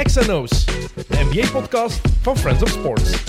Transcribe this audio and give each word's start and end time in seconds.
X&O's, 0.00 0.64
de 0.94 1.28
NBA-podcast 1.30 2.00
van 2.22 2.38
Friends 2.38 2.62
of 2.62 2.68
Sports. 2.68 3.24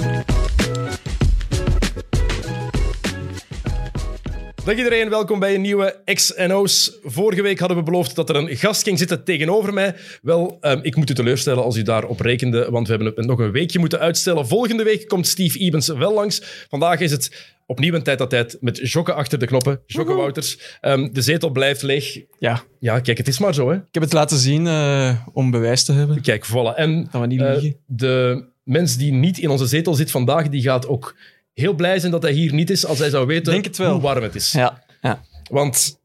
Dag 4.65 4.75
iedereen, 4.75 5.09
welkom 5.09 5.39
bij 5.39 5.55
een 5.55 5.61
nieuwe 5.61 6.01
X&O's. 6.13 6.97
Vorige 7.03 7.41
week 7.41 7.59
hadden 7.59 7.77
we 7.77 7.83
beloofd 7.83 8.15
dat 8.15 8.29
er 8.29 8.35
een 8.35 8.55
gast 8.55 8.83
ging 8.83 8.97
zitten 8.97 9.23
tegenover 9.23 9.73
mij. 9.73 9.95
Wel, 10.21 10.57
um, 10.61 10.79
ik 10.83 10.95
moet 10.95 11.09
u 11.09 11.13
teleurstellen 11.13 11.63
als 11.63 11.75
u 11.75 11.81
daarop 11.81 12.19
rekende, 12.19 12.67
want 12.71 12.87
we 12.87 12.93
hebben 12.93 13.13
het 13.15 13.25
nog 13.25 13.39
een 13.39 13.51
weekje 13.51 13.79
moeten 13.79 13.99
uitstellen. 13.99 14.47
Volgende 14.47 14.83
week 14.83 15.07
komt 15.07 15.27
Steve 15.27 15.59
Ebens 15.59 15.87
wel 15.87 16.13
langs. 16.13 16.65
Vandaag 16.69 16.99
is 16.99 17.11
het 17.11 17.52
opnieuw 17.65 17.93
een 17.93 18.03
tijd 18.03 18.17
dat 18.17 18.29
tijd 18.29 18.57
met 18.59 18.91
Jokke 18.91 19.13
achter 19.13 19.39
de 19.39 19.45
knoppen. 19.45 19.81
Jokke 19.85 20.13
Wouters. 20.13 20.77
Um, 20.81 21.13
de 21.13 21.21
zetel 21.21 21.49
blijft 21.49 21.81
leeg. 21.81 22.21
Ja. 22.39 22.63
Ja, 22.79 22.99
kijk, 22.99 23.17
het 23.17 23.27
is 23.27 23.39
maar 23.39 23.53
zo, 23.53 23.69
hè. 23.69 23.75
Ik 23.75 23.87
heb 23.91 24.03
het 24.03 24.13
laten 24.13 24.37
zien 24.37 24.65
uh, 24.65 25.27
om 25.33 25.51
bewijs 25.51 25.83
te 25.83 25.93
hebben. 25.93 26.21
Kijk, 26.21 26.47
voilà. 26.47 26.75
En 26.75 27.07
dat 27.11 27.21
we 27.21 27.27
niet 27.27 27.41
liegen. 27.41 27.65
Uh, 27.65 27.73
de 27.85 28.45
mens 28.63 28.97
die 28.97 29.11
niet 29.11 29.37
in 29.37 29.49
onze 29.49 29.65
zetel 29.65 29.93
zit 29.93 30.11
vandaag, 30.11 30.49
die 30.49 30.61
gaat 30.61 30.87
ook 30.87 31.15
heel 31.53 31.73
blij 31.73 31.99
zijn 31.99 32.11
dat 32.11 32.21
hij 32.21 32.31
hier 32.31 32.53
niet 32.53 32.69
is 32.69 32.85
als 32.85 32.99
hij 32.99 33.09
zou 33.09 33.25
weten 33.25 33.63
hoe 33.75 34.01
warm 34.01 34.23
het 34.23 34.35
is. 34.35 34.51
Ja, 34.51 34.83
ja. 35.01 35.21
Want 35.49 36.01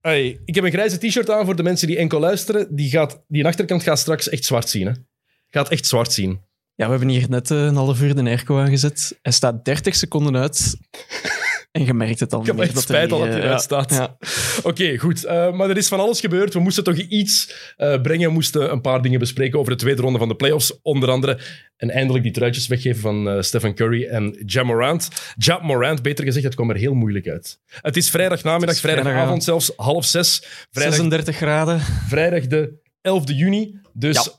hey, 0.00 0.40
ik 0.44 0.54
heb 0.54 0.64
een 0.64 0.70
grijze 0.70 0.98
t-shirt 0.98 1.30
aan 1.30 1.44
voor 1.44 1.56
de 1.56 1.62
mensen 1.62 1.86
die 1.86 1.96
enkel 1.96 2.20
luisteren. 2.20 2.66
Die, 2.70 2.90
gaat, 2.90 3.22
die 3.28 3.46
achterkant 3.46 3.82
gaat 3.82 3.98
straks 3.98 4.28
echt 4.28 4.44
zwart 4.44 4.68
zien. 4.68 4.86
Hè? 4.86 4.92
Gaat 5.48 5.68
echt 5.68 5.86
zwart 5.86 6.12
zien. 6.12 6.40
Ja, 6.76 6.84
we 6.84 6.90
hebben 6.90 7.08
hier 7.08 7.28
net 7.28 7.50
uh, 7.50 7.64
een 7.64 7.74
half 7.74 8.02
uur 8.02 8.14
de 8.14 8.22
airco 8.22 8.58
aangezet. 8.58 9.18
Hij 9.22 9.32
staat 9.32 9.64
30 9.64 9.94
seconden 9.94 10.36
uit. 10.36 10.76
En 11.74 11.84
je 11.84 11.94
merkt 11.94 12.20
het 12.20 12.32
al. 12.32 12.40
Ik 12.40 12.46
heb 12.46 12.58
echt 12.58 12.78
spijt 12.78 13.12
al 13.12 13.18
dat 13.18 13.28
hij 13.28 13.40
eruit 13.40 13.60
staat. 13.60 13.90
Ja. 13.90 14.16
Oké, 14.58 14.68
okay, 14.68 14.98
goed. 14.98 15.24
Uh, 15.24 15.52
maar 15.52 15.70
er 15.70 15.76
is 15.76 15.88
van 15.88 16.00
alles 16.00 16.20
gebeurd. 16.20 16.54
We 16.54 16.60
moesten 16.60 16.84
toch 16.84 16.96
iets 16.96 17.54
uh, 17.78 18.00
brengen. 18.00 18.28
We 18.28 18.32
moesten 18.32 18.72
een 18.72 18.80
paar 18.80 19.02
dingen 19.02 19.18
bespreken 19.18 19.58
over 19.58 19.72
de 19.72 19.78
tweede 19.78 20.02
ronde 20.02 20.18
van 20.18 20.28
de 20.28 20.34
playoffs. 20.34 20.80
Onder 20.82 21.10
andere. 21.10 21.38
En 21.76 21.90
eindelijk 21.90 22.24
die 22.24 22.32
truitjes 22.32 22.66
weggeven 22.66 23.00
van 23.00 23.28
uh, 23.28 23.42
Stephen 23.42 23.74
Curry 23.74 24.04
en 24.04 24.42
Ja 24.46 24.62
Morant. 24.62 25.08
Ja 25.36 25.58
Morant, 25.62 26.02
beter 26.02 26.24
gezegd, 26.24 26.44
het 26.44 26.54
kwam 26.54 26.70
er 26.70 26.76
heel 26.76 26.94
moeilijk 26.94 27.28
uit. 27.28 27.60
Het 27.80 27.96
is 27.96 28.10
vrijdag 28.10 28.42
namiddag, 28.42 28.76
vrijdagavond 28.76 29.44
zelfs, 29.44 29.72
half 29.76 30.04
zes. 30.04 30.42
Vrijdag, 30.70 30.94
36 30.94 31.36
graden. 31.36 31.80
Vrijdag 32.08 32.46
de 32.46 32.72
11e 33.08 33.34
juni. 33.34 33.80
Dus 33.92 34.24
ja. 34.24 34.32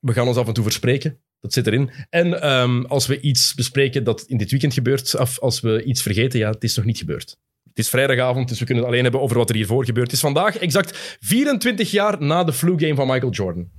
we 0.00 0.12
gaan 0.12 0.26
ons 0.26 0.36
af 0.36 0.46
en 0.46 0.54
toe 0.54 0.64
verspreken. 0.64 1.20
Dat 1.40 1.52
zit 1.52 1.66
erin. 1.66 1.90
En 2.10 2.50
um, 2.50 2.86
als 2.86 3.06
we 3.06 3.20
iets 3.20 3.54
bespreken 3.54 4.04
dat 4.04 4.22
in 4.22 4.36
dit 4.36 4.50
weekend 4.50 4.74
gebeurt, 4.74 5.18
of 5.18 5.38
als 5.38 5.60
we 5.60 5.82
iets 5.84 6.02
vergeten, 6.02 6.38
ja, 6.38 6.50
het 6.50 6.64
is 6.64 6.76
nog 6.76 6.84
niet 6.84 6.98
gebeurd. 6.98 7.36
Het 7.68 7.78
is 7.78 7.88
vrijdagavond, 7.88 8.48
dus 8.48 8.58
we 8.58 8.64
kunnen 8.64 8.82
het 8.84 8.92
alleen 8.92 9.04
hebben 9.04 9.22
over 9.22 9.36
wat 9.36 9.48
er 9.48 9.54
hiervoor 9.54 9.84
gebeurd 9.84 10.12
is. 10.12 10.20
Vandaag, 10.20 10.56
exact 10.56 11.18
24 11.20 11.90
jaar 11.90 12.22
na 12.22 12.44
de 12.44 12.52
flu-game 12.52 12.94
van 12.94 13.06
Michael 13.06 13.32
Jordan. 13.32 13.70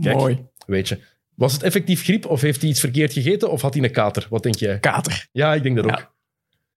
Kijk, 0.00 0.16
Mooi. 0.16 0.44
Weet 0.66 0.88
je. 0.88 0.98
Was 1.34 1.52
het 1.52 1.62
effectief 1.62 2.02
griep 2.02 2.26
of 2.26 2.40
heeft 2.40 2.60
hij 2.60 2.70
iets 2.70 2.80
verkeerd 2.80 3.12
gegeten 3.12 3.50
of 3.50 3.60
had 3.60 3.74
hij 3.74 3.82
een 3.82 3.90
kater? 3.90 4.26
Wat 4.30 4.42
denk 4.42 4.54
jij? 4.54 4.78
Kater. 4.78 5.26
Ja, 5.32 5.54
ik 5.54 5.62
denk 5.62 5.76
dat 5.76 5.84
ook. 5.84 5.98
Ja. 5.98 6.14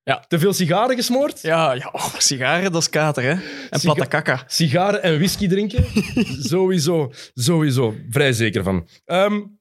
Ja. 0.03 0.25
Te 0.27 0.39
veel 0.39 0.53
sigaren 0.53 0.95
gesmoord? 0.95 1.41
Ja, 1.41 1.73
ja 1.73 1.89
oh, 1.91 2.15
sigaren, 2.17 2.71
dat 2.71 2.81
is 2.81 2.89
kater, 2.89 3.23
hè? 3.23 3.29
En 3.69 3.79
Siga 3.79 3.93
platte. 3.93 4.43
Sigaren 4.47 5.03
en 5.03 5.17
whisky 5.17 5.47
drinken? 5.47 5.85
sowieso, 6.51 7.11
sowieso. 7.33 7.95
Vrij 8.09 8.33
zeker 8.33 8.63
van. 8.63 8.87
Um, 9.05 9.58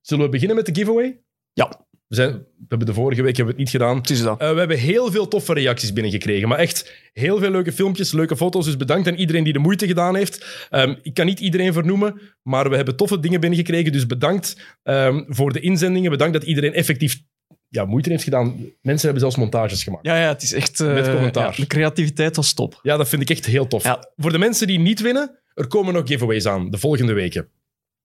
Zullen 0.00 0.24
we 0.24 0.30
beginnen 0.30 0.56
met 0.56 0.66
de 0.66 0.74
giveaway? 0.74 1.20
Ja. 1.52 1.88
We, 2.06 2.16
zijn, 2.16 2.32
we 2.32 2.66
hebben 2.68 2.86
de 2.86 2.94
vorige 2.94 3.22
week 3.22 3.36
hebben 3.36 3.54
we 3.54 3.60
het 3.60 3.72
niet 3.72 3.80
gedaan. 3.80 3.96
Het 3.96 4.10
is 4.10 4.22
dat. 4.22 4.42
Uh, 4.42 4.52
we 4.52 4.58
hebben 4.58 4.78
heel 4.78 5.10
veel 5.10 5.28
toffe 5.28 5.52
reacties 5.52 5.92
binnengekregen. 5.92 6.48
Maar 6.48 6.58
echt 6.58 7.08
heel 7.12 7.38
veel 7.38 7.50
leuke 7.50 7.72
filmpjes, 7.72 8.12
leuke 8.12 8.36
foto's. 8.36 8.64
Dus 8.64 8.76
bedankt 8.76 9.08
aan 9.08 9.14
iedereen 9.14 9.44
die 9.44 9.52
de 9.52 9.58
moeite 9.58 9.86
gedaan 9.86 10.16
heeft. 10.16 10.68
Um, 10.70 10.98
ik 11.02 11.14
kan 11.14 11.26
niet 11.26 11.40
iedereen 11.40 11.72
vernoemen, 11.72 12.20
maar 12.42 12.70
we 12.70 12.76
hebben 12.76 12.96
toffe 12.96 13.20
dingen 13.20 13.40
binnengekregen. 13.40 13.92
Dus 13.92 14.06
bedankt 14.06 14.56
um, 14.82 15.24
voor 15.28 15.52
de 15.52 15.60
inzendingen. 15.60 16.10
Bedankt 16.10 16.32
dat 16.32 16.44
iedereen 16.44 16.74
effectief 16.74 17.22
ja, 17.68 17.84
moeite 17.84 18.10
heeft 18.10 18.24
gedaan. 18.24 18.46
Mensen 18.82 19.04
hebben 19.04 19.20
zelfs 19.20 19.36
montages 19.36 19.82
gemaakt. 19.82 20.06
Ja, 20.06 20.20
ja 20.20 20.28
het 20.28 20.42
is 20.42 20.52
echt... 20.52 20.80
Uh, 20.80 20.92
Met 20.92 21.10
commentaar. 21.10 21.50
Ja, 21.50 21.56
de 21.56 21.66
creativiteit 21.66 22.36
was 22.36 22.52
top. 22.52 22.78
Ja, 22.82 22.96
dat 22.96 23.08
vind 23.08 23.22
ik 23.22 23.30
echt 23.30 23.46
heel 23.46 23.66
tof. 23.66 23.84
Ja. 23.84 24.10
Voor 24.16 24.32
de 24.32 24.38
mensen 24.38 24.66
die 24.66 24.78
niet 24.78 25.00
winnen, 25.00 25.38
er 25.54 25.66
komen 25.66 25.94
nog 25.94 26.06
giveaways 26.06 26.46
aan 26.46 26.70
de 26.70 26.78
volgende 26.78 27.12
weken. 27.12 27.48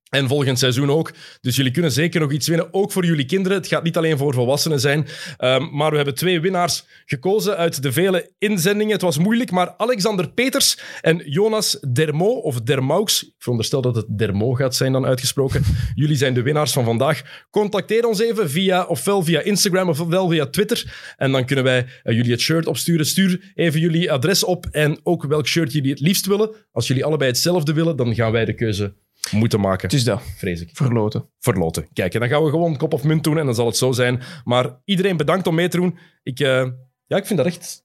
En 0.09 0.27
volgend 0.27 0.59
seizoen 0.59 0.89
ook. 0.91 1.11
Dus 1.41 1.55
jullie 1.55 1.71
kunnen 1.71 1.91
zeker 1.91 2.19
nog 2.19 2.31
iets 2.31 2.47
winnen, 2.47 2.73
ook 2.73 2.91
voor 2.91 3.05
jullie 3.05 3.25
kinderen. 3.25 3.57
Het 3.57 3.67
gaat 3.67 3.83
niet 3.83 3.97
alleen 3.97 4.17
voor 4.17 4.33
volwassenen 4.33 4.79
zijn. 4.79 5.07
Um, 5.39 5.69
maar 5.75 5.89
we 5.89 5.95
hebben 5.95 6.15
twee 6.15 6.41
winnaars 6.41 6.85
gekozen 7.05 7.57
uit 7.57 7.83
de 7.83 7.91
vele 7.91 8.31
inzendingen. 8.37 8.93
Het 8.93 9.01
was 9.01 9.17
moeilijk, 9.17 9.51
maar 9.51 9.73
Alexander 9.77 10.29
Peters 10.29 10.79
en 11.01 11.21
Jonas 11.25 11.79
Dermo, 11.93 12.25
of 12.25 12.61
Dermaux, 12.61 13.23
ik 13.23 13.33
veronderstel 13.37 13.81
dat 13.81 13.95
het 13.95 14.17
Dermo 14.17 14.53
gaat 14.53 14.75
zijn 14.75 14.91
dan 14.91 15.05
uitgesproken. 15.05 15.63
jullie 15.95 16.17
zijn 16.17 16.33
de 16.33 16.41
winnaars 16.41 16.73
van 16.73 16.83
vandaag. 16.83 17.45
Contacteer 17.49 18.05
ons 18.05 18.19
even 18.19 18.49
via, 18.49 18.85
ofwel 18.85 19.23
via 19.23 19.41
Instagram 19.41 19.89
ofwel 19.89 20.29
via 20.29 20.45
Twitter. 20.45 21.13
En 21.17 21.31
dan 21.31 21.45
kunnen 21.45 21.65
wij 21.65 21.85
uh, 22.03 22.15
jullie 22.15 22.31
het 22.31 22.41
shirt 22.41 22.67
opsturen. 22.67 23.05
Stuur 23.05 23.51
even 23.55 23.79
jullie 23.79 24.11
adres 24.11 24.43
op 24.43 24.65
en 24.71 24.99
ook 25.03 25.23
welk 25.23 25.47
shirt 25.47 25.73
jullie 25.73 25.91
het 25.91 25.99
liefst 25.99 26.25
willen. 26.25 26.49
Als 26.71 26.87
jullie 26.87 27.05
allebei 27.05 27.29
hetzelfde 27.29 27.73
willen, 27.73 27.95
dan 27.95 28.15
gaan 28.15 28.31
wij 28.31 28.45
de 28.45 28.53
keuze 28.53 28.93
moeten 29.31 29.59
maken. 29.59 29.81
Het 29.81 29.93
is 29.93 30.03
dat. 30.03 30.21
Vrees 30.37 30.61
ik. 30.61 30.69
Verloten. 30.73 31.29
Verloten. 31.39 31.87
Kijk, 31.93 32.13
en 32.13 32.19
dan 32.19 32.29
gaan 32.29 32.43
we 32.43 32.49
gewoon 32.49 32.77
kop 32.77 32.93
of 32.93 33.03
munt 33.03 33.23
doen 33.23 33.37
en 33.37 33.45
dan 33.45 33.55
zal 33.55 33.65
het 33.65 33.77
zo 33.77 33.91
zijn. 33.91 34.21
Maar 34.43 34.81
iedereen 34.85 35.17
bedankt 35.17 35.47
om 35.47 35.55
mee 35.55 35.67
te 35.67 35.77
doen. 35.77 35.97
Ik, 36.23 36.39
uh, 36.39 36.67
ja, 37.05 37.17
ik 37.17 37.25
vind 37.25 37.37
dat 37.37 37.47
echt 37.47 37.83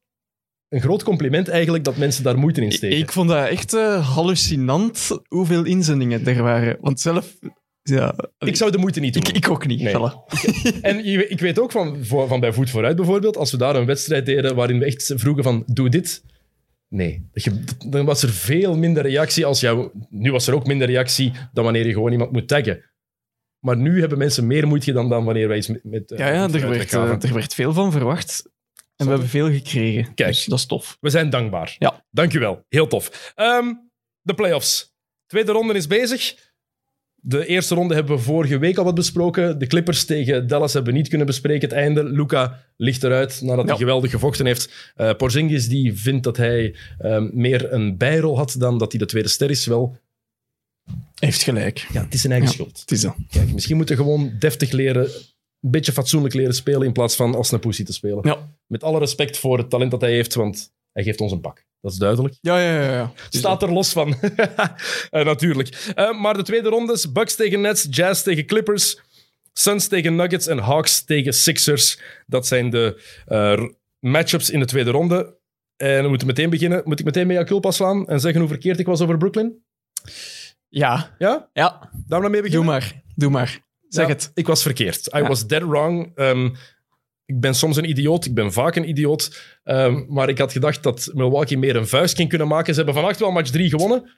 een 0.68 0.80
groot 0.80 1.02
compliment 1.02 1.48
eigenlijk 1.48 1.84
dat 1.84 1.96
mensen 1.96 2.24
daar 2.24 2.38
moeite 2.38 2.62
in 2.62 2.72
steken. 2.72 2.96
Ik, 2.96 3.02
ik 3.02 3.12
vond 3.12 3.28
dat 3.28 3.48
echt 3.48 3.74
uh, 3.74 4.14
hallucinant 4.14 5.08
hoeveel 5.28 5.64
inzendingen 5.64 6.26
er 6.26 6.42
waren. 6.42 6.76
Want 6.80 7.00
zelf... 7.00 7.36
Ja, 7.82 8.14
ik 8.38 8.56
zou 8.56 8.70
de 8.70 8.78
moeite 8.78 9.00
niet 9.00 9.14
doen. 9.14 9.22
Ik, 9.22 9.28
ik 9.28 9.50
ook 9.50 9.66
niet. 9.66 9.82
Nee. 9.82 9.94
en 10.82 11.04
ik 11.30 11.40
weet 11.40 11.58
ook 11.58 11.70
van, 11.70 12.04
van 12.04 12.40
bij 12.40 12.52
Voet 12.52 12.70
Vooruit 12.70 12.96
bijvoorbeeld, 12.96 13.36
als 13.36 13.50
we 13.50 13.56
daar 13.56 13.76
een 13.76 13.86
wedstrijd 13.86 14.26
deden 14.26 14.54
waarin 14.54 14.78
we 14.78 14.84
echt 14.84 15.12
vroegen 15.16 15.42
van 15.42 15.62
doe 15.66 15.88
dit, 15.88 16.22
Nee, 16.90 17.28
dan 17.86 18.04
was 18.04 18.22
er 18.22 18.28
veel 18.28 18.76
minder 18.76 19.02
reactie 19.02 19.46
als 19.46 19.60
jou. 19.60 19.90
Nu 20.08 20.32
was 20.32 20.46
er 20.46 20.54
ook 20.54 20.66
minder 20.66 20.86
reactie 20.86 21.32
dan 21.52 21.64
wanneer 21.64 21.86
je 21.86 21.92
gewoon 21.92 22.12
iemand 22.12 22.32
moet 22.32 22.48
taggen. 22.48 22.90
Maar 23.58 23.76
nu 23.76 24.00
hebben 24.00 24.18
mensen 24.18 24.46
meer 24.46 24.66
moeite 24.66 24.92
dan, 24.92 25.08
dan 25.08 25.24
wanneer 25.24 25.48
wij 25.48 25.56
iets 25.56 25.68
met. 25.68 25.84
met 25.84 26.12
ja, 26.16 26.28
ja 26.32 26.42
er, 26.42 26.68
werd, 26.68 26.92
uh, 26.92 27.22
er 27.22 27.34
werd 27.34 27.54
veel 27.54 27.72
van 27.72 27.92
verwacht. 27.92 28.42
En 28.96 29.06
we 29.06 29.12
hebben 29.12 29.28
veel 29.28 29.50
gekregen. 29.50 30.14
Kijk, 30.14 30.28
dus 30.28 30.44
dat 30.44 30.58
is 30.58 30.66
tof. 30.66 30.96
We 31.00 31.10
zijn 31.10 31.30
dankbaar. 31.30 31.76
Ja. 31.78 32.04
Dankjewel. 32.10 32.64
Heel 32.68 32.86
tof. 32.86 33.32
Um, 33.36 33.90
de 34.20 34.34
playoffs. 34.34 34.94
Tweede 35.26 35.52
ronde 35.52 35.74
is 35.74 35.86
bezig. 35.86 36.49
De 37.22 37.46
eerste 37.46 37.74
ronde 37.74 37.94
hebben 37.94 38.16
we 38.16 38.22
vorige 38.22 38.58
week 38.58 38.78
al 38.78 38.84
wat 38.84 38.94
besproken. 38.94 39.58
De 39.58 39.66
Clippers 39.66 40.04
tegen 40.04 40.46
Dallas 40.46 40.72
hebben 40.72 40.92
we 40.92 40.98
niet 40.98 41.08
kunnen 41.08 41.26
bespreken. 41.26 41.68
Het 41.68 41.78
einde, 41.78 42.04
Luca 42.04 42.64
ligt 42.76 43.04
eruit 43.04 43.40
nadat 43.42 43.64
ja. 43.64 43.70
hij 43.70 43.80
geweldig 43.80 44.10
gevochten 44.10 44.46
heeft. 44.46 44.92
Uh, 44.96 45.14
Porzingis 45.14 45.68
die 45.68 45.94
vindt 45.94 46.24
dat 46.24 46.36
hij 46.36 46.74
um, 47.02 47.30
meer 47.34 47.72
een 47.72 47.96
bijrol 47.96 48.36
had 48.36 48.54
dan 48.58 48.78
dat 48.78 48.90
hij 48.90 49.00
de 49.00 49.06
tweede 49.06 49.28
ster 49.28 49.50
is. 49.50 49.66
Wel, 49.66 49.96
heeft 51.14 51.42
gelijk. 51.42 51.86
Ja, 51.92 52.04
het 52.04 52.14
is 52.14 52.20
zijn 52.20 52.32
eigen 52.32 52.50
ja, 52.50 52.56
schuld. 52.56 52.80
Het 52.80 52.90
is 52.90 53.00
dat. 53.00 53.14
Kijk, 53.30 53.52
misschien 53.52 53.76
moeten 53.76 53.96
we 53.96 54.02
gewoon 54.02 54.32
deftig 54.38 54.70
leren, 54.70 55.04
een 55.60 55.70
beetje 55.70 55.92
fatsoenlijk 55.92 56.34
leren 56.34 56.54
spelen 56.54 56.86
in 56.86 56.92
plaats 56.92 57.16
van 57.16 57.34
als 57.34 57.52
een 57.52 57.60
poesie 57.60 57.84
te 57.84 57.92
spelen. 57.92 58.20
Ja. 58.22 58.50
Met 58.66 58.84
alle 58.84 58.98
respect 58.98 59.38
voor 59.38 59.58
het 59.58 59.70
talent 59.70 59.90
dat 59.90 60.00
hij 60.00 60.12
heeft, 60.12 60.34
want 60.34 60.72
hij 60.92 61.02
geeft 61.02 61.20
ons 61.20 61.32
een 61.32 61.40
pak. 61.40 61.68
Dat 61.80 61.92
is 61.92 61.98
duidelijk. 61.98 62.34
Ja, 62.40 62.58
ja, 62.58 62.82
ja. 62.82 62.92
ja. 62.92 63.12
Staat 63.28 63.62
er 63.62 63.72
los 63.72 63.92
van. 63.92 64.16
uh, 65.10 65.24
natuurlijk. 65.24 65.92
Uh, 65.96 66.20
maar 66.20 66.34
de 66.34 66.42
tweede 66.42 66.68
rondes: 66.68 67.12
Bucks 67.12 67.34
tegen 67.34 67.60
Nets, 67.60 67.86
Jazz 67.90 68.22
tegen 68.22 68.46
Clippers, 68.46 69.00
Suns 69.52 69.88
tegen 69.88 70.16
Nuggets 70.16 70.46
en 70.46 70.58
Hawks 70.58 71.04
tegen 71.04 71.32
Sixers. 71.32 72.00
Dat 72.26 72.46
zijn 72.46 72.70
de 72.70 73.02
uh, 73.28 73.68
matchups 73.98 74.50
in 74.50 74.60
de 74.60 74.66
tweede 74.66 74.90
ronde. 74.90 75.38
En 75.76 76.02
we 76.02 76.08
moeten 76.08 76.26
meteen 76.26 76.50
beginnen. 76.50 76.82
Moet 76.84 76.98
ik 76.98 77.04
meteen 77.04 77.26
met 77.26 77.46
culpa 77.46 77.70
slaan 77.70 78.08
en 78.08 78.20
zeggen 78.20 78.40
hoe 78.40 78.48
verkeerd 78.48 78.78
ik 78.78 78.86
was 78.86 79.00
over 79.00 79.16
Brooklyn? 79.16 79.64
Ja. 80.68 81.14
Ja? 81.18 81.48
Ja. 81.52 81.90
Daar 82.06 82.20
maar 82.20 82.30
mee 82.30 82.42
beginnen? 82.42 82.66
Doe 82.66 82.74
maar. 82.74 83.02
Doe 83.14 83.30
maar. 83.30 83.60
Zeg 83.88 84.06
ja, 84.06 84.12
het. 84.12 84.30
Ik 84.34 84.46
was 84.46 84.62
verkeerd. 84.62 85.06
I 85.14 85.18
ja. 85.18 85.28
was 85.28 85.46
dead 85.46 85.62
wrong. 85.62 86.12
Um, 86.14 86.56
ik 87.30 87.40
ben 87.40 87.54
soms 87.54 87.76
een 87.76 87.88
idioot, 87.88 88.24
ik 88.24 88.34
ben 88.34 88.52
vaak 88.52 88.76
een 88.76 88.88
idioot. 88.88 89.42
Um, 89.64 90.06
maar 90.08 90.28
ik 90.28 90.38
had 90.38 90.52
gedacht 90.52 90.82
dat 90.82 91.10
Milwaukee 91.14 91.58
meer 91.58 91.76
een 91.76 91.86
vuist 91.86 92.16
ging 92.16 92.28
kunnen 92.28 92.48
maken. 92.48 92.74
Ze 92.74 92.76
hebben 92.76 92.94
vannacht 92.94 93.20
wel 93.20 93.30
match 93.30 93.50
3 93.50 93.68
gewonnen. 93.68 94.10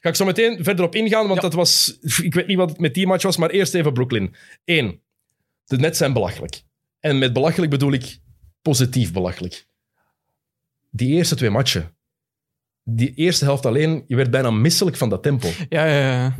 Ga 0.00 0.08
ik 0.08 0.14
zo 0.14 0.24
meteen 0.24 0.64
verder 0.64 0.84
op 0.84 0.94
ingaan, 0.94 1.26
want 1.26 1.34
ja. 1.34 1.40
dat 1.40 1.54
was... 1.54 1.98
Ik 2.28 2.34
weet 2.34 2.46
niet 2.46 2.56
wat 2.56 2.68
het 2.68 2.78
met 2.78 2.94
die 2.94 3.06
match 3.06 3.22
was, 3.22 3.36
maar 3.36 3.50
eerst 3.50 3.74
even 3.74 3.92
Brooklyn. 3.92 4.34
Eén, 4.64 5.02
de 5.64 5.76
Nets 5.76 5.98
zijn 5.98 6.12
belachelijk. 6.12 6.62
En 7.00 7.18
met 7.18 7.32
belachelijk 7.32 7.70
bedoel 7.70 7.92
ik 7.92 8.18
positief 8.62 9.12
belachelijk. 9.12 9.66
Die 10.90 11.14
eerste 11.14 11.34
twee 11.34 11.50
matchen. 11.50 11.96
Die 12.84 13.14
eerste 13.14 13.44
helft 13.44 13.66
alleen, 13.66 14.04
je 14.06 14.16
werd 14.16 14.30
bijna 14.30 14.50
misselijk 14.50 14.96
van 14.96 15.08
dat 15.08 15.22
tempo. 15.22 15.48
Ja, 15.68 15.86
ja, 15.86 15.98
ja. 15.98 16.36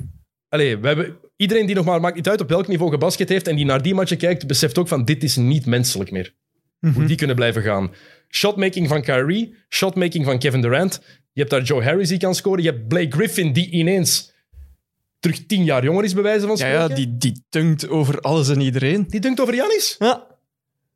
Allee, 0.49 0.79
we 0.79 0.87
hebben, 0.87 1.17
iedereen 1.39 1.67
die 1.67 1.75
nog 1.75 1.85
maar, 1.85 2.01
maakt 2.01 2.15
niet 2.15 2.29
uit 2.29 2.41
op 2.41 2.49
welk 2.49 2.69
niveau 2.69 2.91
gebasket 2.91 3.29
heeft 3.29 3.49
en 3.49 3.57
die 3.57 3.65
naar 3.65 3.83
die 3.83 3.95
matchen 3.95 4.17
kijkt, 4.17 4.47
beseft 4.47 4.79
ook 4.79 4.89
van 4.89 5.05
dit 5.05 5.23
is 5.23 5.37
niet 5.37 5.67
menselijk 5.67 6.11
meer. 6.11 6.35
Mm 6.81 6.91
-hmm. 6.91 6.99
Hoe 6.99 7.09
die 7.09 7.17
kunnen 7.17 7.37
blijven 7.37 7.63
gaan. 7.63 7.95
Shotmaking 8.29 8.89
van 8.89 9.03
Kyrie, 9.03 9.55
shotmaking 9.69 10.25
van 10.25 10.39
Kevin 10.39 10.61
Durant. 10.61 11.01
Je 11.33 11.41
hebt 11.41 11.51
daar 11.51 11.63
Joe 11.63 11.83
Harris 11.83 12.09
die 12.09 12.19
kan 12.19 12.35
scoren. 12.35 12.63
Je 12.63 12.71
hebt 12.71 12.89
Blake 12.89 13.11
Griffin 13.11 13.53
die 13.53 13.71
ineens 13.71 14.33
terug 15.21 15.47
tien 15.47 15.65
jaar 15.65 15.85
jonger 15.85 16.05
is, 16.05 16.15
bij 16.15 16.23
wijze 16.23 16.47
van 16.47 16.57
spreken. 16.57 16.79
ja 16.79 16.89
die, 16.89 17.17
die 17.17 17.45
tunkt 17.49 17.89
over 17.89 18.21
alles 18.21 18.49
en 18.49 18.61
iedereen. 18.61 19.05
die 19.09 19.21
dunkt 19.21 19.41
over 19.41 19.55
Janis. 19.55 19.97
Ja. 19.99 20.27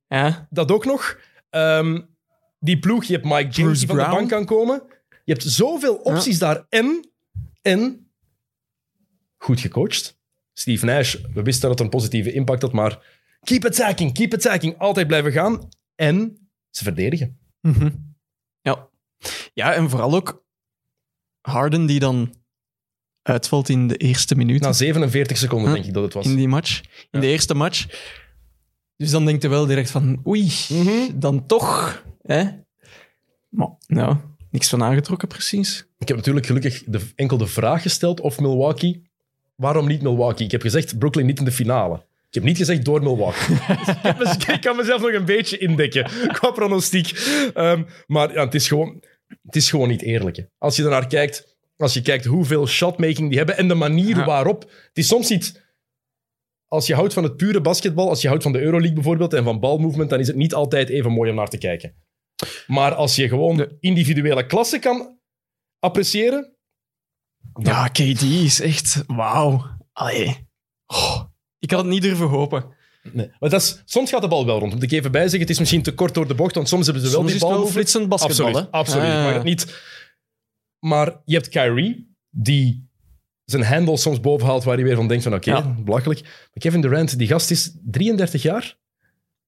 Ja. 0.09 0.47
Dat 0.50 0.73
ook 0.73 0.85
nog. 0.85 1.19
Ehm, 1.50 2.00
die 2.61 2.79
ploeg, 2.79 3.05
je 3.05 3.12
hebt 3.12 3.25
Mike 3.25 3.37
James 3.37 3.55
Bruce 3.55 3.79
die 3.79 3.89
van 3.89 3.97
de 3.97 4.11
bank 4.11 4.29
kan 4.29 4.44
komen. 4.44 4.83
Je 5.25 5.33
hebt 5.33 5.44
zoveel 5.44 5.94
opties 5.94 6.39
daar. 6.39 6.67
En, 6.69 7.11
en 7.62 8.11
goed 9.37 9.61
gecoacht. 9.61 10.21
Steve 10.53 10.85
Nash, 10.85 11.15
we 11.35 11.43
wisten 11.43 11.69
dat 11.69 11.71
het 11.71 11.81
een 11.81 11.89
positieve 11.99 12.33
impact 12.33 12.63
had, 12.63 12.73
maar 12.73 13.21
keep 13.41 13.65
attacking, 13.65 14.13
keep 14.15 14.33
attacking. 14.35 14.79
Altijd 14.79 15.07
blijven 15.07 15.33
gaan. 15.33 15.69
En 15.95 16.49
ze 16.71 16.85
verdedigen. 16.85 17.39
Mhm. 17.61 17.91
Ja. 18.61 18.89
Ja, 19.55 19.75
en 19.75 19.91
vooral 19.91 20.15
ook 20.15 20.45
Harden 21.41 21.87
die 21.87 21.99
dan 21.99 22.35
uitvalt 23.23 23.69
in 23.69 23.89
de 23.89 23.97
eerste 23.97 24.35
minuut 24.35 24.61
Na 24.61 24.73
47 24.73 25.37
seconden 25.37 25.67
Huh? 25.67 25.75
denk 25.75 25.87
ik 25.87 25.95
dat 25.95 26.03
het 26.03 26.13
was. 26.15 26.27
in 26.27 26.37
die 26.37 26.49
match. 26.49 26.81
In 27.11 27.21
de 27.21 27.27
eerste 27.27 27.55
match. 27.55 27.87
Dus 28.97 29.11
dan 29.11 29.25
denkt 29.25 29.43
je 29.43 29.49
wel 29.49 29.67
direct 29.67 29.91
van, 29.91 30.23
oei, 30.27 30.53
Mhm. 30.69 31.19
dan 31.19 31.47
toch. 31.47 32.03
Hè? 32.23 32.45
Maar, 33.49 33.69
nou, 33.87 34.17
niks 34.51 34.69
van 34.69 34.83
aangetrokken 34.83 35.29
precies. 35.29 35.87
Ik 35.99 36.09
heb 36.09 36.17
natuurlijk 36.17 36.47
gelukkig 36.47 36.85
de, 36.87 37.11
enkel 37.15 37.37
de 37.37 37.47
vraag 37.47 37.83
gesteld 37.83 38.21
of 38.21 38.41
Milwaukee. 38.41 39.11
Waarom 39.57 39.87
niet 39.87 40.03
Milwaukee? 40.03 40.45
Ik 40.45 40.51
heb 40.53 40.61
gezegd 40.63 40.99
Brooklyn 40.99 41.27
niet 41.27 41.39
in 41.39 41.45
de 41.45 41.53
finale. 41.53 41.97
Ik 42.29 42.35
heb 42.35 42.43
niet 42.43 42.57
gezegd 42.57 42.85
door 42.85 43.03
Milwaukee. 43.03 43.57
Dus 44.19 44.37
ik, 44.47 44.61
kan 44.61 44.77
mezelf 44.77 45.01
nog 45.01 45.13
een 45.13 45.25
beetje 45.25 45.59
indekken 45.59 46.05
qua 46.39 46.51
pronostiek. 46.51 47.11
Ehm, 47.55 47.83
maar 48.07 48.33
ja, 48.33 48.45
het, 48.45 48.55
is 48.55 48.69
gewoon, 48.69 49.03
het 49.43 49.57
is 49.57 49.71
gewoon 49.71 49.89
niet 49.89 50.03
eerlijk. 50.03 50.37
hè. 50.37 50.43
Als 50.59 50.77
je 50.77 50.83
ernaar 50.83 51.07
kijkt, 51.07 51.57
als 51.77 51.95
je 51.95 52.03
kijkt 52.03 52.25
hoeveel 52.25 52.67
shotmaking 52.67 53.29
die 53.29 53.39
hebben 53.39 53.57
en 53.57 53.69
de 53.69 53.75
manier 53.75 54.17
Ja. 54.17 54.25
waarop. 54.25 54.63
Het 54.63 54.91
is 54.99 55.07
soms 55.07 55.29
niet. 55.29 55.61
Als 56.69 56.87
je 56.87 56.95
houdt 56.95 57.13
van 57.13 57.23
het 57.23 57.37
pure 57.37 57.61
basketbal, 57.61 58.09
als 58.09 58.23
je 58.23 58.29
houdt 58.29 58.43
van 58.43 58.53
de 58.53 58.61
Euroleague 58.61 58.95
bijvoorbeeld 58.95 59.33
en 59.35 59.45
van 59.45 59.61
balmovement, 59.61 60.11
dan 60.11 60.21
is 60.21 60.27
het 60.27 60.37
niet 60.37 60.55
altijd 60.55 60.89
even 60.89 61.11
mooi 61.13 61.31
om 61.31 61.37
naar 61.37 61.49
te 61.49 61.59
kijken. 61.59 61.95
Maar 62.67 62.95
als 62.95 63.17
je 63.17 63.29
gewoon 63.29 63.57
de 63.57 63.77
individuele 63.81 64.47
klasse 64.47 64.79
kan 64.79 65.19
appreciëren, 65.79 66.52
Ja, 67.61 67.89
KD 67.89 68.23
is 68.23 68.61
echt, 68.61 69.05
wauw. 69.07 69.65
Allee. 69.93 70.49
Oh, 70.87 71.23
ik 71.59 71.71
had 71.71 71.81
het 71.81 71.89
niet 71.89 72.03
durven 72.03 72.27
hopen. 72.27 72.65
Nee. 73.13 73.31
Maar 73.41 73.51
dat 73.51 73.61
is, 73.63 73.83
soms 73.85 74.11
gaat 74.11 74.21
de 74.23 74.29
bal 74.29 74.47
wel 74.47 74.59
rond. 74.59 74.73
Moet 74.75 74.83
ik 74.83 74.93
even 74.93 75.13
bijzeggen, 75.13 75.41
het 75.41 75.51
is 75.51 75.59
misschien 75.59 75.83
te 75.83 75.95
kort 75.95 76.15
door 76.15 76.29
de 76.29 76.35
bocht, 76.35 76.55
want 76.55 76.69
soms 76.69 76.87
hebben 76.87 77.05
ze 77.05 77.11
wel 77.11 77.19
Soms 77.19 77.33
die 77.33 77.37
is 77.37 77.43
het 77.43 77.51
bal 77.53 77.61
wel 77.63 77.71
flitsend 77.71 78.09
basketbal, 78.09 78.47
Absoluut, 78.47 78.67
hè? 78.71 78.79
absoluut. 78.79 79.07
Ja, 79.07 79.29
ja. 79.29 79.33
het 79.35 79.43
niet. 79.43 79.81
Maar 80.79 81.21
je 81.25 81.35
hebt 81.35 81.49
Kyrie, 81.49 82.17
die 82.31 82.91
zijn 83.45 83.63
handle 83.63 83.97
soms 83.97 84.21
boven 84.21 84.47
haalt, 84.47 84.65
waar 84.65 84.75
hij 84.75 84.85
weer 84.85 84.97
van 84.97 85.09
denkt 85.09 85.23
van 85.23 85.35
oké, 85.35 85.51
Ja. 85.51 85.75
belachelijk. 85.75 86.23
Maar 86.23 86.51
Kevin 86.59 86.81
Durant, 86.81 87.19
die 87.19 87.27
gast 87.29 87.51
is 87.51 87.77
33 87.83 88.43
jaar, 88.43 88.79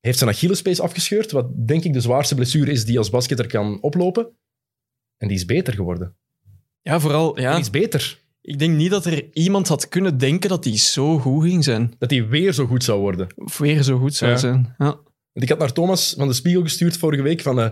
heeft 0.00 0.18
zijn 0.18 0.30
Achillespees 0.30 0.80
afgescheurd, 0.80 1.30
wat 1.30 1.66
denk 1.66 1.84
ik 1.84 1.92
de 1.92 2.00
zwaarste 2.00 2.34
blessure 2.34 2.70
is 2.70 2.84
die 2.84 2.98
als 2.98 3.10
basketter 3.10 3.46
kan 3.46 3.82
oplopen. 3.82 4.36
En 5.16 5.28
die 5.28 5.36
is 5.36 5.44
beter 5.44 5.74
geworden. 5.74 6.16
Ja, 6.84 7.00
vooral, 7.00 7.40
ja. 7.40 7.52
Die 7.52 7.60
is 7.60 7.70
beter. 7.70 8.22
Ik 8.40 8.58
denk 8.58 8.76
niet 8.76 8.90
dat 8.90 9.06
er 9.06 9.32
iemand 9.32 9.68
had 9.68 9.88
kunnen 9.88 10.18
denken 10.18 10.48
dat 10.48 10.64
hij 10.64 10.76
zo 10.78 11.18
goed 11.18 11.42
ging 11.44 11.64
zijn. 11.64 11.94
Dat 11.98 12.10
hij 12.10 12.28
weer 12.28 12.52
zo 12.52 12.66
goed 12.66 12.84
zou 12.84 13.00
worden. 13.00 13.26
Of 13.36 13.58
weer 13.58 13.82
zo 13.82 13.98
goed 13.98 14.14
zou 14.14 14.30
Ja. 14.30 14.36
zijn. 14.36 14.74
Ja. 14.78 14.84
Want 15.32 15.42
ik 15.42 15.48
had 15.48 15.58
naar 15.58 15.72
Thomas 15.72 16.14
van 16.18 16.28
de 16.28 16.34
Spiegel 16.34 16.62
gestuurd 16.62 16.96
vorige 16.96 17.22
week 17.22 17.40
van... 17.40 17.60
eh, 17.60 17.70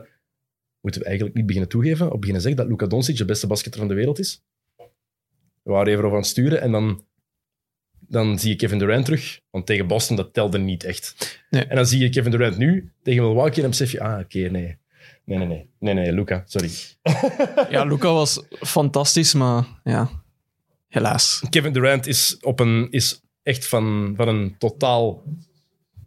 moeten 0.80 1.00
we 1.00 1.06
eigenlijk 1.06 1.36
niet 1.36 1.46
beginnen 1.46 1.70
toegeven 1.70 2.06
of 2.12 2.18
beginnen 2.18 2.42
zeggen 2.42 2.60
dat 2.60 2.70
Luka 2.70 2.86
Doncic 2.86 3.16
de 3.16 3.24
beste 3.24 3.46
basketter 3.46 3.80
van 3.80 3.88
de 3.88 3.94
wereld 3.94 4.18
is? 4.18 4.42
We 5.62 5.70
waren 5.72 5.86
even 5.92 5.98
over 6.04 6.16
aan 6.16 6.22
het 6.22 6.30
sturen 6.30 6.60
en 6.60 6.72
dan, 6.72 7.04
dan 7.98 8.38
zie 8.38 8.50
je 8.50 8.56
Kevin 8.56 8.78
Durant 8.78 9.04
terug. 9.04 9.40
Want 9.50 9.66
tegen 9.66 9.86
Boston, 9.86 10.16
dat 10.16 10.32
telde 10.34 10.58
niet 10.58 10.84
echt. 10.84 11.40
Nee. 11.50 11.64
En 11.64 11.76
dan 11.76 11.86
zie 11.86 12.00
je 12.00 12.08
Kevin 12.08 12.30
Durant 12.30 12.56
nu 12.58 12.92
tegen 13.02 13.22
Milwaukee 13.22 13.54
en 13.54 13.60
dan 13.60 13.70
besef 13.70 13.92
je... 13.92 14.00
Ah, 14.00 14.18
oké, 14.20 14.38
nee. 14.38 14.76
Nee, 15.38 15.46
nee, 15.46 15.56
nee. 15.56 15.94
Nee, 15.94 15.94
nee, 15.94 16.12
Luca, 16.12 16.42
sorry. 16.46 16.70
ja, 17.70 17.84
Luca 17.84 18.12
was 18.12 18.42
fantastisch, 18.50 19.34
maar 19.34 19.64
ja, 19.84 20.08
helaas. 20.88 21.44
Kevin 21.50 21.72
Durant 21.72 22.06
is, 22.06 22.36
op 22.40 22.60
een, 22.60 22.88
is 22.90 23.22
echt 23.42 23.68
van, 23.68 24.14
van 24.16 24.28
een 24.28 24.54
totaal 24.58 25.22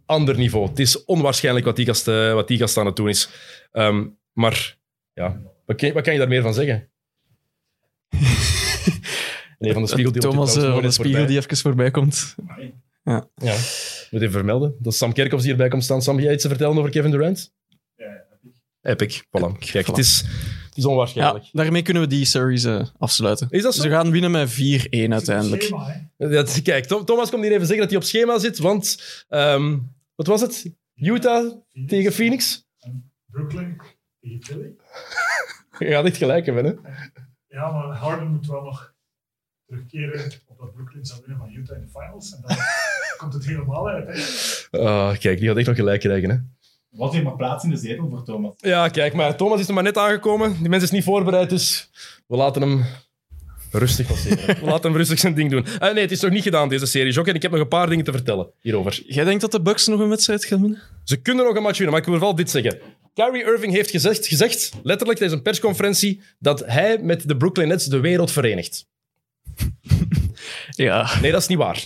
ander 0.06 0.36
niveau. 0.36 0.68
Het 0.68 0.78
is 0.78 1.04
onwaarschijnlijk 1.04 1.66
wat 1.66 1.76
die 1.76 1.86
gast, 1.86 2.08
eh, 2.08 2.32
wat 2.32 2.48
die 2.48 2.58
gast 2.58 2.76
aan 2.76 2.86
het 2.86 2.96
doen 2.96 3.08
is. 3.08 3.28
Ehm, 3.72 4.06
maar 4.32 4.78
ja, 5.12 5.40
wat 5.64 5.76
kan, 5.76 5.92
wat 5.92 6.02
kan 6.02 6.12
je 6.12 6.18
daar 6.18 6.28
meer 6.28 6.42
van 6.42 6.54
zeggen? 6.54 6.88
Nee, 9.58 9.72
van 9.72 9.82
de 9.82 9.88
spiegel 9.88 10.12
die 10.12 10.20
Thomas 10.20 10.56
eh, 10.56 10.80
de 10.80 10.90
spiegel 10.90 11.26
die 11.26 11.36
even 11.36 11.56
voorbij 11.56 11.90
komt. 11.90 12.16
voorbij. 12.16 12.74
Ja, 13.04 13.28
moet 14.10 14.20
even 14.20 14.30
vermelden. 14.30 14.76
Dat 14.78 14.94
Sam 14.94 15.12
Kerkhoffs 15.12 15.44
hierbij 15.44 15.68
komt 15.68 15.84
staan. 15.84 16.02
Sam, 16.02 16.20
jij 16.20 16.32
iets 16.32 16.42
te 16.42 16.48
vertellen 16.48 16.78
over 16.78 16.90
Kevin 16.90 17.10
Durant? 17.10 17.52
Ja, 17.96 18.25
Epic. 18.86 19.20
Voilà. 19.24 19.58
Kijk, 19.58 19.84
Voilà. 19.84 19.88
het 19.88 19.98
is, 19.98 20.18
het 20.68 20.76
is 20.76 20.84
onwaarschijnlijk. 20.84 21.44
Ja, 21.44 21.50
daarmee 21.62 21.82
kunnen 21.82 22.02
we 22.02 22.08
die 22.08 22.24
series 22.24 22.64
eh, 22.64 22.86
afsluiten. 22.98 23.46
Is 23.50 23.62
dat 23.62 23.74
zo? 23.74 23.82
Ze 23.82 23.88
gaan 23.90 24.10
winnen 24.10 24.30
met 24.30 24.50
4-1 24.52 24.56
uiteindelijk. 25.12 25.62
Schema. 25.62 26.10
Dat, 26.16 26.62
kijk, 26.62 26.84
Tho- 26.84 27.04
Thomas 27.04 27.30
komt 27.30 27.42
hier 27.42 27.52
even 27.52 27.66
zeggen 27.66 27.80
dat 27.80 27.90
hij 27.90 27.98
op 27.98 28.04
schema 28.06 28.38
zit, 28.38 28.58
want... 28.58 29.02
ehm, 29.28 29.78
wat 30.14 30.26
was 30.26 30.40
het? 30.40 30.72
Utah 30.94 31.52
tegen 31.86 32.12
Phoenix? 32.12 32.64
Brooklyn 33.30 33.80
tegen 34.20 34.42
Philly. 34.44 34.74
Je 35.78 35.86
gaat 35.94 36.04
echt 36.04 36.16
gelijk 36.16 36.46
hebben, 36.46 36.64
hè? 36.64 36.72
Ja, 37.48 37.70
maar 37.70 37.96
Harden 37.96 38.28
moet 38.28 38.46
wel 38.46 38.62
nog 38.62 38.94
terugkeren 39.66 40.32
op 40.46 40.58
dat 40.58 40.72
Brooklyn 40.74 41.04
zou 41.04 41.20
winnen 41.26 41.38
van 41.38 41.54
Utah 41.54 41.76
in 41.76 41.82
de 41.82 41.88
finals. 41.88 42.34
En 42.34 42.42
dan 42.46 42.56
komt 43.18 43.32
het 43.32 43.46
helemaal 43.46 43.88
uit. 43.88 44.06
Hè. 44.70 44.78
Ah, 44.78 45.18
kijk, 45.18 45.38
die 45.38 45.48
gaat 45.48 45.56
echt 45.56 45.66
nog 45.66 45.76
gelijk 45.76 46.00
krijgen, 46.00 46.30
hè? 46.30 46.36
Wat 46.90 47.12
heeft 47.12 47.24
maar 47.24 47.36
plaats 47.36 47.64
in 47.64 47.70
de 47.70 47.76
zetel 47.76 48.08
voor 48.08 48.24
Thomas? 48.24 48.52
Ja, 48.56 48.88
kijk, 48.88 49.14
maar 49.14 49.36
Thomas 49.36 49.60
is 49.60 49.66
nog 49.66 49.74
maar 49.74 49.84
net 49.84 49.98
aangekomen. 49.98 50.56
Die 50.60 50.68
mens 50.68 50.82
is 50.82 50.90
niet 50.90 51.04
voorbereid, 51.04 51.50
dus 51.50 51.90
we 52.26 52.36
laten 52.36 52.62
hem 52.62 52.84
rustig 53.70 54.06
passeren. 54.06 54.46
we 54.64 54.64
laten 54.64 54.90
hem 54.90 54.96
rustig 54.96 55.18
zijn 55.18 55.34
ding 55.34 55.50
doen. 55.50 55.66
Eh, 55.66 55.92
nee, 55.92 56.02
het 56.02 56.10
is 56.10 56.20
nog 56.20 56.30
niet 56.30 56.42
gedaan, 56.42 56.68
deze 56.68 56.86
serie, 56.86 57.12
Jock. 57.12 57.26
En 57.26 57.34
ik 57.34 57.42
heb 57.42 57.50
nog 57.50 57.60
een 57.60 57.68
paar 57.68 57.88
dingen 57.88 58.04
te 58.04 58.12
vertellen 58.12 58.50
hierover. 58.60 59.02
Jij 59.06 59.24
denkt 59.24 59.40
dat 59.40 59.52
de 59.52 59.62
Bucks 59.62 59.86
nog 59.86 60.00
een 60.00 60.08
wedstrijd 60.08 60.44
gaan 60.44 60.60
winnen? 60.60 60.82
Ze 61.04 61.16
kunnen 61.16 61.44
nog 61.44 61.56
een 61.56 61.62
match 61.62 61.78
winnen, 61.78 61.90
maar 61.90 62.00
ik 62.00 62.08
wil 62.08 62.18
vooral 62.18 62.34
dit 62.36 62.50
zeggen. 62.50 62.78
Kyrie 63.14 63.44
Irving 63.44 63.72
heeft 63.72 63.90
gezegd, 63.90 64.26
gezegd 64.26 64.72
letterlijk 64.82 65.18
tijdens 65.18 65.38
een 65.38 65.44
persconferentie, 65.44 66.20
dat 66.38 66.66
hij 66.66 66.98
met 66.98 67.28
de 67.28 67.36
Brooklyn 67.36 67.68
Nets 67.68 67.86
de 67.86 68.00
wereld 68.00 68.32
verenigt. 68.32 68.86
Ja. 70.70 71.20
Nee, 71.20 71.30
dat 71.30 71.40
is 71.40 71.46
niet 71.46 71.58
waar. 71.58 71.84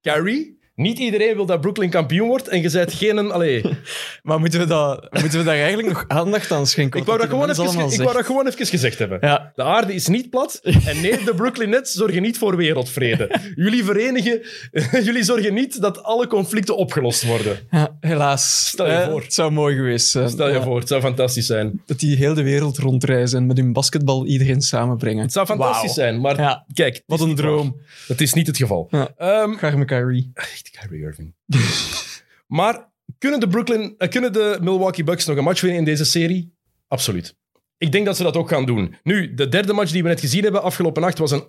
Kyrie, 0.00 0.58
niet 0.80 0.98
iedereen 0.98 1.34
wil 1.34 1.46
dat 1.46 1.60
Brooklyn 1.60 1.90
kampioen 1.90 2.28
wordt 2.28 2.48
en 2.48 2.62
je 2.62 2.70
bent 2.70 2.92
geen... 2.92 3.30
Allee, 3.30 3.62
Maar 4.22 4.40
moeten 4.40 4.60
we, 4.60 4.66
dat, 4.66 5.08
moeten 5.20 5.38
we 5.38 5.44
daar 5.44 5.54
eigenlijk 5.56 5.88
nog 5.88 6.04
aandacht 6.08 6.52
aan 6.52 6.66
schenken? 6.66 7.00
ik 7.00 7.06
wou, 7.06 7.18
dat 7.18 7.28
gewoon 7.28 7.50
even, 7.50 7.64
ik 7.92 8.00
wou 8.00 8.12
dat 8.12 8.26
gewoon 8.26 8.46
even 8.46 8.66
gezegd 8.66 8.98
hebben. 8.98 9.18
Ja, 9.20 9.52
De 9.54 9.62
aarde 9.62 9.94
is 9.94 10.06
niet 10.06 10.30
plat. 10.30 10.60
En 10.62 11.00
nee, 11.00 11.24
de 11.24 11.32
Brooklyn 11.36 11.68
Nets 11.70 11.92
zorgen 11.92 12.22
niet 12.22 12.38
voor 12.38 12.56
wereldvrede. 12.56 13.40
Jullie 13.54 13.84
verenigen... 13.84 14.40
Jullie 15.06 15.22
zorgen 15.24 15.54
niet 15.54 15.80
dat 15.80 16.02
alle 16.02 16.26
conflicten 16.26 16.76
opgelost 16.76 17.24
worden. 17.26 17.58
ja, 17.70 17.96
helaas. 18.00 18.66
Stel 18.68 18.86
je 18.86 18.92
Eh, 18.92 19.08
voor. 19.08 19.20
Het 19.22 19.34
zou 19.34 19.50
mooi 19.52 19.76
geweest 19.76 20.08
zijn. 20.10 20.28
Stel 20.28 20.46
je 20.48 20.54
Ja, 20.54 20.62
voor, 20.62 20.78
het 20.78 20.88
zou 20.88 21.00
fantastisch 21.00 21.46
zijn. 21.46 21.82
Dat 21.86 21.98
die 21.98 22.16
heel 22.16 22.34
de 22.34 22.42
wereld 22.42 22.78
rondreizen 22.78 23.38
en 23.38 23.46
met 23.46 23.56
hun 23.56 23.72
basketbal 23.72 24.26
iedereen 24.26 24.60
samenbrengen. 24.60 25.22
Het 25.22 25.32
zou 25.32 25.46
fantastisch 25.46 25.94
zijn, 25.94 26.20
maar 26.20 26.38
Ja, 26.40 26.64
kijk... 26.74 27.02
wat 27.06 27.20
een 27.20 27.34
droom. 27.34 27.70
waar. 27.76 28.06
Het 28.06 28.20
is 28.20 28.32
niet 28.32 28.46
het 28.46 28.56
geval. 28.56 28.88
Ja. 28.90 29.08
Garme 29.56 29.84
Kyrie. 29.84 30.32
Echt 30.72 30.86
Kyrie 30.86 31.04
Irving. 31.04 31.34
maar 32.58 32.92
kunnen 33.18 33.40
de, 33.40 33.48
Brooklyn, 33.48 33.94
eh, 33.98 34.08
kunnen 34.08 34.32
de 34.32 34.58
Milwaukee 34.60 35.04
Bucks 35.04 35.26
nog 35.26 35.36
een 35.36 35.44
match 35.44 35.60
winnen 35.60 35.78
in 35.78 35.84
deze 35.84 36.04
serie? 36.04 36.54
Absoluut. 36.88 37.36
Ik 37.76 37.92
denk 37.92 38.06
dat 38.06 38.16
ze 38.16 38.22
dat 38.22 38.36
ook 38.36 38.48
gaan 38.48 38.66
doen. 38.66 38.96
Nu, 39.02 39.34
de 39.34 39.48
derde 39.48 39.72
match 39.72 39.92
die 39.92 40.02
we 40.02 40.08
net 40.08 40.20
gezien 40.20 40.42
hebben 40.42 40.62
afgelopen 40.62 41.02
nacht 41.02 41.18
was 41.18 41.30
een... 41.30 41.44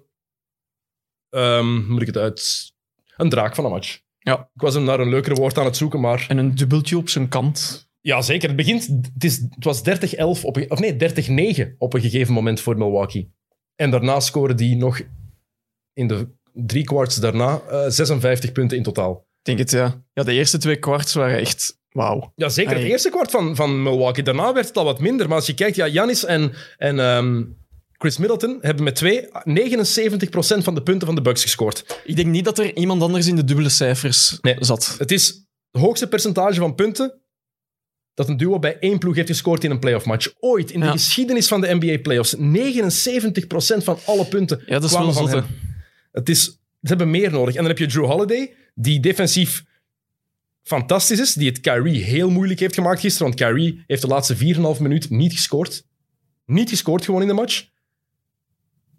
hoe 1.29 1.83
moet 1.87 2.01
ik 2.01 2.07
het 2.07 2.17
uit... 2.17 2.71
Een 3.15 3.29
draak 3.29 3.55
van 3.55 3.65
een 3.65 3.71
match. 3.71 4.01
Ja. 4.19 4.49
Ik 4.53 4.61
was 4.61 4.73
hem 4.73 4.83
naar 4.83 4.99
een 4.99 5.09
leuker 5.09 5.35
woord 5.35 5.57
aan 5.57 5.65
het 5.65 5.77
zoeken, 5.77 5.99
maar... 5.99 6.25
En 6.27 6.37
een 6.37 6.55
dubbeltje 6.55 6.97
op 6.97 7.09
zijn 7.09 7.27
kant. 7.27 7.89
Ja, 8.01 8.21
zeker. 8.21 8.47
Het, 8.47 8.57
begint, 8.57 8.87
het, 8.87 9.23
is, 9.23 9.37
het 9.37 9.63
was 9.63 9.81
30-11, 9.81 9.81
op 10.43 10.65
of 10.67 10.79
nee, 10.79 11.65
30-9 11.65 11.77
op 11.77 11.93
een 11.93 12.01
gegeven 12.01 12.33
moment 12.33 12.61
voor 12.61 12.77
Milwaukee. 12.77 13.31
En 13.75 13.91
daarna 13.91 14.19
scoren 14.19 14.57
die 14.57 14.75
nog 14.75 15.01
in 15.93 16.07
de 16.07 16.29
drie 16.53 16.83
kwarts 16.83 17.15
daarna 17.15 17.61
eh, 17.69 17.85
56 17.87 18.51
punten 18.51 18.77
in 18.77 18.83
totaal. 18.83 19.13
Ik 19.39 19.45
denk 19.45 19.59
het, 19.59 19.71
ja. 19.71 20.03
Ja, 20.13 20.23
de 20.23 20.33
eerste 20.33 20.57
twee 20.57 20.75
kwarts 20.79 21.13
waren 21.13 21.39
echt 21.39 21.79
wauw. 21.89 22.31
Ja, 22.35 22.49
zeker. 22.49 22.73
Het 22.75 22.83
eerste 22.83 23.09
kwart 23.09 23.31
van, 23.31 23.55
van 23.55 23.83
Milwaukee. 23.83 24.23
Daarna 24.23 24.53
werd 24.53 24.67
het 24.67 24.77
al 24.77 24.83
wat 24.83 24.99
minder. 24.99 25.27
Maar 25.27 25.37
als 25.37 25.45
je 25.45 25.53
kijkt, 25.53 25.75
ja, 25.75 25.87
Janis 25.87 26.25
en, 26.25 26.53
en 26.77 26.99
ehm, 26.99 27.43
Chris 27.91 28.17
Middleton 28.17 28.57
hebben 28.61 28.83
met 28.83 28.95
twee 28.95 29.27
79% 29.27 29.29
van 30.63 30.75
de 30.75 30.83
punten 30.83 31.05
van 31.07 31.15
de 31.15 31.21
Bucks 31.21 31.41
gescoord. 31.41 32.01
Ik 32.03 32.15
denk 32.15 32.27
niet 32.27 32.45
dat 32.45 32.59
er 32.59 32.75
iemand 32.77 33.01
anders 33.01 33.27
in 33.27 33.35
de 33.35 33.43
dubbele 33.43 33.69
cijfers 33.69 34.37
Nee. 34.41 34.55
zat. 34.59 34.95
Het 34.97 35.11
is 35.11 35.27
het 35.71 35.81
hoogste 35.81 36.07
percentage 36.07 36.59
van 36.59 36.75
punten 36.75 37.21
dat 38.13 38.29
een 38.29 38.37
duo 38.37 38.59
bij 38.59 38.77
één 38.79 38.99
ploeg 38.99 39.15
heeft 39.15 39.27
gescoord 39.27 39.63
in 39.63 39.71
een 39.71 39.79
playoff 39.79 40.05
match. 40.05 40.33
Ooit 40.39 40.71
in 40.71 40.79
de 40.79 40.85
Ja. 40.85 40.91
geschiedenis 40.91 41.47
van 41.47 41.61
de 41.61 41.77
NBA 41.79 41.97
playoffs. 42.01 42.35
79% 42.37 43.83
van 43.83 43.97
alle 44.05 44.25
punten 44.25 44.61
Ja, 44.65 44.73
dat 44.73 44.83
is 44.83 44.89
kwamen 44.89 45.13
wel 45.13 45.27
van. 45.27 45.45
Het 46.11 46.29
is 46.29 46.43
Ze 46.81 46.87
hebben 46.87 47.09
meer 47.09 47.31
nodig. 47.31 47.55
En 47.55 47.59
dan 47.61 47.69
heb 47.69 47.77
je 47.77 47.85
Drew 47.87 48.05
Holiday, 48.05 48.53
die 48.75 48.99
defensief 48.99 49.63
fantastisch 50.63 51.19
is, 51.19 51.33
die 51.33 51.49
het 51.49 51.59
Kyrie 51.59 52.03
heel 52.03 52.29
moeilijk 52.29 52.59
heeft 52.59 52.73
gemaakt 52.73 52.99
gisteren, 52.99 53.27
want 53.27 53.39
Kyrie 53.39 53.83
heeft 53.87 54.01
de 54.01 54.07
laatste 54.07 54.35
4,5 54.75 54.81
minuut 54.81 55.09
niet 55.09 55.33
gescoord. 55.33 55.85
Niet 56.45 56.69
gescoord 56.69 57.05
gewoon 57.05 57.21
in 57.21 57.27
de 57.27 57.33
match. 57.33 57.69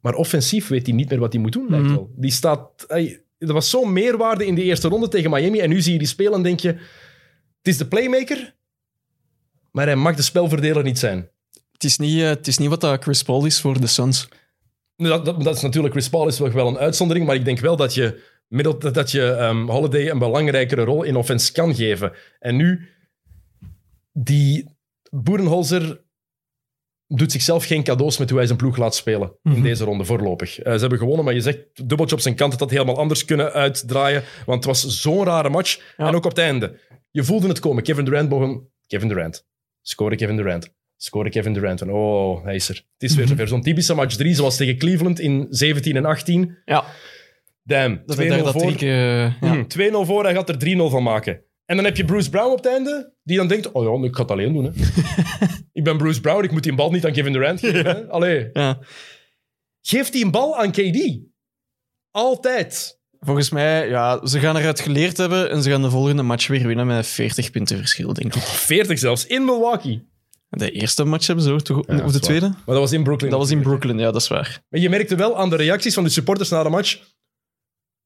Maar 0.00 0.14
offensief 0.14 0.68
weet 0.68 0.86
hij 0.86 0.94
niet 0.94 1.10
meer 1.10 1.18
wat 1.18 1.32
hij 1.32 1.42
moet 1.42 1.52
doen, 1.52 1.66
lijkt 1.68 1.84
Mhm. 1.84 1.94
wel. 1.94 2.12
Die 2.16 2.30
staat... 2.30 2.84
hij- 2.88 3.22
er 3.38 3.52
was 3.52 3.70
zo'n 3.70 3.92
meerwaarde 3.92 4.46
in 4.46 4.54
de 4.54 4.62
eerste 4.62 4.88
ronde 4.88 5.08
tegen 5.08 5.30
Miami 5.30 5.58
en 5.60 5.68
nu 5.68 5.80
zie 5.82 5.92
je 5.92 5.98
die 5.98 6.08
spelen 6.08 6.32
en 6.32 6.42
denk 6.42 6.60
je... 6.60 6.68
Het 6.68 7.68
is 7.72 7.76
de 7.76 7.86
playmaker, 7.88 8.54
maar 9.72 9.86
hij 9.86 9.96
mag 9.96 10.16
de 10.16 10.22
spelverdeler 10.22 10.82
niet 10.82 10.98
zijn. 10.98 11.28
Het 11.72 11.84
is 11.84 11.98
niet, 11.98 12.20
eh, 12.20 12.28
het 12.28 12.46
is 12.46 12.58
niet 12.58 12.68
wat 12.68 12.80
dat 12.80 13.02
Chris 13.02 13.22
Paul 13.22 13.44
is 13.46 13.60
voor 13.60 13.80
de 13.80 13.86
Suns. 13.86 14.28
Dat, 14.96 15.24
dat, 15.24 15.44
dat 15.44 15.56
is 15.56 15.62
natuurlijk, 15.62 15.94
Chris 15.94 16.08
Paul 16.08 16.26
is 16.26 16.38
wel, 16.38 16.68
een 16.68 16.78
uitzondering, 16.78 17.26
maar 17.26 17.34
ik 17.34 17.44
denk 17.44 17.58
wel 17.58 17.76
dat 17.76 17.94
je, 17.94 18.22
middel, 18.48 18.78
dat, 18.78 18.94
dat 18.94 19.10
je 19.10 19.30
ehm, 19.30 19.66
Holiday 19.68 20.08
een 20.10 20.18
belangrijkere 20.18 20.84
rol 20.84 21.02
in 21.02 21.16
offense 21.16 21.52
kan 21.52 21.74
geven. 21.74 22.12
En 22.38 22.56
nu, 22.56 22.88
die 24.12 24.76
Boerenholzer 25.10 26.00
doet 27.06 27.32
zichzelf 27.32 27.64
geen 27.64 27.82
cadeaus 27.82 28.18
met 28.18 28.28
hoe 28.28 28.38
hij 28.38 28.46
zijn 28.46 28.58
ploeg 28.58 28.76
laat 28.76 28.94
spelen 28.94 29.32
in 29.42 29.50
Mhm. 29.50 29.62
deze 29.62 29.84
ronde 29.84 30.04
voorlopig. 30.04 30.58
Eh, 30.58 30.72
ze 30.74 30.80
hebben 30.80 30.98
gewonnen, 30.98 31.24
maar 31.24 31.34
je 31.34 31.40
zegt 31.40 31.88
dubbeltje 31.88 32.14
op 32.16 32.20
zijn 32.22 32.34
kant, 32.34 32.58
had 32.58 32.70
helemaal 32.70 32.98
anders 32.98 33.24
kunnen 33.24 33.52
uitdraaien, 33.52 34.22
want 34.46 34.64
het 34.64 34.80
was 34.80 35.00
zo'n 35.00 35.24
rare 35.24 35.48
match. 35.48 35.94
Ja. 35.96 36.06
En 36.06 36.14
ook 36.14 36.24
op 36.24 36.30
het 36.30 36.38
einde. 36.38 36.78
Je 37.10 37.24
voelde 37.24 37.48
het 37.48 37.58
komen. 37.58 37.82
Kevin 37.82 38.04
Durant 38.04 38.28
begon... 38.28 38.70
Kevin 38.86 39.08
Durant. 39.08 39.46
Scoorde 39.82 40.16
Kevin 40.16 40.36
Durant. 40.36 40.74
Scoorde 41.02 41.30
Kevin 41.30 41.52
Durant. 41.52 41.80
En 41.80 41.90
oh, 41.90 42.44
hij 42.44 42.54
is 42.54 42.68
er. 42.68 42.74
Het 42.74 43.10
is 43.10 43.14
weer 43.14 43.24
Mhm. 43.24 43.28
zover. 43.32 43.48
Zo'n 43.48 43.62
typische 43.62 43.94
match 43.94 44.16
3, 44.16 44.34
zoals 44.34 44.56
tegen 44.56 44.76
Cleveland 44.78 45.20
in 45.20 45.46
17 45.50 45.96
en 45.96 46.04
18. 46.04 46.56
Ja, 46.64 46.84
Damn. 47.62 48.02
dat 48.06 48.16
2-0 48.16 48.18
hij 48.18 48.28
daar 48.28 48.52
dat 48.52 48.52
voor. 48.62 48.72
eh, 48.72 49.18
ja. 49.18 49.36
Hmm, 49.40 49.68
2-0 49.68 50.04
voor, 50.04 50.24
hij 50.24 50.34
gaat 50.34 50.48
er 50.48 50.58
3-0 50.58 50.90
van 50.90 51.02
maken. 51.02 51.42
En 51.64 51.76
dan 51.76 51.84
heb 51.84 51.96
je 51.96 52.04
Bruce 52.04 52.30
Brown 52.30 52.50
op 52.50 52.56
het 52.56 52.66
einde, 52.66 53.12
die 53.22 53.36
dan 53.36 53.48
denkt, 53.48 53.72
oh 53.72 54.00
ja, 54.00 54.06
ik 54.08 54.14
ga 54.16 54.22
het 54.22 54.30
alleen 54.30 54.52
doen. 54.52 54.64
Hè. 54.64 54.70
ik 55.72 55.84
ben 55.84 55.96
Bruce 55.96 56.20
Brown, 56.20 56.44
ik 56.44 56.50
moet 56.52 56.62
die 56.62 56.74
bal 56.74 56.90
niet 56.90 57.06
aan 57.06 57.12
Kevin 57.12 57.32
Durant 57.32 57.60
geven. 57.60 57.84
Hè. 57.84 58.08
Allee, 58.08 58.48
Ja. 58.52 58.78
geef 59.80 60.10
die 60.10 60.24
een 60.24 60.30
bal 60.30 60.56
aan 60.58 60.70
KD. 60.70 61.18
Altijd. 62.10 63.00
Volgens 63.20 63.50
mij, 63.50 63.88
ja, 63.88 64.26
ze 64.26 64.38
gaan 64.40 64.56
eruit 64.56 64.80
geleerd 64.80 65.16
hebben 65.16 65.50
en 65.50 65.62
ze 65.62 65.70
gaan 65.70 65.82
de 65.82 65.90
volgende 65.90 66.22
match 66.22 66.46
weer 66.46 66.66
winnen 66.66 66.86
met 66.86 67.06
40 67.06 67.50
punten 67.50 67.76
verschil, 67.78 68.12
denk 68.12 68.34
ik. 68.34 68.42
40 68.42 68.98
zelfs, 68.98 69.26
in 69.26 69.44
Milwaukee. 69.44 70.10
De 70.56 70.70
eerste 70.70 71.04
match 71.04 71.26
hebben 71.26 71.44
ze 71.44 71.50
ook 71.50 71.60
toch? 71.60 71.86
Ja, 71.86 71.96
dat 71.96 72.04
of 72.04 72.06
de 72.06 72.12
waar. 72.12 72.20
tweede? 72.20 72.48
Maar 72.48 72.62
dat 72.64 72.78
was 72.78 72.92
in 72.92 73.02
Brooklyn. 73.02 73.30
Dat 73.30 73.38
was 73.38 73.50
in. 73.50 73.62
Brooklyn, 73.62 73.98
ja, 73.98 74.10
dat 74.10 74.20
is 74.20 74.28
waar. 74.28 74.62
Maar 74.68 74.80
je 74.80 74.88
merkte 74.88 75.16
wel 75.16 75.36
aan 75.38 75.50
de 75.50 75.56
reacties 75.56 75.94
van 75.94 76.04
de 76.04 76.10
supporters 76.10 76.48
na 76.48 76.62
de 76.62 76.68
match. 76.68 77.00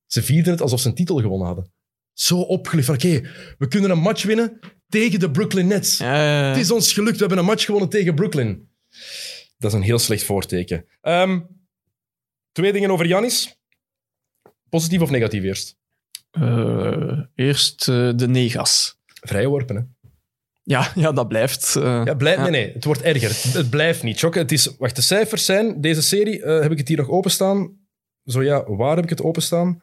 Ze 0.07 0.23
vierden 0.23 0.53
het 0.53 0.61
alsof 0.61 0.81
ze 0.81 0.89
een 0.89 0.95
titel 0.95 1.21
gewonnen 1.21 1.47
hadden. 1.47 1.73
Zo 2.13 2.41
opgelucht 2.41 2.87
van, 2.87 2.95
oké, 2.95 3.21
we 3.59 3.69
kunnen 3.69 3.91
een 3.91 3.99
match 3.99 4.23
winnen 4.23 4.59
tegen 4.89 5.21
de 5.21 5.31
Brooklyn 5.31 5.67
Nets. 5.67 5.99
Ja. 5.99 6.15
Het 6.49 6.57
is 6.57 6.71
ons 6.71 6.93
gelukt, 6.93 7.15
we 7.15 7.21
hebben 7.21 7.39
een 7.39 7.45
match 7.45 7.65
gewonnen 7.65 7.89
tegen 7.89 8.15
Brooklyn. 8.15 8.71
Dat 9.59 9.71
is 9.71 9.77
een 9.77 9.85
heel 9.85 9.99
slecht 9.99 10.23
voorteken. 10.23 10.87
Ehm, 11.01 11.41
twee 12.53 12.73
dingen 12.73 12.91
over 12.91 13.07
Janis. 13.07 13.61
Positief 14.69 15.01
of 15.01 15.11
negatief 15.11 15.43
eerst? 15.43 15.77
Eh, 16.31 17.21
eerst 17.35 17.89
eh, 17.89 18.11
de 18.17 18.29
negas. 18.29 18.99
Vrije 19.21 19.49
worpen, 19.49 19.77
hè? 19.77 19.83
Ja, 20.69 20.93
ja, 20.95 21.13
dat 21.13 21.29
blijft. 21.29 21.77
eh, 21.77 22.03
Ja, 22.05 22.15
blijf, 22.15 22.37
ja. 22.37 22.43
Nee, 22.43 22.51
nee, 22.51 22.73
het 22.73 22.85
wordt 22.85 23.03
erger. 23.03 23.29
Het, 23.29 23.53
het 23.53 23.71
blijft 23.71 24.03
niet. 24.03 24.19
Chokken. 24.19 24.41
Het 24.43 24.53
is, 24.53 24.77
wacht, 24.79 24.97
de 24.97 25.03
cijfers 25.03 25.45
zijn... 25.45 25.81
Deze 25.81 26.03
serie, 26.03 26.43
eh, 26.43 26.61
heb 26.61 26.71
ik 26.73 26.79
het 26.79 26.89
hier 26.89 26.97
nog 26.97 27.09
openstaan? 27.09 27.77
Zo 28.25 28.43
ja, 28.43 28.65
waar 28.65 28.95
heb 28.95 29.05
ik 29.05 29.11
het 29.11 29.23
openstaan? 29.23 29.83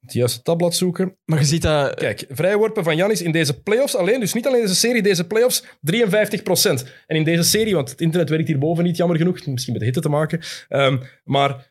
Het 0.00 0.12
juiste 0.12 0.42
tabblad 0.42 0.74
zoeken. 0.76 1.16
Maar 1.24 1.38
je 1.38 1.44
ziet 1.44 1.62
dat... 1.62 1.94
Kijk, 1.94 2.24
vrije 2.28 2.56
worpen 2.56 2.84
van 2.84 2.96
Janis 2.96 3.22
in 3.22 3.32
deze 3.32 3.60
playoffs 3.60 3.96
alleen, 3.96 4.20
dus 4.20 4.32
niet 4.32 4.46
alleen 4.46 4.60
deze 4.60 4.74
serie, 4.74 5.02
deze 5.02 5.26
playoffs, 5.26 5.62
53% 5.62 6.86
En 7.06 7.16
in 7.16 7.24
deze 7.24 7.42
serie, 7.42 7.74
want 7.74 7.90
het 7.90 8.00
internet 8.00 8.28
werkt 8.28 8.48
hierboven 8.48 8.84
niet, 8.84 8.96
jammer 8.96 9.16
genoeg, 9.16 9.46
misschien 9.46 9.72
met 9.72 9.80
de 9.80 9.86
hitte 9.86 10.00
te 10.00 10.08
maken, 10.08 10.40
ehm, 10.68 10.98
maar 11.24 11.48
dat 11.48 11.66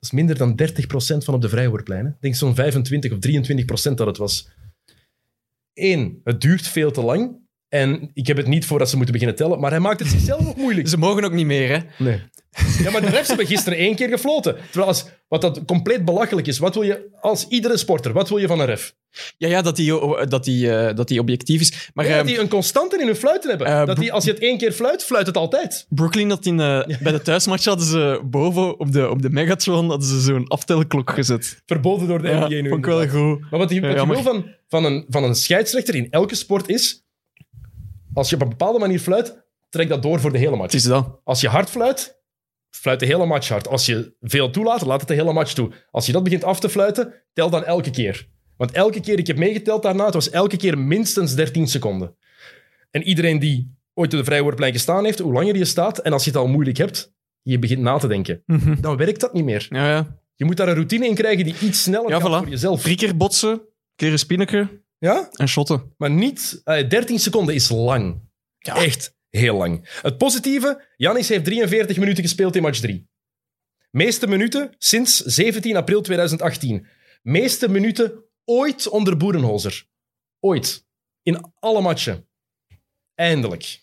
is 0.00 0.10
minder 0.10 0.36
dan 0.38 0.56
30% 0.56 1.24
van 1.24 1.34
op 1.34 1.40
de 1.40 1.48
vrijworplijn. 1.48 2.04
hè. 2.04 2.10
Ik 2.10 2.20
denk 2.20 2.34
zo'n 2.34 2.54
25 2.54 3.12
of 3.12 3.18
23% 3.18 3.96
dat 3.98 4.06
het 4.06 4.16
was. 4.16 4.48
Eén, 5.74 6.20
het 6.24 6.40
duurt 6.40 6.68
veel 6.68 6.90
te 6.90 7.02
lang. 7.02 7.38
En 7.68 8.10
ik 8.14 8.26
heb 8.26 8.36
het 8.36 8.46
niet 8.46 8.66
voor 8.66 8.78
dat 8.78 8.88
ze 8.90 8.96
moeten 8.96 9.14
beginnen 9.14 9.36
tellen, 9.36 9.60
maar 9.60 9.70
hij 9.70 9.80
maakt 9.80 10.00
het 10.00 10.08
zichzelf 10.08 10.44
nog 10.44 10.56
moeilijk. 10.56 10.88
Ze 10.88 10.98
mogen 10.98 11.24
ook 11.24 11.32
niet 11.32 11.46
meer, 11.46 11.68
hè. 11.68 12.04
Nee. 12.04 12.22
Ja, 12.82 12.90
maar 12.90 13.00
de 13.00 13.10
refs 13.10 13.28
hebben 13.28 13.46
gisteren 13.46 13.78
één 13.78 13.94
keer 13.94 14.08
gefloten. 14.08 14.56
Terwijl 14.56 14.86
als, 14.86 15.06
wat 15.28 15.40
dat 15.40 15.64
compleet 15.64 16.04
belachelijk 16.04 16.46
is. 16.46 16.58
Wat 16.58 16.74
wil 16.74 16.82
je 16.82 17.08
als 17.20 17.48
iedere 17.48 17.76
sporter, 17.76 18.12
wat 18.12 18.28
wil 18.28 18.38
je 18.38 18.46
van 18.46 18.60
een 18.60 18.66
ref? 18.66 18.94
Ja, 19.36 19.48
ja 19.48 19.62
dat 19.62 19.76
die, 19.76 20.26
dat 20.28 20.44
die, 20.44 20.72
eh, 20.76 20.96
dat 20.96 21.08
die 21.08 21.20
objectief 21.20 21.60
is. 21.60 21.90
Maar 21.94 22.04
eh, 22.04 22.16
dat 22.16 22.26
die 22.26 22.38
een 22.38 22.48
constante 22.48 22.98
in 23.00 23.06
hun 23.06 23.16
fluiten 23.16 23.48
hebben. 23.50 23.66
Eh, 23.66 23.86
dat 23.86 23.96
die, 23.96 24.12
als 24.12 24.24
je 24.24 24.30
het 24.30 24.40
één 24.40 24.58
keer 24.58 24.72
fluit, 24.72 25.04
fluit 25.04 25.26
het 25.26 25.36
altijd. 25.36 25.86
Brooklyn 25.88 26.30
had 26.30 26.46
in, 26.46 26.60
eh, 26.60 26.86
bij 27.00 27.12
de 27.12 27.22
thuismatch 27.22 27.64
hadden 27.64 27.86
ze 27.86 28.20
boven 28.24 28.78
op 28.78 28.92
de, 28.92 29.08
op 29.10 29.22
de 29.22 29.30
Megatron 29.30 29.88
hadden 29.88 30.08
ze 30.08 30.20
zo'n 30.20 30.48
aftelklok 30.48 31.10
gezet. 31.10 31.62
Verboden 31.66 32.08
door 32.08 32.22
de 32.22 32.28
Ja, 32.28 32.38
NBA 32.38 32.48
nu. 32.48 32.68
vond 32.68 32.86
ik 32.86 32.92
wel 32.92 33.08
goed. 33.08 33.40
Maar 33.50 33.58
wat 33.60 33.70
je, 33.70 33.80
wat 33.80 34.00
je 34.00 34.06
wil 34.06 34.22
van, 34.22 34.46
van, 34.68 34.84
een, 34.84 35.04
van 35.08 35.24
een 35.24 35.34
scheidsrechter 35.34 35.94
in 35.94 36.10
elke 36.10 36.34
sport 36.34 36.68
is... 36.68 37.04
Als 38.14 38.28
je 38.28 38.34
op 38.34 38.42
een 38.42 38.48
bepaalde 38.48 38.78
manier 38.78 38.98
fluit, 39.00 39.42
trek 39.68 39.88
dat 39.88 40.02
door 40.02 40.20
voor 40.20 40.32
de 40.32 40.38
hele 40.38 40.56
match. 40.56 40.72
Het 40.72 40.80
is 40.82 40.88
dat. 40.88 41.20
Als 41.24 41.40
je 41.40 41.48
hard 41.48 41.70
fluit, 41.70 42.18
fluit 42.70 43.00
de 43.00 43.06
hele 43.06 43.26
match 43.26 43.48
hard. 43.48 43.68
Als 43.68 43.86
je 43.86 44.14
veel 44.20 44.50
toelaat, 44.50 44.82
laat 44.82 45.00
het 45.00 45.08
de 45.08 45.14
hele 45.14 45.32
match 45.32 45.52
toe. 45.52 45.70
Als 45.90 46.06
je 46.06 46.12
dat 46.12 46.22
begint 46.22 46.44
af 46.44 46.60
te 46.60 46.68
fluiten, 46.68 47.14
tel 47.32 47.50
dan 47.50 47.64
elke 47.64 47.90
keer. 47.90 48.28
Want 48.60 48.72
elke 48.72 49.00
keer, 49.00 49.18
ik 49.18 49.26
heb 49.26 49.36
meegeteld 49.36 49.82
daarna, 49.82 50.04
het 50.04 50.14
was 50.14 50.30
elke 50.30 50.56
keer 50.56 50.78
minstens 50.78 51.34
13 51.34 51.68
seconden. 51.68 52.16
En 52.90 53.02
iedereen 53.02 53.38
die 53.38 53.74
ooit 53.94 54.12
op 54.12 54.18
de 54.18 54.24
vrijwoordplein 54.24 54.72
gestaan 54.72 55.04
heeft, 55.04 55.18
hoe 55.18 55.32
langer 55.32 55.56
je 55.56 55.64
staat, 55.64 55.98
en 55.98 56.12
als 56.12 56.24
je 56.24 56.30
het 56.30 56.38
al 56.38 56.46
moeilijk 56.48 56.76
hebt, 56.76 57.12
je 57.42 57.58
begint 57.58 57.80
na 57.80 57.98
te 57.98 58.08
denken. 58.08 58.42
Mhm. 58.46 58.80
Dan 58.80 58.96
werkt 58.96 59.20
dat 59.20 59.32
niet 59.32 59.44
meer. 59.44 59.66
Ja, 59.70 59.88
ja. 59.90 60.18
Je 60.34 60.44
moet 60.44 60.56
daar 60.56 60.68
een 60.68 60.74
routine 60.74 61.06
in 61.06 61.14
krijgen 61.14 61.44
die 61.44 61.54
iets 61.60 61.82
sneller 61.82 62.10
Ja, 62.10 62.20
gaat 62.20 62.28
voilà. 62.28 62.42
voor 62.42 62.48
jezelf. 62.48 62.82
Drie 62.82 62.96
keer 62.96 63.16
botsen, 63.16 63.60
keer 63.96 64.24
een 64.28 64.80
Ja? 64.98 65.28
en 65.32 65.48
shotten. 65.48 65.94
Maar 65.96 66.10
niet... 66.10 66.60
eh, 66.64 66.88
13 66.88 67.18
seconden 67.18 67.54
is 67.54 67.68
lang. 67.68 68.20
Ja. 68.58 68.74
Echt 68.76 69.14
heel 69.30 69.56
lang. 69.56 69.98
Het 70.02 70.18
positieve, 70.18 70.84
Janis 70.96 71.28
heeft 71.28 71.44
43 71.44 71.96
minuten 71.98 72.22
gespeeld 72.22 72.56
in 72.56 72.62
match 72.62 72.80
3. 72.80 73.08
Meeste 73.90 74.26
minuten 74.26 74.74
sinds 74.78 75.16
17 75.16 75.76
april 75.76 76.00
2018. 76.00 76.86
Meeste 77.22 77.68
minuten 77.68 78.24
ooit 78.44 78.88
onder 78.88 79.16
Boerenholzer. 79.16 79.86
Ooit. 80.40 80.86
In 81.22 81.52
alle 81.58 81.80
matchen. 81.80 82.26
Eindelijk. 83.14 83.80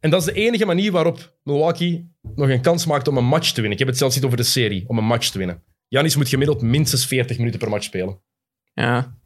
En 0.00 0.10
dat 0.10 0.20
is 0.20 0.26
de 0.26 0.40
enige 0.40 0.64
manier 0.66 0.92
waarop 0.92 1.36
Milwaukee 1.42 2.10
nog 2.34 2.48
een 2.48 2.62
kans 2.62 2.86
maakt 2.86 3.08
om 3.08 3.16
een 3.16 3.24
match 3.24 3.48
te 3.48 3.54
winnen. 3.54 3.72
Ik 3.72 3.78
heb 3.78 3.88
het 3.88 3.98
zelfs 3.98 4.14
niet 4.14 4.24
over 4.24 4.36
de 4.36 4.42
serie, 4.42 4.88
om 4.88 4.98
een 4.98 5.04
match 5.04 5.30
te 5.30 5.38
winnen. 5.38 5.62
Janis 5.88 6.16
moet 6.16 6.28
gemiddeld 6.28 6.62
minstens 6.62 7.06
40 7.06 7.38
minuten 7.38 7.58
per 7.58 7.68
match 7.68 7.84
spelen. 7.84 8.20
Ja. 8.74 9.18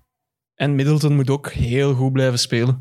En 0.55 0.75
Middleton 0.75 1.15
moet 1.15 1.31
ook 1.31 1.50
heel 1.53 1.95
goed 1.95 2.12
blijven 2.12 2.38
spelen. 2.38 2.79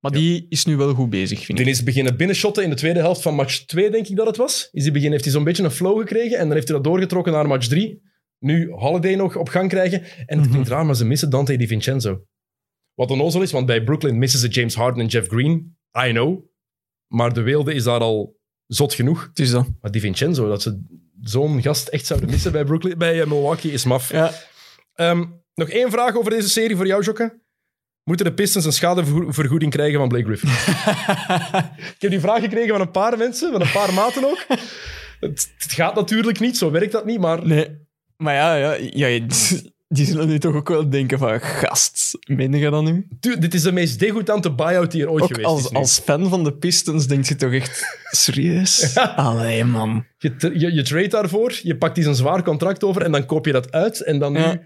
Maar 0.00 0.10
die 0.10 0.46
is 0.48 0.64
nu 0.64 0.76
wel 0.76 0.94
goed 0.94 1.10
bezig, 1.10 1.44
vind 1.44 1.58
Die 1.58 1.66
ik. 1.66 1.72
is 1.72 1.82
beginnen 1.82 2.16
binnenshotten 2.16 2.64
in 2.64 2.70
de 2.70 2.76
tweede 2.76 2.98
helft 2.98 3.22
van 3.22 3.34
match 3.34 3.58
2, 3.64 3.90
denk 3.90 4.06
ik 4.08 4.16
dat 4.16 4.26
het 4.26 4.36
was. 4.36 4.68
Is 4.72 4.82
die 4.82 4.92
begin, 4.92 5.10
heeft 5.10 5.24
hij 5.24 5.32
zo'n 5.32 5.44
beetje 5.44 5.62
een 5.62 5.70
flow 5.70 5.98
gekregen 5.98 6.38
en 6.38 6.44
dan 6.44 6.52
heeft 6.54 6.68
hij 6.68 6.76
dat 6.76 6.84
doorgetrokken 6.84 7.32
naar 7.32 7.46
match 7.46 7.66
3. 7.66 8.02
Nu 8.44 8.70
Holiday 8.70 9.14
nog 9.14 9.36
op 9.36 9.48
gang 9.48 9.68
krijgen. 9.68 10.02
En 10.02 10.10
het 10.26 10.38
Mhm. 10.40 10.48
klinkt 10.50 10.68
raar, 10.68 10.86
maar 10.86 10.94
ze 10.96 11.04
missen 11.04 11.30
Dante 11.30 11.56
Di 11.56 11.66
Vincenzo. 11.66 12.24
Wat 12.94 13.10
onnozel 13.10 13.42
is, 13.42 13.52
want 13.52 13.66
bij 13.66 13.84
Brooklyn 13.84 14.18
missen 14.18 14.40
ze 14.40 14.48
James 14.48 14.74
Harden 14.74 15.02
en 15.02 15.08
Jeff 15.08 15.28
Green. 15.28 15.76
I 16.06 16.10
know. 16.10 16.44
Maar 17.06 17.32
de 17.32 17.40
weelde 17.42 17.74
is 17.74 17.84
daar 17.84 18.00
al 18.00 18.38
zot 18.66 18.94
genoeg. 18.94 19.26
Het 19.28 19.38
is 19.38 19.50
dat. 19.50 19.66
Maar 19.80 19.90
Di 19.90 20.00
Vincenzo, 20.00 20.48
dat 20.48 20.62
ze 20.62 20.82
zo'n 21.20 21.62
gast 21.62 21.88
echt 21.88 22.06
zouden 22.06 22.30
missen 22.30 22.52
bij, 22.52 22.64
Brooklyn, 22.64 22.98
bij 22.98 23.20
eh, 23.20 23.26
Milwaukee, 23.26 23.72
is 23.72 23.84
maf. 23.84 24.12
Ja. 24.12 24.30
Ehm, 24.94 25.24
nog 25.54 25.68
één 25.68 25.90
vraag 25.90 26.16
over 26.16 26.30
deze 26.30 26.48
serie 26.48 26.76
voor 26.76 26.86
jou, 26.86 27.02
Jokke. 27.02 27.38
Moeten 28.04 28.26
de 28.26 28.34
Pistons 28.34 28.64
een 28.64 28.72
schadevergoeding 28.72 29.70
krijgen 29.72 29.98
van 29.98 30.08
Blake 30.08 30.24
Griffin? 30.24 30.48
Ik 31.94 32.00
heb 32.00 32.10
die 32.10 32.20
vraag 32.20 32.40
gekregen 32.40 32.68
van 32.70 32.80
een 32.80 32.90
paar 32.90 33.18
mensen, 33.18 33.52
van 33.52 33.60
een 33.60 33.70
paar 33.72 33.94
maten 33.94 34.24
ook. 34.24 34.44
Het, 35.20 35.52
het 35.58 35.72
gaat 35.72 35.94
natuurlijk 35.94 36.40
niet, 36.40 36.56
zo 36.56 36.70
werkt 36.70 36.92
dat 36.92 37.04
niet, 37.04 37.20
maar 37.20 37.46
nee. 37.46 37.88
Maar 38.20 38.34
ja, 38.34 38.54
ja, 38.54 39.06
ja, 39.06 39.26
die 39.88 40.06
zullen 40.06 40.28
nu 40.28 40.38
toch 40.38 40.54
ook 40.54 40.68
wel 40.68 40.90
denken 40.90 41.18
van... 41.18 41.40
Gast, 41.40 42.18
meen 42.26 42.52
je 42.52 42.70
dat 42.70 42.82
nu? 42.82 43.06
dit 43.20 43.54
is 43.54 43.62
de 43.62 43.72
meest 43.72 43.98
degoutante 43.98 44.52
buyout 44.52 44.90
die 44.90 45.02
er 45.02 45.10
ooit 45.10 45.22
Ook 45.22 45.28
geweest 45.28 45.48
is. 45.48 45.54
als, 45.54 45.70
nu. 45.70 45.76
als 45.78 45.98
fan 45.98 46.28
van 46.28 46.44
de 46.44 46.52
Pistons 46.52 47.06
denk 47.06 47.24
je 47.24 47.36
toch 47.36 47.52
echt... 47.52 47.98
Serieus? 48.10 48.96
Allee, 49.16 49.64
man. 49.64 50.04
Je, 50.18 50.34
je, 50.54 50.72
je 50.74 50.82
trade 50.82 51.08
daarvoor, 51.08 51.58
je 51.62 51.76
pakt 51.76 51.94
die 51.94 52.06
een 52.06 52.14
zwaar 52.14 52.42
contract 52.42 52.84
over 52.84 53.02
en 53.02 53.12
dan 53.12 53.26
koop 53.26 53.46
je 53.46 53.52
dat 53.52 53.72
uit. 53.72 54.00
En 54.00 54.18
dan 54.18 54.32
Ja. 54.32 54.52
nu... 54.52 54.60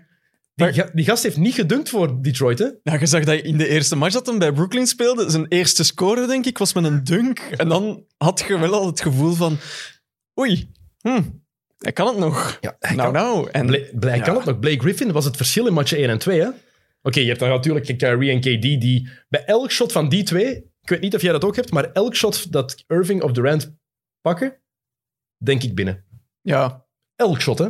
Die, 0.55 0.85
die 0.93 1.05
gast 1.05 1.23
heeft 1.23 1.37
niet 1.37 1.55
gedunkt 1.55 1.89
voor 1.89 2.23
Detroit, 2.23 2.59
hè? 2.59 2.69
Ja, 2.83 2.99
je 3.01 3.07
zag 3.07 3.25
dat 3.25 3.41
in 3.41 3.57
de 3.57 3.69
eerste 3.69 3.97
match 3.97 4.13
dat 4.13 4.27
hij 4.27 4.39
bij 4.39 4.53
Brooklyn 4.53 4.87
speelde, 4.87 5.31
zijn 5.31 5.47
eerste 5.49 5.85
score, 5.85 6.27
denk 6.27 6.47
ik, 6.47 6.59
was 6.59 6.73
met 6.73 6.85
een 6.85 7.05
dunk. 7.05 7.39
En 7.39 7.69
dan 7.69 8.05
had 8.17 8.45
je 8.49 8.59
wel 8.59 8.75
al 8.75 8.87
het 8.87 9.01
gevoel 9.01 9.33
van... 9.33 9.59
Oei, 10.41 10.71
hm, 11.01 11.23
Hij 11.79 11.93
kan 11.93 12.07
het 12.07 12.17
nog. 12.19 12.59
Ja, 12.61 12.77
hij 12.79 12.97
nou, 12.97 13.13
kan, 13.13 13.23
nou. 13.23 13.51
En, 13.51 13.67
Bla- 13.67 13.79
Bla- 13.95 14.09
hij 14.09 14.19
ja. 14.19 14.25
kan 14.25 14.37
het 14.37 14.45
nog. 14.45 14.59
Blake 14.59 14.79
Griffin 14.81 15.13
was 15.13 15.25
het 15.25 15.37
verschil 15.37 15.67
in 15.67 15.73
matchen 15.73 15.99
1 15.99 16.09
en 16.09 16.19
2. 16.19 16.41
hè? 16.41 16.49
Oké, 17.03 17.21
je 17.21 17.27
hebt 17.27 17.39
dan 17.41 17.49
natuurlijk 17.49 17.99
Kyrie 17.99 18.31
en 18.31 18.41
KD 18.41 18.63
die 18.81 19.09
bij 19.29 19.45
elk 19.45 19.71
shot 19.71 19.93
van 19.93 20.09
die 20.09 20.23
twee, 20.23 20.55
ik 20.83 20.89
weet 20.89 21.01
niet 21.01 21.15
of 21.15 21.23
jij 21.23 21.33
dat 21.33 21.45
ook 21.45 21.57
hebt, 21.57 21.71
maar 21.71 21.93
elk 21.93 22.15
shot 22.15 22.53
dat 22.53 22.85
Irving 22.87 23.23
of 23.23 23.33
Durant 23.33 23.75
pakken, 24.21 24.61
denk 25.37 25.63
ik 25.63 25.75
binnen. 25.75 26.05
ja, 26.41 26.87
Elk 27.17 27.41
shot, 27.41 27.59
hè? 27.59 27.69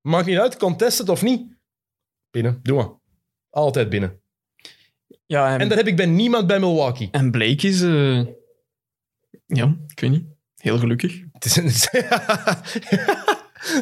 Maakt 0.00 0.26
niet 0.26 0.38
uit, 0.38 0.56
contested 0.56 1.08
of 1.08 1.22
niet. 1.22 1.56
Binnen, 2.30 2.60
doe 2.62 2.76
maar. 2.76 2.90
Altijd 3.50 3.88
binnen. 3.88 4.20
ja 5.26 5.52
en, 5.54 5.60
En 5.60 5.68
dat 5.68 5.78
heb 5.78 5.86
ik 5.86 5.96
bij 5.96 6.06
niemand 6.06 6.46
bij 6.46 6.60
Milwaukee. 6.60 7.08
en 7.10 7.30
Blake 7.30 7.66
is... 7.66 7.82
eh, 7.82 8.26
ja, 9.46 9.76
ik 9.88 10.00
weet 10.00 10.10
niet. 10.10 10.24
Heel 10.56 10.78
gelukkig. 10.78 11.22
Het 11.38 11.44
is 11.44 11.56
een- 11.56 11.64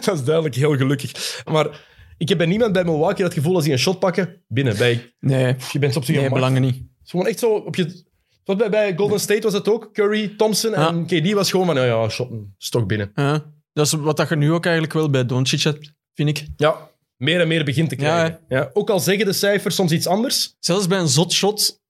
dat 0.04 0.14
is 0.18 0.25
duidelijk 0.25 0.54
heel 0.54 0.76
gelukkig. 0.76 1.42
Maar 1.50 1.84
ik 2.18 2.28
heb 2.28 2.38
bij 2.38 2.46
niemand 2.46 2.72
bij 2.72 2.84
Milwaukee 2.84 3.25
dat 3.25 3.34
gevoel 3.34 3.54
als 3.54 3.64
die 3.64 3.72
een 3.72 3.78
shot 3.78 3.98
pakken, 3.98 4.42
binnen. 4.48 4.76
Bij, 4.76 5.14
Nee, 5.20 5.56
je 5.72 5.78
bent 5.78 5.96
op 5.96 6.04
zich 6.04 6.16
nee 6.16 6.28
belangen 6.30 6.62
niet. 6.62 6.75
Het 6.75 6.84
is 7.04 7.10
gewoon 7.10 7.26
echt 7.26 7.38
zo 7.38 7.54
op 7.54 7.76
je. 7.76 8.04
Wat 8.44 8.56
bij, 8.58 8.70
bij 8.70 8.96
Golden 8.96 9.20
State 9.20 9.40
was 9.40 9.52
het 9.52 9.68
ook. 9.68 9.94
Curry, 9.94 10.28
Thompson 10.36 10.75
en 10.75 11.06
KD 11.06 11.32
was 11.32 11.50
gewoon 11.50 11.66
van, 11.66 11.76
ja, 11.76 11.84
ja, 11.84 12.08
shot, 12.08 12.30
stok 12.58 12.88
binnen. 12.88 13.10
Ja, 13.14 13.52
dat 13.72 13.86
is 13.86 13.92
wat 13.92 14.16
dat 14.16 14.28
je 14.28 14.36
nu 14.36 14.52
ook 14.52 14.64
eigenlijk 14.64 14.94
wel 14.94 15.10
bij 15.10 15.26
Doncic 15.26 15.60
hebt, 15.62 15.92
vind 16.14 16.28
ik. 16.28 16.46
Ja, 16.56 16.90
meer 17.16 17.40
en 17.40 17.48
meer 17.48 17.64
begint 17.64 17.88
te 17.88 17.96
krijgen. 17.96 18.40
Ja, 18.48 18.70
ook 18.72 18.90
al 18.90 19.00
zeggen 19.00 19.26
de 19.26 19.32
cijfers 19.32 19.75
soms 19.75 19.92
iets 19.92 20.06
anders. 20.06 20.56
Zelfs 20.58 20.86
bij 20.86 20.98
een 20.98 21.08
zot 21.08 21.32
shot 21.32 21.80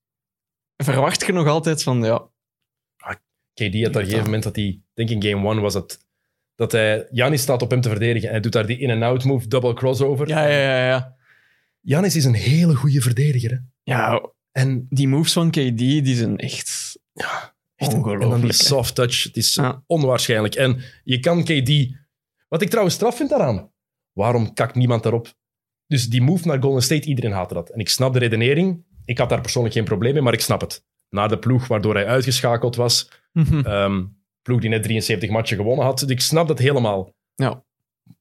verwacht 0.77 1.27
je 1.27 1.33
nog 1.33 1.47
altijd 1.47 1.83
van, 1.83 2.05
ja, 2.05 2.19
KD 3.55 3.63
had 3.63 3.87
op 3.87 3.95
een 3.95 3.95
gegeven 3.95 4.25
moment 4.25 4.43
dat 4.43 4.57
hij, 4.57 4.81
denk 4.97 5.11
in 5.11 5.23
game 5.23 5.49
one 5.49 5.61
was 5.61 5.75
het, 5.75 5.99
dat 6.55 6.73
hij, 6.73 7.07
Janis 7.11 7.43
staat 7.43 7.63
op 7.63 7.71
hem 7.71 7.81
te 7.81 7.89
verdedigen 7.89 8.27
en 8.29 8.33
hij 8.35 8.43
doet 8.43 8.53
daar 8.53 8.67
die 8.67 8.79
in-and-out 8.79 9.25
move, 9.25 9.49
double 9.49 9.75
crossover. 9.75 10.29
ja, 10.29 10.47
ja, 10.47 10.59
ja. 10.59 10.87
ja. 10.87 11.15
Janis 11.81 12.17
is 12.17 12.25
een 12.25 12.35
hele 12.35 12.75
goede 12.75 13.01
verdediger. 13.01 13.51
Hè? 13.51 13.57
Ja, 13.83 14.31
En 14.53 14.87
die 14.91 15.09
moves 15.09 15.33
van 15.33 15.51
KD, 15.51 15.79
die 15.79 16.17
zijn 16.17 16.39
echt... 16.39 16.99
Echt 17.77 17.93
een- 17.93 17.99
Ongelooflijk, 17.99 18.23
En 18.23 18.31
dan 18.31 18.41
die 18.41 18.53
soft 18.53 18.95
touch. 18.95 19.23
Het 19.23 19.37
is 19.37 19.55
Ja. 19.55 19.83
onwaarschijnlijk. 19.87 20.55
En 20.55 20.81
je 21.05 21.21
kan 21.21 21.45
KD... 21.45 21.71
Wat 22.49 22.63
ik 22.63 22.69
trouwens 22.69 22.95
straf 22.97 23.17
vind 23.17 23.31
daaraan. 23.31 23.71
Waarom 24.13 24.53
kakt 24.55 24.75
niemand 24.75 25.03
daarop? 25.03 25.35
Dus 25.87 26.09
die 26.09 26.23
move 26.23 26.47
naar 26.47 26.63
Golden 26.63 26.83
State, 26.83 27.09
iedereen 27.09 27.33
haatte 27.33 27.55
dat. 27.55 27.69
En 27.71 27.79
ik 27.79 27.89
snap 27.89 28.13
de 28.13 28.19
redenering. 28.19 28.85
Ik 29.05 29.19
had 29.19 29.29
daar 29.29 29.41
persoonlijk 29.41 29.75
geen 29.75 29.85
probleem 29.85 30.13
mee, 30.13 30.23
maar 30.23 30.33
ik 30.33 30.41
snap 30.41 30.61
het. 30.61 30.85
Naar 31.11 31.29
de 31.29 31.39
ploeg 31.39 31.67
waardoor 31.67 31.95
hij 31.95 32.07
uitgeschakeld 32.07 32.77
was. 32.77 33.11
Ehm, 33.65 34.05
ploeg 34.47 34.61
die 34.61 34.71
net 34.71 34.83
73 34.83 35.31
matchen 35.31 35.57
gewonnen 35.57 35.85
had. 35.85 35.99
Dus 35.99 36.09
ik 36.11 36.21
snap 36.21 36.49
dat 36.49 36.59
helemaal. 36.59 37.13
Ja. 37.35 37.65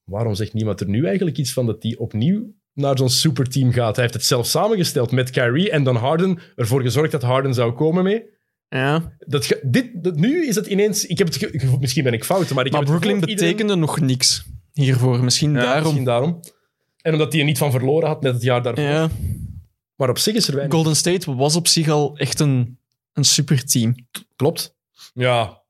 Waarom 0.04 0.36
zegt 0.36 0.54
niemand 0.54 0.80
er 0.82 0.88
nu 0.90 1.06
eigenlijk 1.06 1.38
iets 1.38 1.54
van 1.54 1.66
dat 1.66 1.84
hij 1.84 1.96
opnieuw 1.98 2.54
naar 2.74 2.98
zo'n 2.98 3.10
superteam 3.10 3.72
gaat? 3.72 3.94
Hij 3.96 4.04
heeft 4.04 4.14
het 4.18 4.26
zelf 4.26 4.46
samengesteld 4.46 5.12
met 5.12 5.30
Kyrie 5.30 5.70
en 5.72 5.84
dan 5.84 5.96
Harden. 5.96 6.40
Ervoor 6.56 6.82
gezorgd 6.82 7.12
dat 7.12 7.22
Harden 7.22 7.54
zou 7.54 7.72
komen 7.74 8.04
mee. 8.04 8.24
Ja, 8.70 9.16
Dat, 9.20 9.60
dit, 9.64 10.04
dat, 10.04 10.16
nu 10.16 10.48
is 10.48 10.56
het 10.56 10.66
ineens... 10.68 11.06
Ik 11.06 11.18
heb 11.18 11.28
het 11.28 11.38
ge- 11.38 11.78
misschien 11.80 12.04
ben 12.04 12.14
ik 12.14 12.24
fout, 12.24 12.50
maar 12.54 12.66
ik 12.66 12.72
maar 12.72 12.84
Brooklyn 12.84 13.16
iedereen- 13.16 13.36
betekende 13.36 13.76
nog 13.76 14.00
niks 14.00 14.46
hiervoor. 14.74 15.24
Misschien 15.24 15.52
Ja, 15.54 15.60
daarom. 15.60 15.82
Misschien 15.82 16.04
daarom. 16.06 16.40
En 17.02 17.14
omdat 17.14 17.32
hij 17.32 17.40
er 17.42 17.48
niet 17.48 17.58
van 17.58 17.72
verloren 17.72 18.08
had 18.08 18.22
net 18.22 18.34
het 18.34 18.42
jaar 18.44 18.64
daarvoor. 18.64 18.84
Ja, 18.84 19.10
Maar 19.96 20.10
op 20.10 20.18
zich 20.18 20.36
is 20.36 20.48
er 20.48 20.54
weinig. 20.56 20.76
Golden 20.76 20.96
State 20.96 21.36
was 21.36 21.56
op 21.56 21.68
zich 21.68 21.90
al 21.90 22.18
echt 22.18 22.40
een, 22.40 22.80
een 23.14 23.24
superteam. 23.24 23.96
Klopt. 24.36 24.76
Ja. 25.14 25.64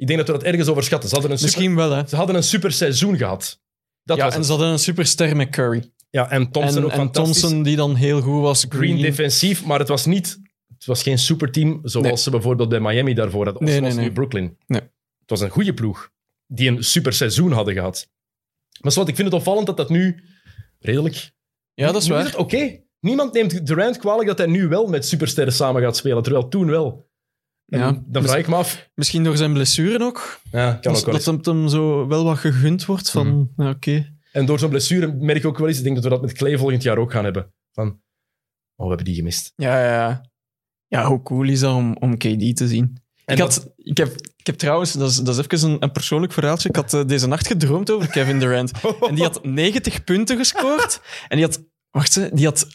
Ik 0.00 0.06
denk 0.06 0.18
dat 0.18 0.26
we 0.28 0.32
dat 0.32 0.42
ergens 0.42 0.68
overschatten. 0.68 1.08
Ze 1.08 1.14
hadden 1.14 1.32
een 1.32 1.38
super, 1.38 1.52
Misschien 1.58 1.76
wel, 1.76 1.90
hè. 1.90 2.06
ze 2.08 2.16
hadden 2.16 2.36
een 2.36 2.42
super 2.42 2.72
seizoen 2.72 3.16
gehad. 3.16 3.60
Dat 4.04 4.16
ja, 4.16 4.24
was 4.24 4.32
en 4.32 4.38
het. 4.38 4.46
ze 4.48 4.52
hadden 4.54 4.72
een 4.72 4.78
superster 4.78 5.36
met 5.36 5.48
Curry. 5.50 5.90
ja, 6.10 6.30
en 6.30 6.50
Thompson 6.50 6.76
en 6.78 6.84
ook 6.84 6.90
en 6.90 6.96
fantastisch. 6.96 7.40
Thompson 7.40 7.62
die 7.62 7.76
dan 7.76 7.94
heel 7.94 8.20
goed 8.20 8.40
was. 8.42 8.66
Green 8.68 8.80
Green. 8.82 9.02
defensief, 9.02 9.64
maar 9.64 9.78
het 9.78 9.88
was 9.88 10.06
niet... 10.06 10.40
Het 10.68 10.84
was 10.86 11.02
geen 11.02 11.18
superteam 11.18 11.80
zoals 11.82 12.06
Nee. 12.06 12.16
ze 12.16 12.30
bijvoorbeeld 12.30 12.68
bij 12.68 12.80
Miami 12.80 13.14
daarvoor 13.14 13.44
hadden. 13.44 13.62
Of 13.62 13.68
Nee, 13.68 13.78
zoals 13.78 13.94
nee, 13.94 14.04
nu. 14.04 14.12
Brooklyn. 14.12 14.56
Nee. 14.66 14.80
Het 14.80 15.30
was 15.30 15.40
een 15.40 15.48
goede 15.50 15.74
ploeg. 15.74 16.10
Die 16.46 16.68
een 16.68 16.84
super 16.84 17.12
seizoen 17.12 17.52
hadden 17.52 17.74
gehad. 17.74 18.08
Maar 18.80 18.92
wat, 18.92 19.08
ik 19.08 19.14
vind 19.16 19.28
het 19.28 19.36
opvallend 19.36 19.66
dat 19.66 19.76
dat 19.76 19.88
nu 19.90 20.24
redelijk 20.78 21.30
Ja, 21.74 21.92
dat 21.92 22.02
is 22.02 22.08
Nu 22.08 22.14
waar. 22.14 22.24
het 22.24 22.36
oké. 22.36 22.80
Niemand 23.00 23.32
neemt 23.32 23.66
Durant 23.66 23.96
kwalijk 23.98 24.28
dat 24.28 24.38
hij 24.38 24.46
nu 24.46 24.68
wel 24.68 24.86
met 24.86 25.06
supersterren 25.06 25.52
samen 25.52 25.82
gaat 25.82 25.96
spelen, 25.96 26.22
terwijl 26.22 26.48
toen 26.48 26.66
wel. 26.70 27.08
En 27.70 27.78
Ja, 27.78 28.02
dan 28.06 28.22
vraag 28.22 28.36
ik 28.38 28.48
me 28.48 28.54
af. 28.54 28.88
Misschien 28.94 29.24
door 29.24 29.36
zijn 29.36 29.52
blessuren 29.52 30.02
ook. 30.02 30.40
Ja, 30.50 30.72
kan 30.72 30.92
dat 30.92 31.00
ook 31.00 31.06
wel 31.06 31.14
dat 31.14 31.24
het 31.36 31.46
hem 31.46 31.68
zo 31.68 32.06
wel 32.06 32.24
wat 32.24 32.38
gegund 32.38 32.84
wordt 32.84 33.10
van, 33.10 33.26
Mhm. 33.26 33.62
ja, 33.62 33.70
oké. 33.70 34.14
En 34.32 34.46
door 34.46 34.58
zo'n 34.58 34.70
blessure 34.70 35.12
merk 35.14 35.38
ik 35.38 35.44
ook 35.46 35.58
wel 35.58 35.68
eens, 35.68 35.76
ik 35.78 35.82
denk 35.82 35.94
dat 35.94 36.04
we 36.04 36.10
dat 36.10 36.20
met 36.22 36.32
Clay 36.32 36.58
volgend 36.58 36.82
jaar 36.82 36.98
ook 36.98 37.12
gaan 37.12 37.24
hebben. 37.24 37.52
Van, 37.72 37.86
oh, 38.76 38.82
we 38.82 38.86
hebben 38.86 39.04
die 39.04 39.14
gemist. 39.14 39.52
Ja, 39.56 39.84
ja, 39.84 40.22
ja. 40.88 41.04
Hoe 41.06 41.22
cool 41.22 41.48
is 41.48 41.60
dat 41.60 41.74
om, 41.74 41.96
om 41.96 42.16
KD 42.16 42.56
te 42.56 42.68
zien? 42.68 43.02
En 43.24 43.34
ik, 43.36 43.40
dat- 43.42 43.54
had, 43.54 43.72
ik, 43.76 43.96
heb, 43.96 44.12
ik 44.36 44.46
heb 44.46 44.54
trouwens, 44.56 44.92
dat 44.92 45.10
is, 45.10 45.16
dat 45.16 45.38
is 45.38 45.46
even 45.46 45.70
een, 45.70 45.82
een 45.82 45.92
persoonlijk 45.92 46.32
verhaaltje. 46.32 46.68
Ik 46.68 46.76
had 46.76 46.94
eh, 46.94 47.04
deze 47.06 47.26
nacht 47.26 47.46
gedroomd 47.46 47.90
over 47.90 48.08
Kevin 48.10 48.38
Durant. 48.38 48.70
En 49.08 49.14
die 49.14 49.24
had 49.24 49.44
90 49.44 50.04
punten 50.04 50.36
gescoord. 50.36 51.00
En 51.28 51.36
die 51.36 51.46
had, 51.46 51.62
wacht, 51.90 52.36
die 52.36 52.44
had 52.46 52.66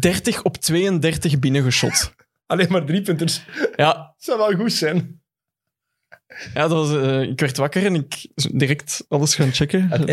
30 0.00 0.42
op 0.42 0.56
32 0.56 1.38
binnengeschot. 1.38 2.14
Alleen 2.46 2.68
maar 2.70 2.84
drie 2.84 3.02
punters. 3.02 3.44
Ja, 3.76 4.14
zou 4.18 4.38
wel 4.38 4.54
goed 4.54 4.72
zijn. 4.72 5.22
ja 6.54 6.68
dat 6.68 6.70
was, 6.70 7.02
eh, 7.02 7.22
ik 7.22 7.40
werd 7.40 7.56
wakker 7.56 7.84
en 7.86 7.94
ik 7.94 8.26
direct 8.52 9.04
alles 9.08 9.34
gaan 9.34 9.52
checken. 9.52 9.88
Het 9.90 10.08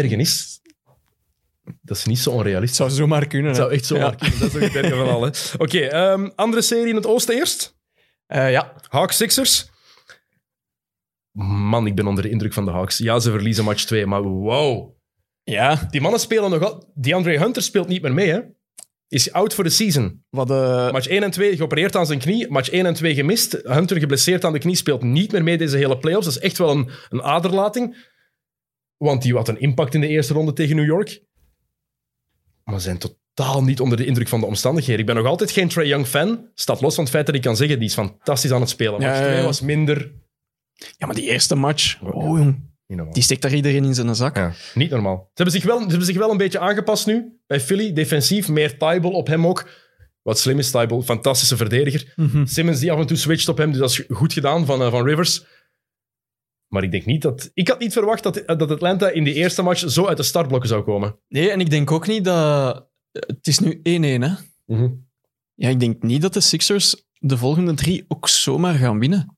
dat 1.82 1.98
is 1.98 2.06
niet 2.06 2.20
zo 2.20 2.30
onrealistisch. 2.30 2.78
Het 2.78 2.88
zou 2.88 3.00
zomaar 3.02 3.28
kunnen. 3.28 3.48
Het 3.48 3.58
zou 3.58 3.72
echt 3.72 3.86
zo 3.86 3.96
Ja. 3.96 4.02
maar 4.02 4.16
kunnen. 4.16 4.40
Dat 4.40 4.50
is 4.50 4.56
ook 4.56 4.62
het 4.62 4.76
erge 4.76 4.96
van 4.96 5.10
al. 5.10 5.22
hè. 5.24 5.30
Oké, 5.64 5.80
ehm, 5.80 6.30
andere 6.36 6.62
serie 6.62 6.88
in 6.90 6.96
het 6.96 7.06
oosten 7.06 7.36
eerst. 7.36 7.78
Eh, 8.26 8.52
ja. 8.52 8.74
Hawks 8.90 9.18
Sixers. 9.18 9.72
Man, 11.38 11.88
ik 11.88 11.96
ben 11.96 12.08
onder 12.08 12.24
de 12.24 12.30
indruk 12.30 12.54
van 12.54 12.66
de 12.66 12.72
Hawks. 12.72 12.98
Ja, 12.98 13.20
ze 13.20 13.32
verliezen 13.32 13.64
match 13.64 13.84
2, 13.86 14.06
maar 14.06 14.22
wow. 14.22 14.96
ja, 15.44 15.88
Die 15.90 16.02
mannen 16.02 16.20
spelen 16.20 16.50
nog 16.50 16.64
al... 16.64 16.92
Die 16.96 17.16
Andre 17.16 17.40
Hunter 17.40 17.62
speelt 17.62 17.88
niet 17.88 18.02
meer 18.02 18.14
mee, 18.14 18.30
hè. 18.30 18.42
Is 19.14 19.32
out 19.32 19.54
for 19.54 19.64
the 19.64 19.70
season. 19.70 20.26
wat... 20.30 20.50
eh, 20.50 20.92
Match 20.92 21.08
1 21.08 21.24
en 21.24 21.32
2 21.32 21.56
geopereerd 21.56 21.96
aan 21.96 22.06
zijn 22.06 22.20
knie. 22.20 22.50
Match 22.50 22.70
1 22.70 22.86
en 22.86 22.94
2 22.94 23.14
gemist. 23.14 23.52
Hunter 23.64 24.00
geblesseerd 24.00 24.44
aan 24.44 24.54
de 24.54 24.60
knie 24.60 24.76
speelt 24.76 25.04
niet 25.04 25.32
meer 25.32 25.44
mee 25.44 25.58
deze 25.58 25.78
hele 25.78 25.98
playoffs. 25.98 26.26
Dat 26.26 26.36
is 26.36 26.42
echt 26.42 26.58
wel 26.58 26.70
een, 26.70 26.90
een 27.10 27.22
aderlating. 27.22 28.08
Want 28.98 29.22
die 29.22 29.36
had 29.36 29.48
een 29.48 29.60
impact 29.60 29.94
in 29.94 30.02
de 30.02 30.08
eerste 30.08 30.34
ronde 30.34 30.54
tegen 30.54 30.76
New 30.76 30.86
York. 30.86 31.24
Maar 32.64 32.82
zijn 32.82 32.98
totaal 32.98 33.64
niet 33.64 33.80
onder 33.80 33.98
de 33.98 34.06
indruk 34.06 34.28
van 34.28 34.40
de 34.40 34.46
omstandigheden. 34.46 35.00
Ik 35.00 35.06
ben 35.06 35.16
nog 35.16 35.26
altijd 35.26 35.52
geen 35.52 35.68
Trae 35.68 35.88
Young 35.88 36.08
fan. 36.08 36.50
Staat 36.54 36.82
los 36.82 36.96
van 36.96 37.04
het 37.04 37.14
feit 37.14 37.26
dat 37.26 37.36
ik 37.36 37.42
kan 37.42 37.56
zeggen, 37.56 37.80
die 37.80 37.88
is 37.88 37.94
fantastisch 37.94 38.52
aan 38.52 38.62
het 38.62 38.70
spelen. 38.70 39.02
Match 39.02 39.20
ja, 39.20 39.24
2 39.24 39.36
ja. 39.36 39.44
was 39.44 39.62
minder... 39.62 40.14
ja, 40.98 41.06
maar 41.06 41.16
die 41.16 41.30
eerste 41.30 41.56
match... 41.56 42.02
Oh, 42.02 42.38
jong. 42.38 42.73
Niet 42.94 43.02
normaal. 43.02 43.14
Die 43.14 43.24
steekt 43.24 43.42
daar 43.42 43.54
iedereen 43.54 43.84
in 43.86 43.94
zijn 43.94 44.16
zak. 44.16 44.36
Ja, 44.36 44.54
niet 44.74 44.90
normaal. 44.90 45.18
Ze 45.18 45.44
hebben, 45.44 45.54
zich 45.56 45.64
wel, 45.64 45.80
ze 45.80 45.88
hebben 45.88 46.06
zich 46.06 46.18
wel 46.18 46.32
een 46.32 46.38
beetje 46.38 46.60
aangepast 46.60 47.06
nu 47.06 47.40
bij 47.48 47.60
Philly. 47.60 47.94
Defensief, 47.94 48.50
meer 48.50 48.78
Tybal 48.78 49.12
op 49.12 49.28
hem 49.28 49.48
ook. 49.48 49.70
Wat 50.22 50.40
slim 50.40 50.60
is, 50.60 50.72
Tybal. 50.72 51.02
Fantastische 51.02 51.58
verdediger. 51.58 52.14
Mhm. 52.16 52.46
Simmons 52.46 52.80
die 52.80 52.92
af 52.92 53.00
en 53.00 53.08
toe 53.08 53.18
switcht 53.18 53.48
op 53.50 53.58
hem, 53.58 53.70
dus 53.72 53.80
dat 53.80 53.90
is 53.90 54.04
goed 54.10 54.34
gedaan 54.34 54.66
van, 54.66 54.82
eh, 54.82 54.92
van 54.92 55.06
Rivers. 55.06 55.46
Maar 56.68 56.84
ik 56.84 56.92
denk 56.92 57.06
niet 57.06 57.22
dat... 57.22 57.52
Ik 57.54 57.68
had 57.68 57.80
niet 57.80 57.94
verwacht 57.94 58.24
dat, 58.24 58.44
dat 58.46 58.72
Atlanta 58.72 59.10
in 59.10 59.24
die 59.24 59.34
eerste 59.34 59.62
match 59.62 59.90
zo 59.90 60.06
uit 60.08 60.18
de 60.18 60.24
startblokken 60.24 60.70
zou 60.70 60.84
komen. 60.84 61.20
Nee, 61.28 61.52
en 61.52 61.60
ik 61.60 61.70
denk 61.70 61.92
ook 61.92 62.08
niet 62.08 62.24
dat... 62.24 62.88
Het 63.12 63.48
is 63.48 63.60
nu 63.60 63.78
1-1, 63.78 63.82
hè? 64.22 64.34
Ja, 65.56 65.70
ik 65.70 65.80
denk 65.80 66.04
niet 66.04 66.22
dat 66.22 66.34
de 66.34 66.40
Sixers 66.42 67.04
de 67.20 67.38
volgende 67.38 67.74
drie 67.74 68.06
ook 68.08 68.28
zomaar 68.28 68.74
gaan 68.74 69.00
winnen. 69.00 69.38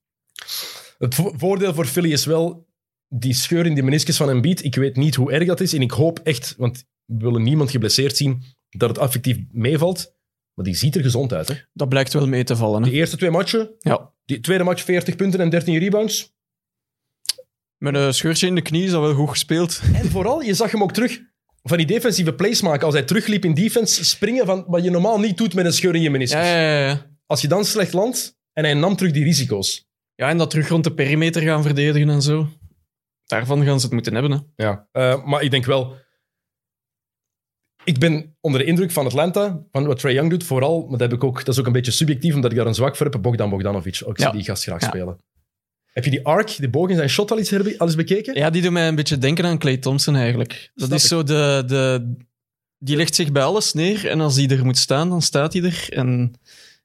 Het 0.98 1.16
vo- 1.16 1.34
voordeel 1.38 1.74
voor 1.74 1.86
Philly 1.86 2.12
is 2.12 2.26
wel 2.26 2.65
die 3.08 3.34
scheur 3.34 3.66
in 3.66 3.74
die 3.74 3.84
meniscus 3.84 4.18
van 4.18 4.30
Embiid. 4.30 4.64
Ik 4.64 4.76
weet 4.76 4.96
niet 4.96 5.16
hoe 5.16 5.32
erg 5.32 5.48
dat 5.48 5.60
is 5.60 5.74
en 5.74 5.82
ik 5.82 5.92
hoop 5.92 6.20
echt, 6.20 6.54
want 6.58 6.84
we 7.06 7.18
willen 7.18 7.44
niemand 7.44 7.72
geblesseerd 7.72 8.18
zien, 8.18 8.44
dat 8.70 8.90
het 8.90 8.98
effectief 8.98 9.38
meevalt. 9.52 10.14
Maar 10.54 10.66
die 10.66 10.76
ziet 10.76 10.96
er 10.96 11.02
gezond 11.02 11.34
uit. 11.34 11.48
Hè? 11.48 11.56
Dat 11.74 11.90
blijkt 11.90 12.14
wel 12.14 12.28
mee 12.28 12.44
te 12.44 12.56
vallen. 12.56 12.82
De 12.82 12.90
Hè? 12.90 12.94
eerste 12.96 13.18
twee 13.18 13.32
matchen, 13.32 13.70
Ja. 13.80 14.12
die 14.26 14.40
tweede 14.40 14.64
match 14.64 14.84
40 14.84 15.16
punten 15.16 15.40
en 15.40 15.50
13 15.50 15.78
rebounds. 15.78 16.34
Met 17.78 17.96
een 17.96 18.14
scheurtje 18.14 18.48
in 18.48 18.56
de 18.56 18.62
knie 18.62 18.84
is 18.84 18.92
dat 18.92 19.02
wel 19.02 19.14
goed 19.14 19.30
gespeeld. 19.30 19.82
En 19.94 20.10
vooral, 20.10 20.42
je 20.42 20.54
zag 20.54 20.72
hem 20.72 20.84
ook 20.84 20.94
terug 20.94 21.20
van 21.64 21.78
die 21.78 21.86
defensieve 21.86 22.34
plays 22.34 22.62
maken. 22.62 22.86
Als 22.86 22.94
hij 22.94 23.04
terugliep 23.04 23.46
in 23.46 23.54
defense, 23.54 24.06
springen 24.06 24.46
van 24.46 24.64
wat 24.68 24.84
je 24.84 24.90
normaal 24.90 25.20
niet 25.20 25.38
doet 25.38 25.54
met 25.54 25.66
een 25.66 25.74
scheur 25.74 25.96
in 25.96 26.02
je 26.02 26.10
meniscus. 26.10 26.40
Ja, 26.42 26.60
ja, 26.60 26.88
ja. 26.88 27.06
Als 27.26 27.42
je 27.42 27.48
dan 27.48 27.66
slecht 27.66 27.94
landt 27.94 28.38
en 28.54 28.64
hij 28.64 28.74
nam 28.74 28.96
terug 28.96 29.12
die 29.12 29.24
risico's. 29.24 29.86
Ja, 30.16 30.30
en 30.30 30.38
dat 30.38 30.50
terug 30.50 30.68
rond 30.68 30.84
de 30.84 30.94
perimeter 30.94 31.42
gaan 31.42 31.64
verdedigen 31.64 32.10
en 32.10 32.22
zo. 32.22 32.48
Daarvan 33.26 33.64
gaan 33.64 33.80
ze 33.80 33.86
het 33.86 33.94
moeten 33.94 34.14
hebben. 34.14 34.32
Hè? 34.32 34.64
Ja. 34.66 34.88
Eh, 34.92 35.26
maar 35.26 35.42
ik 35.42 35.52
denk 35.52 35.66
wel... 35.66 35.96
Ik 37.84 38.00
ben 38.00 38.36
onder 38.42 38.60
de 38.60 38.66
indruk 38.66 38.92
van 38.92 39.06
Atlanta, 39.06 39.64
van 39.72 39.86
wat 39.86 40.00
Trae 40.00 40.14
Young 40.14 40.30
doet, 40.30 40.44
vooral, 40.44 40.82
maar 40.82 40.90
dat, 40.98 41.00
heb 41.00 41.14
ik 41.14 41.24
ook, 41.24 41.38
dat 41.38 41.48
is 41.48 41.60
ook 41.60 41.66
een 41.66 41.72
beetje 41.72 41.92
subjectief, 41.92 42.36
omdat 42.36 42.52
ik 42.52 42.58
daar 42.58 42.68
een 42.68 42.74
zwak 42.76 42.96
voor 42.96 43.06
heb, 43.10 43.22
Bogdan 43.22 43.50
Bogdanovic. 43.50 44.02
Ook 44.06 44.18
zie 44.18 44.26
Ja. 44.28 44.32
die 44.32 44.44
gast 44.44 44.64
graag 44.64 44.82
Ja. 44.82 44.88
spelen. 44.88 45.18
Heb 45.92 46.04
je 46.04 46.10
die 46.10 46.26
arc, 46.26 46.56
die 46.58 46.70
boog 46.70 46.90
in 46.90 46.96
zijn 46.96 47.10
shot 47.10 47.32
al 47.32 47.38
eens, 47.38 47.50
herbe- 47.50 47.76
al 47.78 47.86
eens 47.86 47.96
bekeken? 47.96 48.36
Ja, 48.36 48.50
die 48.50 48.62
doet 48.62 48.72
mij 48.72 48.88
een 48.88 48.96
beetje 48.96 49.18
denken 49.18 49.46
aan 49.46 49.58
Clay 49.58 49.78
Thompson 49.78 50.16
eigenlijk. 50.16 50.72
Dat 50.74 50.86
Snap 50.88 50.98
is 50.98 51.04
ik. 51.04 51.10
zo 51.10 51.24
de, 51.24 51.64
de... 51.68 52.14
Die 52.78 52.96
legt 52.96 53.16
zich 53.16 53.32
bij 53.32 53.44
alles 53.44 53.74
neer 53.74 54.08
en 54.10 54.22
als 54.22 54.36
hij 54.36 54.48
er 54.48 54.66
moet 54.66 54.78
staan, 54.78 55.10
dan 55.10 55.22
staat 55.22 55.54
hij 55.54 55.62
er. 55.64 55.86
En 55.90 56.34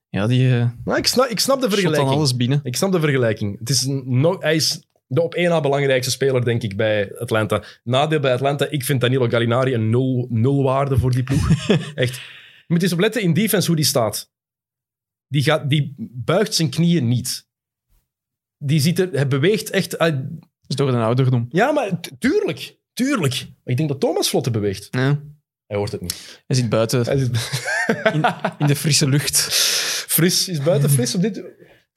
ja, 0.09 0.27
die 0.27 0.55
eh 0.59 0.69
Nou, 0.85 0.99
ik, 0.99 1.07
snap, 1.07 1.27
ik 1.27 1.41
snap 1.41 1.61
de 1.61 1.71
vergelijking. 1.71 2.09
alles 2.11 2.37
binnen. 2.37 2.61
Ik 2.63 2.77
snap 2.77 2.93
de 2.93 3.01
vergelijking. 3.01 3.59
Het 3.59 3.71
is 3.71 3.83
een, 3.85 4.03
no- 4.21 4.41
hij 4.41 4.55
is 4.55 4.83
de 5.13 5.23
op 5.23 5.35
één 5.35 5.49
na 5.49 5.61
belangrijkste 5.61 6.11
speler, 6.13 6.45
denk 6.45 6.63
ik, 6.63 6.77
bij 6.77 7.19
Atlanta. 7.19 7.63
Nadeel 7.85 8.21
bij 8.21 8.33
Atlanta, 8.33 8.67
ik 8.69 8.85
vind 8.85 9.01
Danilo 9.01 9.29
Gallinari 9.29 9.75
een 9.75 9.91
nul, 9.91 10.27
nul 10.31 10.63
waarde 10.63 10.99
voor 10.99 11.11
die 11.11 11.23
ploeg. 11.23 11.69
Echt. 11.95 12.15
Je 12.67 12.77
moet 12.77 12.83
eens 12.83 12.93
opletten 12.93 13.23
in 13.23 13.33
defense 13.33 13.67
hoe 13.67 13.77
die 13.77 13.85
staat. 13.85 14.33
Die, 15.29 15.43
gaat, 15.43 15.71
die 15.71 15.95
buigt 16.13 16.55
zijn 16.55 16.71
knieën 16.71 17.09
niet. 17.09 17.49
Die 18.59 18.81
ziet 18.81 18.99
er, 18.99 19.09
hij 19.13 19.27
beweegt 19.29 19.71
echt... 19.71 19.99
uit- 19.99 20.25
Dus 20.67 20.77
door 20.77 20.91
de 20.91 20.97
ouderdom. 20.97 21.47
ja, 21.51 21.73
maar 21.73 22.01
tuurlijk. 22.19 22.79
Tuurlijk. 22.93 23.47
Ik 23.65 23.77
denk 23.77 23.89
dat 23.89 24.01
Thomas 24.01 24.29
vlotter 24.29 24.53
beweegt. 24.53 24.89
Ja. 24.91 25.23
Hij 25.67 25.77
hoort 25.77 25.93
het 25.93 26.01
niet. 26.01 26.43
Hij 26.47 26.57
zit 26.57 26.69
buiten 26.69 27.05
Hij 27.05 27.17
is 27.17 27.23
in, 28.13 28.25
in 28.59 28.67
de 28.67 28.77
frisse 28.77 29.09
lucht. 29.09 29.39
fris. 30.09 30.49
Is 30.49 30.63
buiten 30.63 30.91
fris 30.91 31.15
op 31.15 31.21
dit... 31.23 31.43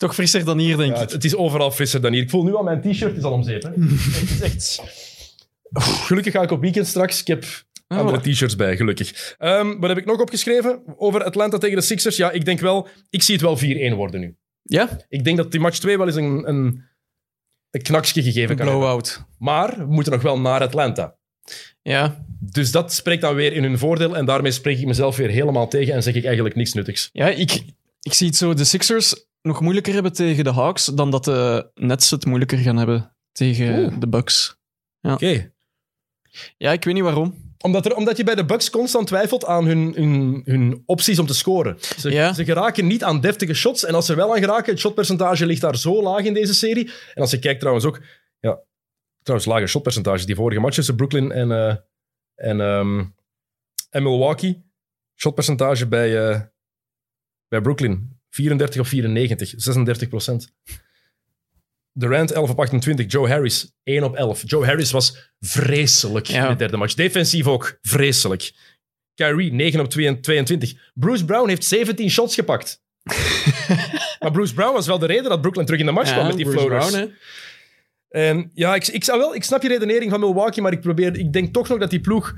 Toch 0.04 0.14
frisser 0.16 0.46
dan 0.46 0.58
hier, 0.58 0.78
denk 0.78 0.98
ik. 0.98 1.10
het, 1.10 1.24
is 1.24 1.36
overal 1.36 1.72
frisser 1.72 2.02
dan 2.02 2.14
hier. 2.14 2.22
Ik 2.22 2.30
voel 2.30 2.44
nu 2.44 2.56
al 2.56 2.64
mijn 2.64 2.82
t-shirt, 2.82 3.18
is 3.18 3.24
al 3.24 3.32
om 3.32 3.44
zeep. 3.44 3.64
Hè. 3.64 3.70
Het 4.20 4.30
is 4.30 4.42
echt... 4.42 4.82
Oef, 5.74 6.06
Gelukkig 6.06 6.34
ga 6.34 6.42
ik 6.42 6.52
op 6.52 6.62
weekend 6.62 6.88
straks. 6.88 7.20
Ik 7.20 7.28
heb 7.28 7.46
Ah, 7.88 8.00
andere 8.00 8.32
t-shirts 8.32 8.56
bij, 8.56 8.76
gelukkig. 8.78 9.36
Ehm, 9.38 9.80
wat 9.80 9.90
heb 9.90 9.98
ik 9.98 10.06
nog 10.06 10.20
opgeschreven 10.20 10.82
over 10.98 11.24
Atlanta 11.24 11.58
tegen 11.58 11.76
de 11.78 11.82
Sixers? 11.84 12.16
Ja, 12.18 12.32
ik 12.32 12.46
denk 12.46 12.60
wel... 12.60 12.88
Ik 13.10 13.24
zie 13.24 13.34
het 13.36 13.44
wel 13.44 13.58
4-1 13.94 13.96
worden 13.96 14.20
nu. 14.20 14.36
Ja, 14.64 14.90
Ik 15.10 15.24
denk 15.24 15.38
dat 15.38 15.52
die 15.52 15.60
match 15.60 15.78
2 15.80 15.98
wel 15.98 16.08
eens 16.08 16.16
een, 16.16 16.44
een, 16.48 16.84
een 17.72 17.82
knaksje 17.82 18.22
gegeven 18.24 18.50
een 18.50 18.56
kan 18.58 18.66
hebben. 18.68 18.76
blow-out. 18.84 19.24
Maar 19.38 19.78
we 19.78 19.86
moeten 19.94 20.12
nog 20.14 20.22
wel 20.22 20.40
naar 20.40 20.62
Atlanta. 20.62 21.16
Ja. 21.82 22.26
Dus 22.40 22.72
dat 22.72 22.94
spreekt 22.94 23.22
dan 23.22 23.36
weer 23.36 23.54
in 23.54 23.64
hun 23.64 23.78
voordeel. 23.78 24.16
En 24.18 24.26
daarmee 24.26 24.52
spreek 24.52 24.80
ik 24.80 24.86
mezelf 24.86 25.16
weer 25.18 25.30
helemaal 25.30 25.68
tegen 25.68 25.94
en 25.94 26.04
zeg 26.04 26.16
ik 26.16 26.26
eigenlijk 26.26 26.56
niks 26.56 26.74
nuttigs. 26.74 27.10
ja, 27.14 27.28
ik, 27.28 27.62
ik 28.02 28.14
zie 28.14 28.28
het 28.28 28.36
zo 28.36 28.54
de 28.54 28.64
Sixers 28.64 29.26
nog 29.44 29.62
moeilijker 29.62 29.94
hebben 29.94 30.14
tegen 30.14 30.44
de 30.44 30.52
Hawks 30.52 30.86
dan 30.86 31.12
dat 31.12 31.24
de 31.24 31.72
Nets 31.76 32.10
het 32.10 32.26
moeilijker 32.26 32.58
gaan 32.58 32.78
hebben 32.78 33.16
tegen 33.32 33.80
Oeh. 33.80 34.00
de 34.00 34.08
Bucks. 34.08 34.58
Oké. 35.02 35.52
Ja, 36.58 36.72
ik 36.72 36.84
weet 36.84 36.94
niet 36.94 37.04
waarom. 37.04 37.42
Omdat, 37.62 37.86
er, 37.86 37.96
omdat 37.96 38.18
je 38.18 38.24
bij 38.24 38.36
de 38.36 38.46
Bucks 38.46 38.70
constant 38.70 39.08
twijfelt 39.08 39.46
aan 39.46 39.66
hun, 39.66 39.94
hun, 39.96 40.42
hun 40.46 40.84
opties 40.86 41.20
om 41.20 41.26
te 41.26 41.34
scoren. 41.34 41.78
Ze, 41.98 42.12
Ja. 42.12 42.34
ze 42.34 42.46
geraken 42.46 42.88
niet 42.88 43.04
aan 43.04 43.22
deftige 43.22 43.54
shots. 43.54 43.86
En 43.86 43.94
als 43.96 44.06
ze 44.06 44.16
wel 44.16 44.34
aan 44.34 44.40
geraken, 44.40 44.72
het 44.72 44.80
shotpercentage 44.82 45.46
ligt 45.46 45.62
daar 45.62 45.78
zo 45.78 46.04
laag 46.04 46.24
in 46.24 46.34
deze 46.34 46.54
serie. 46.54 46.92
En 47.14 47.22
als 47.22 47.32
je 47.32 47.40
kijkt 47.40 47.60
trouwens 47.60 47.86
ook... 47.86 48.02
Ja, 48.40 48.60
trouwens, 49.22 49.50
lage 49.50 49.68
shotpercentage. 49.68 50.26
Die 50.26 50.36
vorige 50.36 50.60
match 50.62 50.76
tussen 50.76 50.96
Brooklyn 50.96 51.32
en, 51.32 51.52
eh, 51.52 51.76
en, 52.36 52.62
ehm, 52.62 53.04
en 53.90 54.04
Milwaukee. 54.04 54.64
Shotpercentage 55.16 55.88
bij, 55.88 56.30
eh, 56.30 56.42
bij 57.48 57.62
Brooklyn. 57.62 58.13
34 58.34 58.82
of 58.82 58.88
94. 58.88 59.54
36 59.58 60.08
procent. 60.08 60.54
Durant 61.92 62.32
11 62.32 62.50
op 62.50 62.60
28. 62.60 63.12
Joe 63.12 63.28
Harris 63.28 63.72
1 63.84 64.04
op 64.04 64.16
11. 64.16 64.42
Joe 64.46 64.66
Harris 64.66 64.92
was 64.92 65.32
vreselijk 65.40 66.26
Ja. 66.28 66.44
in 66.44 66.50
de 66.52 66.56
derde 66.58 66.78
match. 66.78 66.94
Defensief 66.94 67.48
ook 67.48 67.78
vreselijk. 67.82 68.52
Kyrie 69.16 69.54
9 69.54 69.80
op 69.80 69.90
22. 69.90 70.74
Bruce 70.94 71.26
Brown 71.26 71.50
heeft 71.50 71.64
17 71.64 72.10
shots 72.10 72.36
gepakt. 72.36 72.82
maar 74.20 74.32
Bruce 74.32 74.54
Brown 74.54 74.74
was 74.74 74.88
wel 74.88 75.00
de 75.00 75.06
reden 75.06 75.30
dat 75.30 75.42
Brooklyn 75.42 75.66
terug 75.66 75.80
in 75.80 75.86
de 75.86 75.92
match 75.92 76.12
kwam 76.12 76.28
met 76.28 76.36
die 76.36 76.46
Bruce 76.46 76.60
floaters. 76.60 76.92
Brown, 76.92 77.08
hè. 78.10 78.22
En 78.28 78.52
ja, 78.54 78.76
ik, 78.76 78.88
ik, 78.88 79.04
zou 79.04 79.20
wel, 79.20 79.36
ik 79.36 79.44
snap 79.44 79.62
je 79.62 79.68
redenering 79.68 80.12
van 80.12 80.20
Milwaukee, 80.20 80.62
maar 80.64 80.72
ik, 80.72 80.82
probeer, 80.82 81.18
ik 81.18 81.34
denk 81.34 81.54
toch 81.54 81.68
nog 81.68 81.80
dat 81.80 81.90
die 81.90 82.00
ploeg 82.02 82.36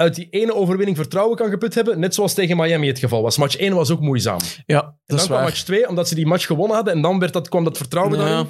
uit 0.00 0.14
die 0.14 0.28
ene 0.30 0.54
overwinning 0.54 0.96
vertrouwen 0.96 1.36
kan 1.36 1.50
geput 1.50 1.74
hebben. 1.74 1.98
Net 2.00 2.14
zoals 2.14 2.34
tegen 2.34 2.56
Miami 2.56 2.86
het 2.86 2.98
geval 2.98 3.22
was. 3.22 3.36
Match 3.36 3.56
1 3.56 3.74
was 3.74 3.90
ook 3.90 4.00
moeizaam. 4.00 4.38
Ja, 4.66 4.82
En 4.82 4.94
dan 5.06 5.16
kwam 5.16 5.28
waar. 5.30 5.42
match 5.42 5.62
2, 5.62 5.88
omdat 5.88 6.08
ze 6.08 6.14
die 6.14 6.26
match 6.26 6.46
gewonnen 6.46 6.76
hadden. 6.76 6.94
En 6.94 7.02
dan 7.02 7.18
werd 7.18 7.32
dat, 7.32 7.48
kwam 7.48 7.64
dat 7.64 7.76
vertrouwen 7.76 8.18
Ja. 8.18 8.24
daarin. 8.24 8.46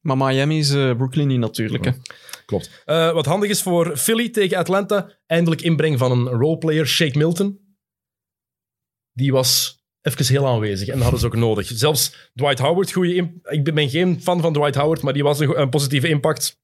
Maar 0.00 0.16
Miami 0.16 0.58
is 0.58 0.70
eh, 0.74 0.96
Brooklyn 0.96 1.26
niet 1.28 1.38
natuurlijk. 1.38 1.84
Hè. 1.84 1.90
Klopt. 2.46 2.82
Eh, 2.84 3.12
wat 3.12 3.26
handig 3.26 3.50
is 3.50 3.62
voor 3.62 3.96
Philly 3.96 4.28
tegen 4.28 4.56
Atlanta, 4.56 5.10
eindelijk 5.26 5.62
inbreng 5.62 5.98
van 5.98 6.10
een 6.12 6.28
roleplayer, 6.28 6.86
Shake 6.86 7.18
Milton. 7.18 7.60
Die 9.12 9.32
was 9.32 9.80
even 10.02 10.26
heel 10.26 10.46
aanwezig 10.46 10.86
en 10.88 10.92
dat 10.94 11.02
hadden 11.02 11.20
ze 11.20 11.26
ook 11.26 11.36
nodig. 11.36 11.66
Zelfs 11.74 12.30
Dwight 12.34 12.58
Howard, 12.58 12.92
goede 12.92 13.14
ik 13.42 13.74
ben 13.74 13.88
geen 13.90 14.20
fan 14.22 14.40
van 14.40 14.52
Dwight 14.52 14.74
Howard, 14.74 15.02
maar 15.02 15.12
die 15.12 15.22
was 15.22 15.38
een, 15.38 15.60
een 15.60 15.68
positieve 15.70 16.08
impact. 16.08 16.60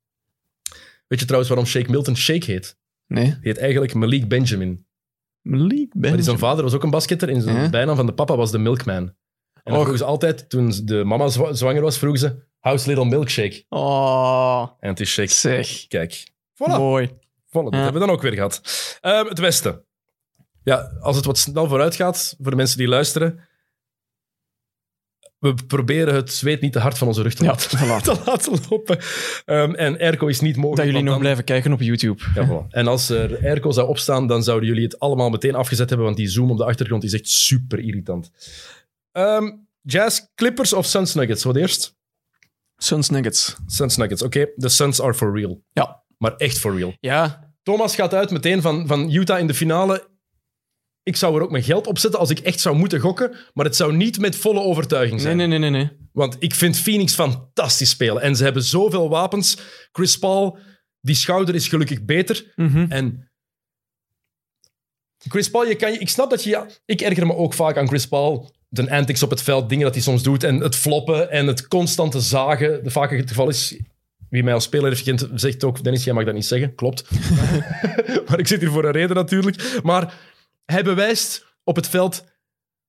Weet 1.07 1.19
je 1.19 1.25
trouwens 1.25 1.49
waarom 1.53 1.69
Shake 1.71 1.91
Milton 1.91 2.17
Shake 2.17 2.51
heet? 2.51 2.77
Nee. 3.15 3.25
Die 3.25 3.37
heet 3.41 3.59
eigenlijk 3.59 3.95
Malik 3.95 4.29
Benjamin. 4.29 4.87
Malik 5.41 5.69
Maar 5.69 6.03
die 6.03 6.03
zijn 6.03 6.15
Benjamin. 6.17 6.39
vader 6.39 6.65
was 6.65 6.75
ook 6.75 6.83
een 6.83 6.91
basketter 6.91 7.29
en 7.29 7.43
zijn 7.43 7.57
Ja. 7.63 7.71
bijnaam 7.71 7.97
van 7.97 8.07
de 8.07 8.13
papa 8.15 8.37
was 8.37 8.51
de 8.51 8.59
Milkman. 8.59 8.97
En 8.97 9.13
dan 9.63 9.73
Och. 9.75 9.81
vroegen 9.81 9.99
ze 9.99 10.05
altijd, 10.05 10.49
toen 10.51 10.73
de 10.85 11.05
mama 11.05 11.29
zwa- 11.29 11.53
zwanger 11.53 11.83
was, 11.83 11.99
vroegen 11.99 12.21
ze, 12.21 12.43
how's 12.61 12.85
little 12.85 13.05
milkshake? 13.05 13.65
Oh, 13.69 14.69
En 14.81 14.89
het 14.89 15.01
is 15.01 15.11
Shake. 15.13 15.29
zeg. 15.33 15.87
Kijk. 15.87 16.31
Voilà. 16.55 16.77
Mooi. 16.77 17.07
Voilà, 17.47 17.53
dat 17.53 17.73
Ja. 17.73 17.83
hebben 17.83 18.01
we 18.01 18.07
dan 18.07 18.17
ook 18.17 18.23
weer 18.23 18.33
gehad. 18.33 18.61
Ehm, 19.01 19.27
het 19.27 19.39
Westen. 19.39 19.85
Ja, 20.65 20.97
als 21.01 21.17
het 21.17 21.25
wat 21.25 21.39
snel 21.39 21.69
vooruit 21.69 21.95
gaat, 21.95 22.35
voor 22.41 22.51
de 22.51 22.57
mensen 22.57 22.79
die 22.79 22.89
luisteren. 22.89 23.41
We 25.43 25.55
proberen 25.67 26.15
het 26.15 26.33
zweet 26.33 26.61
niet 26.61 26.73
te 26.73 26.79
hard 26.79 26.99
van 26.99 27.07
onze 27.09 27.23
rug 27.23 27.35
te, 27.35 27.45
Ja, 27.45 27.51
laten, 27.51 27.79
voilà. 27.79 28.03
te 28.15 28.21
laten 28.27 28.53
lopen. 28.71 28.99
Ehm, 29.45 29.75
en 29.75 29.99
airco 29.99 30.27
is 30.27 30.41
niet 30.41 30.57
mogelijk. 30.57 30.77
Dat 30.77 30.87
jullie 30.87 31.03
nog 31.03 31.13
dan- 31.13 31.21
blijven 31.23 31.45
kijken 31.45 31.73
op 31.73 31.81
YouTube. 31.81 32.23
Ja, 32.35 32.47
voilà. 32.49 32.71
En 32.71 32.87
als 32.87 33.09
er 33.09 33.39
airco 33.45 33.71
zou 33.71 33.89
opstaan, 33.89 34.27
dan 34.27 34.43
zouden 34.43 34.69
jullie 34.69 34.85
het 34.85 34.99
allemaal 34.99 35.31
meteen 35.31 35.55
afgezet 35.55 35.89
hebben, 35.89 36.07
want 36.07 36.19
die 36.19 36.29
zoom 36.29 36.51
op 36.51 36.57
de 36.59 36.65
achtergrond 36.65 37.05
is 37.05 37.13
echt 37.13 37.29
super 37.29 37.79
irritant. 37.79 38.31
Ehm, 39.13 39.51
Jazz, 39.83 40.21
Clippers 40.35 40.73
of 40.73 40.87
Suns 40.87 41.15
Nuggets? 41.15 41.45
Wat 41.45 41.57
eerst? 41.57 41.97
Suns 42.77 43.09
Nuggets. 43.09 43.57
Suns 43.67 43.97
Nuggets. 43.97 44.23
Oké, 44.23 44.47
de 44.57 44.69
Suns 44.69 45.01
are 45.01 45.15
for 45.15 45.39
real. 45.39 45.63
Ja. 45.73 46.03
Maar 46.19 46.35
echt 46.37 46.59
for 46.59 46.77
real. 46.77 46.95
Ja, 47.01 47.51
Thomas 47.63 47.95
gaat 47.95 48.15
uit 48.15 48.31
meteen 48.31 48.63
van, 48.63 48.87
van 48.87 49.11
Utah 49.11 49.39
in 49.39 49.47
de 49.47 49.55
finale. 49.55 50.11
Ik 51.03 51.17
zou 51.17 51.37
er 51.37 51.43
ook 51.43 51.51
mijn 51.51 51.63
geld 51.63 51.87
op 51.87 51.99
zetten 51.99 52.21
als 52.21 52.31
ik 52.31 52.39
echt 52.39 52.61
zou 52.61 52.77
moeten 52.77 53.01
gokken, 53.01 53.37
maar 53.55 53.65
het 53.65 53.77
zou 53.77 53.97
niet 53.97 54.19
met 54.21 54.37
volle 54.37 54.61
overtuiging 54.61 55.21
zijn. 55.21 55.37
nee, 55.37 55.47
nee, 55.47 55.59
nee. 55.59 55.71
nee. 55.71 55.91
Want 56.13 56.37
ik 56.39 56.55
vind 56.55 56.77
Phoenix 56.79 57.15
fantastisch 57.15 57.91
spelen. 57.91 58.23
En 58.23 58.37
ze 58.37 58.45
hebben 58.45 58.63
zoveel 58.63 59.09
wapens. 59.09 59.59
Chris 59.93 60.19
Paul, 60.19 60.59
die 61.01 61.15
schouder 61.15 61.55
is 61.55 61.69
gelukkig 61.69 62.05
beter. 62.05 62.53
Mhm. 62.57 62.87
En 62.89 63.31
Chris 65.29 65.51
Paul, 65.51 65.67
je 65.67 65.75
kan, 65.75 65.93
je- 65.93 65.99
ik 65.99 66.09
snap 66.09 66.31
dat 66.31 66.45
je... 66.45 66.51
Ja, 66.51 66.67
ik 66.85 67.01
erger 67.01 67.27
me 67.27 67.35
ook 67.35 67.55
vaak 67.55 67.77
aan 67.77 67.89
Chris 67.89 68.07
Paul. 68.09 68.51
De 68.69 68.91
antics 68.91 69.23
op 69.23 69.31
het 69.31 69.43
veld, 69.43 69.69
dingen 69.69 69.85
dat 69.85 69.95
hij 69.95 70.03
soms 70.03 70.23
doet. 70.23 70.43
En 70.45 70.61
het 70.61 70.77
floppen 70.77 71.31
en 71.31 71.47
het 71.47 71.69
constante 71.69 72.21
zagen. 72.21 72.85
De 72.85 72.91
vaker 72.91 73.19
het 73.19 73.29
geval 73.29 73.49
is... 73.49 73.77
Wie 74.31 74.43
mij 74.43 74.55
als 74.55 74.65
speler 74.65 74.89
heeft 74.89 75.03
gekend, 75.03 75.29
zegt 75.35 75.65
ook... 75.65 75.83
Dennis, 75.85 76.05
jij 76.05 76.15
mag 76.15 76.25
dat 76.25 76.35
niet 76.35 76.47
zeggen. 76.47 76.75
Klopt. 76.75 77.05
maar 78.29 78.39
ik 78.39 78.47
zit 78.47 78.61
hier 78.61 78.71
voor 78.71 78.85
een 78.85 78.93
reden 78.93 79.17
natuurlijk. 79.17 79.81
Maar 79.83 80.15
hij 80.73 80.83
bewijst 80.85 81.57
op 81.65 81.77
het 81.77 81.89
veld 81.89 82.25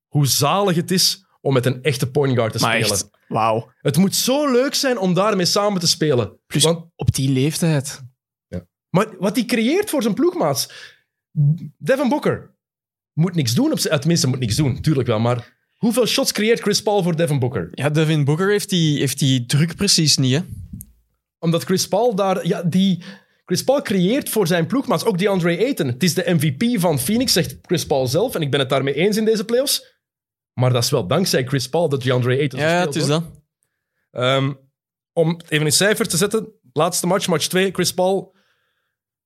hoe 0.07 0.27
zalig 0.27 0.75
het 0.75 0.91
is 0.91 1.25
om 1.41 1.53
met 1.53 1.65
een 1.65 1.83
echte 1.83 2.11
point 2.11 2.35
guard 2.35 2.53
te 2.53 2.59
Maar 2.59 2.71
spelen. 2.75 2.91
echt, 2.91 3.09
wauw. 3.27 3.71
Het 3.81 3.97
moet 3.97 4.15
zo 4.15 4.51
leuk 4.51 4.73
zijn 4.73 4.97
om 4.97 5.13
daarmee 5.13 5.45
samen 5.45 5.79
te 5.79 5.87
spelen. 5.87 6.39
Plus 6.47 6.63
Want, 6.63 6.85
op 6.95 7.13
die 7.15 7.29
leeftijd. 7.29 8.01
maar 8.89 9.07
wat 9.19 9.35
hij 9.35 9.45
creëert 9.45 9.89
voor 9.89 10.01
zijn 10.01 10.13
ploegmaats... 10.13 10.91
Devin 11.77 12.09
Booker 12.09 12.55
moet 13.13 13.35
niks 13.35 13.53
doen. 13.53 13.71
Op 13.71 13.79
zijn, 13.79 13.99
tenminste, 13.99 14.27
moet 14.27 14.39
niks 14.39 14.55
doen, 14.55 14.81
tuurlijk 14.81 15.07
wel. 15.07 15.19
Maar 15.19 15.57
hoeveel 15.77 16.05
shots 16.05 16.31
creëert 16.31 16.59
Chris 16.59 16.81
Paul 16.81 17.03
voor 17.03 17.15
Devin 17.15 17.39
Booker? 17.39 17.69
Ja, 17.71 17.89
Devin 17.89 18.23
Booker 18.23 18.49
heeft 18.49 18.69
die, 18.69 18.99
heeft 18.99 19.19
die 19.19 19.45
druk 19.45 19.75
precies 19.75 20.17
niet, 20.17 20.33
hè. 20.33 20.41
Omdat 21.39 21.63
Chris 21.63 21.87
Paul 21.87 22.15
daar... 22.15 22.47
Ja, 22.47 22.63
die... 22.63 23.03
Chris 23.53 23.65
Paul 23.65 23.81
creëert 23.81 24.29
voor 24.29 24.47
zijn 24.47 24.67
ploegmaats. 24.67 25.05
Ook 25.05 25.17
DeAndre 25.17 25.57
Ayton. 25.57 25.87
Het 25.87 26.03
is 26.03 26.13
de 26.13 26.23
MVP 26.27 26.79
van 26.79 26.99
Phoenix, 26.99 27.33
zegt 27.33 27.57
Chris 27.61 27.85
Paul 27.85 28.07
zelf. 28.07 28.35
En 28.35 28.41
ik 28.41 28.51
ben 28.51 28.59
het 28.59 28.69
daarmee 28.69 28.93
eens 28.93 29.17
in 29.17 29.25
deze 29.25 29.45
playoffs. 29.45 29.97
Maar 30.53 30.73
dat 30.73 30.83
is 30.83 30.89
wel 30.89 31.07
dankzij 31.07 31.45
Chris 31.47 31.69
Paul 31.69 31.89
dat 31.89 32.01
DeAndre 32.03 32.37
Ayton 32.37 32.59
Ja, 32.59 32.79
speelt, 32.79 32.93
het 32.93 33.03
is 33.03 33.09
hoor. 33.09 33.21
dat. 33.21 33.41
Ehm, 34.11 34.53
om 35.13 35.39
even 35.49 35.65
een 35.65 35.71
cijfer 35.71 36.07
te 36.07 36.17
zetten. 36.17 36.53
Laatste 36.73 37.07
match, 37.07 37.27
match 37.27 37.47
2. 37.47 37.71
Chris 37.71 37.93
Paul 37.93 38.35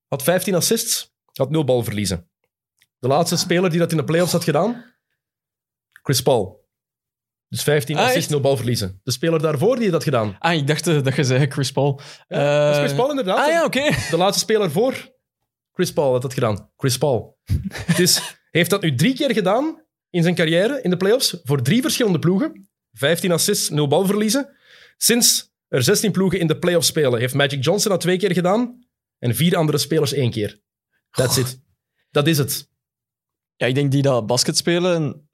had 0.07 0.23
15 0.23 0.55
assists, 0.55 1.15
had 1.33 1.49
0 1.49 1.63
balverliezen. 1.63 2.29
De 2.99 3.07
laatste 3.07 3.37
speler 3.37 3.69
die 3.69 3.79
dat 3.79 3.91
in 3.91 3.97
de 3.97 4.03
playoffs 4.03 4.31
had 4.31 4.43
gedaan, 4.43 4.93
Chris 6.03 6.21
Paul. 6.21 6.56
Dus 7.49 7.63
15 7.63 7.95
Ah, 7.95 8.01
assists, 8.01 8.21
echt? 8.21 8.29
0 8.29 8.39
balverliezen. 8.41 8.99
De 9.03 9.11
speler 9.11 9.41
daarvoor 9.41 9.75
die 9.75 9.83
het 9.85 9.93
had 9.93 10.03
gedaan. 10.03 10.35
Ah, 10.39 10.53
ik 10.53 10.67
dacht 10.67 10.87
eh, 10.87 11.03
dat 11.03 11.15
je 11.15 11.23
zei 11.23 11.47
Chris 11.49 11.71
Paul. 11.71 12.01
Ja, 12.27 12.65
dat 12.65 12.73
is 12.75 12.79
Chris 12.81 12.95
Paul 12.95 13.09
inderdaad. 13.09 13.37
Ah 13.37 13.51
ja, 13.51 13.65
oké. 13.65 13.89
De 14.09 14.17
laatste 14.17 14.39
speler 14.39 14.71
voor 14.71 15.15
Chris 15.73 15.93
Paul 15.93 16.11
had 16.11 16.21
dat 16.21 16.33
gedaan. 16.33 16.71
Chris 16.77 16.97
Paul. 16.97 17.37
Het 17.85 17.99
is, 17.99 18.15
hij 18.15 18.25
heeft 18.51 18.69
dat 18.69 18.81
nu 18.81 18.95
drie 18.95 19.13
keer 19.15 19.33
gedaan 19.33 19.83
in 20.09 20.23
zijn 20.23 20.35
carrière 20.35 20.81
in 20.81 20.89
de 20.89 20.97
playoffs 20.97 21.39
voor 21.43 21.61
drie 21.61 21.81
verschillende 21.81 22.19
ploegen. 22.19 22.69
15 22.91 23.31
assists, 23.31 23.69
0 23.69 23.87
balverliezen. 23.87 24.49
Sinds 24.97 25.51
er 25.67 25.83
16 25.83 26.11
ploegen 26.11 26.39
in 26.39 26.47
de 26.47 26.57
playoffs 26.59 26.87
spelen. 26.87 27.19
Heeft 27.19 27.33
Magic 27.33 27.63
Johnson 27.63 27.91
dat 27.91 28.01
twee 28.01 28.17
keer 28.17 28.33
gedaan 28.33 28.87
en 29.19 29.35
vier 29.35 29.55
andere 29.57 29.77
spelers 29.77 30.13
één 30.13 30.31
keer. 30.31 30.59
That's 31.11 31.37
it. 31.37 31.61
Dat 32.11 32.27
is 32.27 32.37
het. 32.37 32.69
Ja, 33.55 33.65
ik 33.67 33.75
denk 33.75 33.91
die 33.91 34.01
dat 34.01 34.27
basket 34.27 34.57
spelen 34.57 34.95
en 34.95 35.26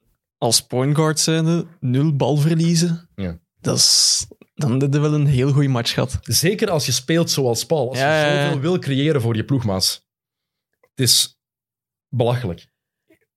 als 0.44 0.62
point 0.62 0.96
guard 0.96 1.20
zijnde 1.20 1.66
nul 1.80 2.16
bal 2.16 2.38
verliezen. 2.38 3.10
Ja. 3.16 3.40
Dat 3.62 3.78
is, 3.78 4.26
dan 4.56 4.80
heb 4.82 4.94
je 4.94 5.00
wel 5.00 5.14
een 5.14 5.26
heel 5.26 5.52
goede 5.52 5.68
match 5.68 5.94
gehad. 5.94 6.18
Zeker 6.22 6.70
als 6.70 6.86
je 6.86 6.92
speelt 6.92 7.32
zoals 7.32 7.66
Paul. 7.66 7.90
Als 7.90 7.98
Ja, 8.00 8.26
je 8.28 8.46
zoveel 8.46 8.60
wil 8.60 8.80
creëren 8.80 9.22
voor 9.22 9.36
je 9.36 9.46
ploegmaats. 9.46 10.08
Het 10.80 11.00
is 11.00 11.40
belachelijk. 12.10 12.68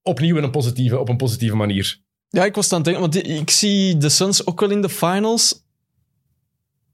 Opnieuw 0.02 0.36
in 0.36 0.42
een 0.42 0.50
positieve, 0.50 0.98
op 0.98 1.08
een 1.08 1.16
positieve 1.16 1.56
manier. 1.56 2.00
Ja, 2.28 2.44
ik 2.44 2.54
was 2.54 2.72
aan 2.72 2.76
het 2.76 2.84
denken, 2.84 3.02
want 3.02 3.28
ik 3.28 3.50
zie 3.50 3.96
de 3.96 4.08
Suns 4.08 4.46
ook 4.46 4.60
wel 4.60 4.70
in 4.70 4.82
de 4.82 4.88
finals. 4.88 5.64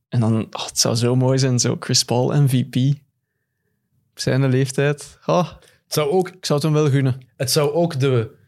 En 0.08 0.20
dan, 0.20 0.46
oh, 0.50 0.66
het 0.66 0.78
zou 0.78 0.94
zo 0.94 1.16
mooi 1.16 1.38
zijn, 1.38 1.58
zo 1.58 1.76
Chris 1.80 2.04
Paul 2.04 2.42
MVP. 2.42 2.76
Op 4.10 4.18
zijn 4.20 4.48
leeftijd. 4.48 5.18
Oh, 5.26 5.48
Het 5.84 5.92
zou 5.94 6.10
ook, 6.10 6.28
ik 6.28 6.44
zou 6.46 6.60
het 6.60 6.68
hem 6.72 6.82
wel 6.82 6.90
gunnen. 6.90 7.20
het 7.36 7.50
zou 7.50 7.72
ook 7.72 8.00
de, 8.00 8.40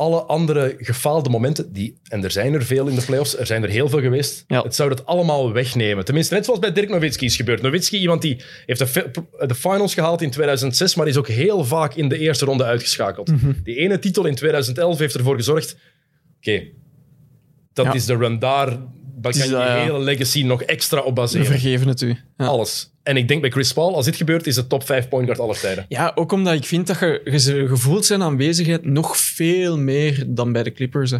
alle 0.00 0.20
andere 0.22 0.74
gefaalde 0.78 1.30
momenten, 1.30 1.72
die, 1.72 1.98
en 2.08 2.24
er 2.24 2.30
zijn 2.30 2.54
er 2.54 2.64
veel 2.64 2.86
in 2.86 2.94
de 2.94 3.02
playoffs, 3.04 3.36
er 3.38 3.46
zijn 3.46 3.62
er 3.62 3.68
heel 3.68 3.88
veel 3.88 4.00
geweest, 4.00 4.44
Ja. 4.46 4.62
het 4.62 4.74
zou 4.74 4.88
dat 4.88 5.06
allemaal 5.06 5.52
wegnemen. 5.52 6.04
Tenminste, 6.04 6.34
net 6.34 6.44
zoals 6.44 6.60
bij 6.60 6.72
Dirk 6.72 6.88
Nowitzki 6.88 7.24
is 7.26 7.36
gebeurd. 7.36 7.62
Nowitzki, 7.62 7.98
iemand 7.98 8.22
die 8.22 8.42
heeft 8.66 8.94
de, 8.94 9.10
de 9.46 9.54
finals 9.54 9.94
gehaald 9.94 10.22
in 10.22 10.30
2006, 10.30 10.94
maar 10.94 11.08
is 11.08 11.16
ook 11.16 11.28
heel 11.28 11.64
vaak 11.64 11.94
in 11.94 12.08
de 12.08 12.18
eerste 12.18 12.44
ronde 12.44 12.64
uitgeschakeld. 12.64 13.28
Mhm. 13.30 13.52
Die 13.62 13.76
ene 13.76 13.98
titel 13.98 14.24
in 14.26 14.34
2011 14.34 14.98
heeft 14.98 15.14
ervoor 15.14 15.36
gezorgd, 15.36 15.76
oké, 16.36 16.62
dat 17.72 17.86
Ja. 17.86 17.92
is 17.92 18.04
de 18.06 18.16
run 18.16 18.38
daar, 18.38 18.66
daar 18.66 19.32
kan 19.32 19.32
je 19.32 19.38
dat, 19.38 19.48
je 19.48 19.54
ja. 19.56 19.82
hele 19.82 19.98
legacy 20.00 20.42
nog 20.42 20.62
extra 20.62 20.98
op 21.00 21.06
We 21.06 21.12
baseren. 21.12 21.46
vergeven 21.46 21.88
het 21.88 22.00
u. 22.00 22.08
Ja. 22.36 22.46
Alles. 22.46 22.92
En 23.02 23.16
ik 23.16 23.28
denk 23.28 23.40
bij 23.40 23.50
Chris 23.50 23.72
Paul, 23.72 23.94
als 23.94 24.04
dit 24.04 24.16
gebeurt, 24.16 24.46
is 24.46 24.56
het 24.56 24.68
top 24.68 24.84
5 24.86 25.08
point 25.08 25.24
guard 25.24 25.40
aller 25.40 25.58
tijden. 25.60 25.84
ja, 25.88 26.12
ook 26.14 26.32
omdat 26.32 26.54
ik 26.54 26.64
vind 26.64 26.86
dat 26.86 26.98
je, 26.98 27.20
je 27.24 27.98
zijn 28.02 28.22
aanwezigheid 28.22 28.84
nog 28.84 29.16
veel 29.16 29.78
meer 29.78 30.24
dan 30.26 30.52
bij 30.52 30.62
de 30.62 30.72
Clippers. 30.72 31.10
Hè. 31.10 31.18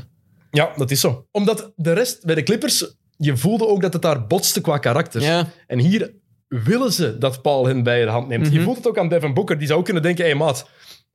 Ja, 0.51 0.73
dat 0.77 0.90
is 0.90 1.01
zo. 1.01 1.27
Omdat 1.33 1.73
de 1.77 1.93
rest, 1.93 2.25
bij 2.25 2.35
de 2.35 2.43
Clippers, 2.43 2.95
je 3.16 3.37
voelde 3.37 3.66
ook 3.66 3.81
dat 3.83 3.93
het 3.93 4.03
daar 4.03 4.27
botste 4.27 4.61
qua 4.61 4.79
karakter. 4.79 5.23
Ja, 5.23 5.49
En 5.66 5.79
hier 5.79 6.12
willen 6.49 6.93
ze 6.93 7.19
dat 7.19 7.43
Paul 7.43 7.66
hen 7.66 7.83
bij 7.83 8.05
de 8.05 8.11
hand 8.11 8.29
neemt. 8.29 8.47
Je 8.47 8.53
Mhm. 8.55 8.62
voelt 8.64 8.77
het 8.77 8.87
ook 8.88 8.99
aan 8.99 9.09
Devin 9.09 9.35
Booker, 9.35 9.59
die 9.59 9.66
zou 9.66 9.79
ook 9.79 9.85
kunnen 9.85 10.03
denken, 10.03 10.25
hé 10.25 10.31
hey, 10.31 10.38
maat, 10.38 10.59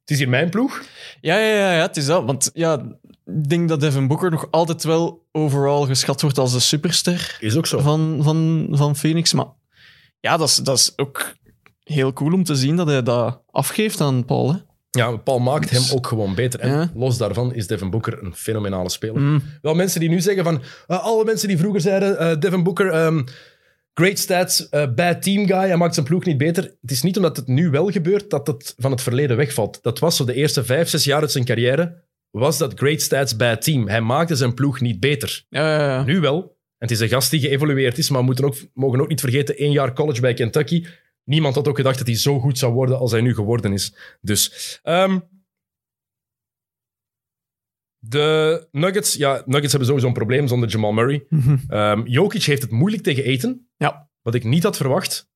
het 0.01 0.10
is 0.10 0.17
hier 0.17 0.30
mijn 0.30 0.49
ploeg. 0.49 0.82
ja, 1.21 1.38
ja, 1.39 1.56
ja, 1.56 1.73
ja, 1.73 1.82
het 1.82 1.97
is 1.97 2.06
dat. 2.06 2.23
Want 2.25 2.49
ja, 2.54 2.86
ik 3.25 3.49
denk 3.49 3.69
dat 3.69 3.80
Devin 3.80 4.08
Booker 4.08 4.32
nog 4.32 4.47
altijd 4.51 4.84
wel 4.84 5.25
overal 5.32 5.86
geschat 5.86 6.21
wordt 6.21 6.38
als 6.38 6.54
de 6.54 6.60
superster. 6.60 7.38
Is 7.39 7.56
ook 7.56 7.65
zo. 7.67 7.80
van, 7.80 8.19
van, 8.21 8.67
van 8.71 8.95
Phoenix. 8.95 9.34
Maar 9.34 9.45
ja, 10.25 10.38
dat 10.38 10.47
is, 10.47 10.55
dat 10.55 10.77
is 10.77 10.93
ook 10.95 11.33
heel 11.83 12.13
cool 12.13 12.33
om 12.33 12.43
te 12.43 12.55
zien 12.55 12.75
dat 12.75 12.88
hij 12.88 13.03
dat 13.03 13.41
afgeeft 13.51 14.01
aan 14.01 14.25
Paul. 14.25 14.51
Hè? 14.53 14.57
Ja, 14.91 15.17
Paul 15.17 15.39
maakt 15.39 15.69
Dus- 15.69 15.88
hem 15.88 15.97
ook 15.97 16.07
gewoon 16.07 16.35
beter. 16.35 16.59
En 16.59 16.69
Ja. 16.71 16.91
los 16.95 17.17
daarvan 17.17 17.53
is 17.53 17.67
Devin 17.67 17.89
Booker 17.89 18.23
een 18.23 18.35
fenomenale 18.35 18.89
speler. 18.89 19.21
Mm. 19.21 19.41
Wel 19.61 19.73
mensen 19.75 19.99
die 19.99 20.09
nu 20.09 20.21
zeggen 20.21 20.43
van... 20.43 20.61
eh, 20.88 21.03
alle 21.03 21.23
mensen 21.25 21.47
die 21.47 21.57
vroeger 21.57 21.81
zeiden, 21.81 22.17
eh, 22.19 22.39
Devin 22.39 22.63
Booker, 22.63 22.89
ehm, 22.89 23.23
great 23.93 24.19
stats, 24.19 24.69
eh, 24.69 24.93
bad 24.95 25.21
team 25.21 25.47
guy, 25.47 25.57
hij 25.67 25.77
maakt 25.77 25.93
zijn 25.93 26.05
ploeg 26.05 26.25
niet 26.25 26.38
beter. 26.38 26.63
Het 26.81 26.91
is 26.91 27.01
niet 27.01 27.17
omdat 27.17 27.38
het 27.38 27.47
nu 27.47 27.69
wel 27.69 27.91
gebeurt 27.91 28.29
dat 28.29 28.47
het 28.47 28.73
van 28.77 28.91
het 28.91 29.01
verleden 29.01 29.38
wegvalt. 29.38 29.79
Dat 29.81 29.99
was 29.99 30.15
zo 30.15 30.23
de 30.25 30.33
eerste 30.33 30.63
vijf, 30.63 30.89
zes 30.89 31.03
jaar 31.03 31.21
uit 31.21 31.31
zijn 31.31 31.45
carrière, 31.45 32.03
was 32.31 32.57
dat 32.57 32.73
great 32.75 33.01
stats, 33.01 33.35
bad 33.35 33.61
team. 33.61 33.88
Hij 33.88 34.01
maakte 34.01 34.35
zijn 34.35 34.53
ploeg 34.53 34.79
niet 34.81 34.99
beter. 34.99 35.45
Ja, 35.49 35.77
ja, 35.79 35.85
ja. 35.88 36.03
Nu 36.03 36.19
wel. 36.19 36.57
En 36.77 36.88
het 36.88 36.91
is 36.91 36.99
een 36.99 37.09
gast 37.09 37.31
die 37.31 37.39
geëvolueerd 37.39 37.97
is, 37.97 38.09
maar 38.09 38.19
we 38.19 38.25
moeten 38.25 38.45
ook, 38.45 38.55
mogen 38.73 39.01
ook 39.01 39.07
niet 39.07 39.19
vergeten, 39.19 39.57
één 39.57 39.71
jaar 39.71 39.93
college 39.93 40.21
bij 40.21 40.33
Kentucky. 40.33 40.85
Niemand 41.23 41.55
had 41.55 41.67
ook 41.67 41.75
gedacht 41.75 41.97
dat 41.97 42.07
hij 42.07 42.15
zo 42.15 42.39
goed 42.39 42.57
zou 42.57 42.73
worden 42.73 42.97
als 42.97 43.11
hij 43.11 43.21
nu 43.21 43.33
geworden 43.33 43.73
is. 43.73 43.95
Dus... 44.21 44.79
ehm, 44.83 45.19
de 47.99 48.67
Nuggets, 48.71 49.13
ja, 49.13 49.33
Nuggets 49.45 49.69
hebben 49.69 49.85
sowieso 49.88 50.07
een 50.07 50.13
probleem 50.13 50.47
zonder 50.47 50.69
Jamal 50.69 50.91
Murray. 50.91 51.25
Mhm. 51.29 51.57
Ehm 51.67 52.01
Jokic 52.05 52.43
heeft 52.43 52.61
het 52.61 52.71
moeilijk 52.71 53.03
tegen 53.03 53.23
eten, 53.23 53.69
Ja. 53.77 54.09
wat 54.21 54.35
ik 54.35 54.43
niet 54.43 54.63
had 54.63 54.77
verwacht. 54.77 55.29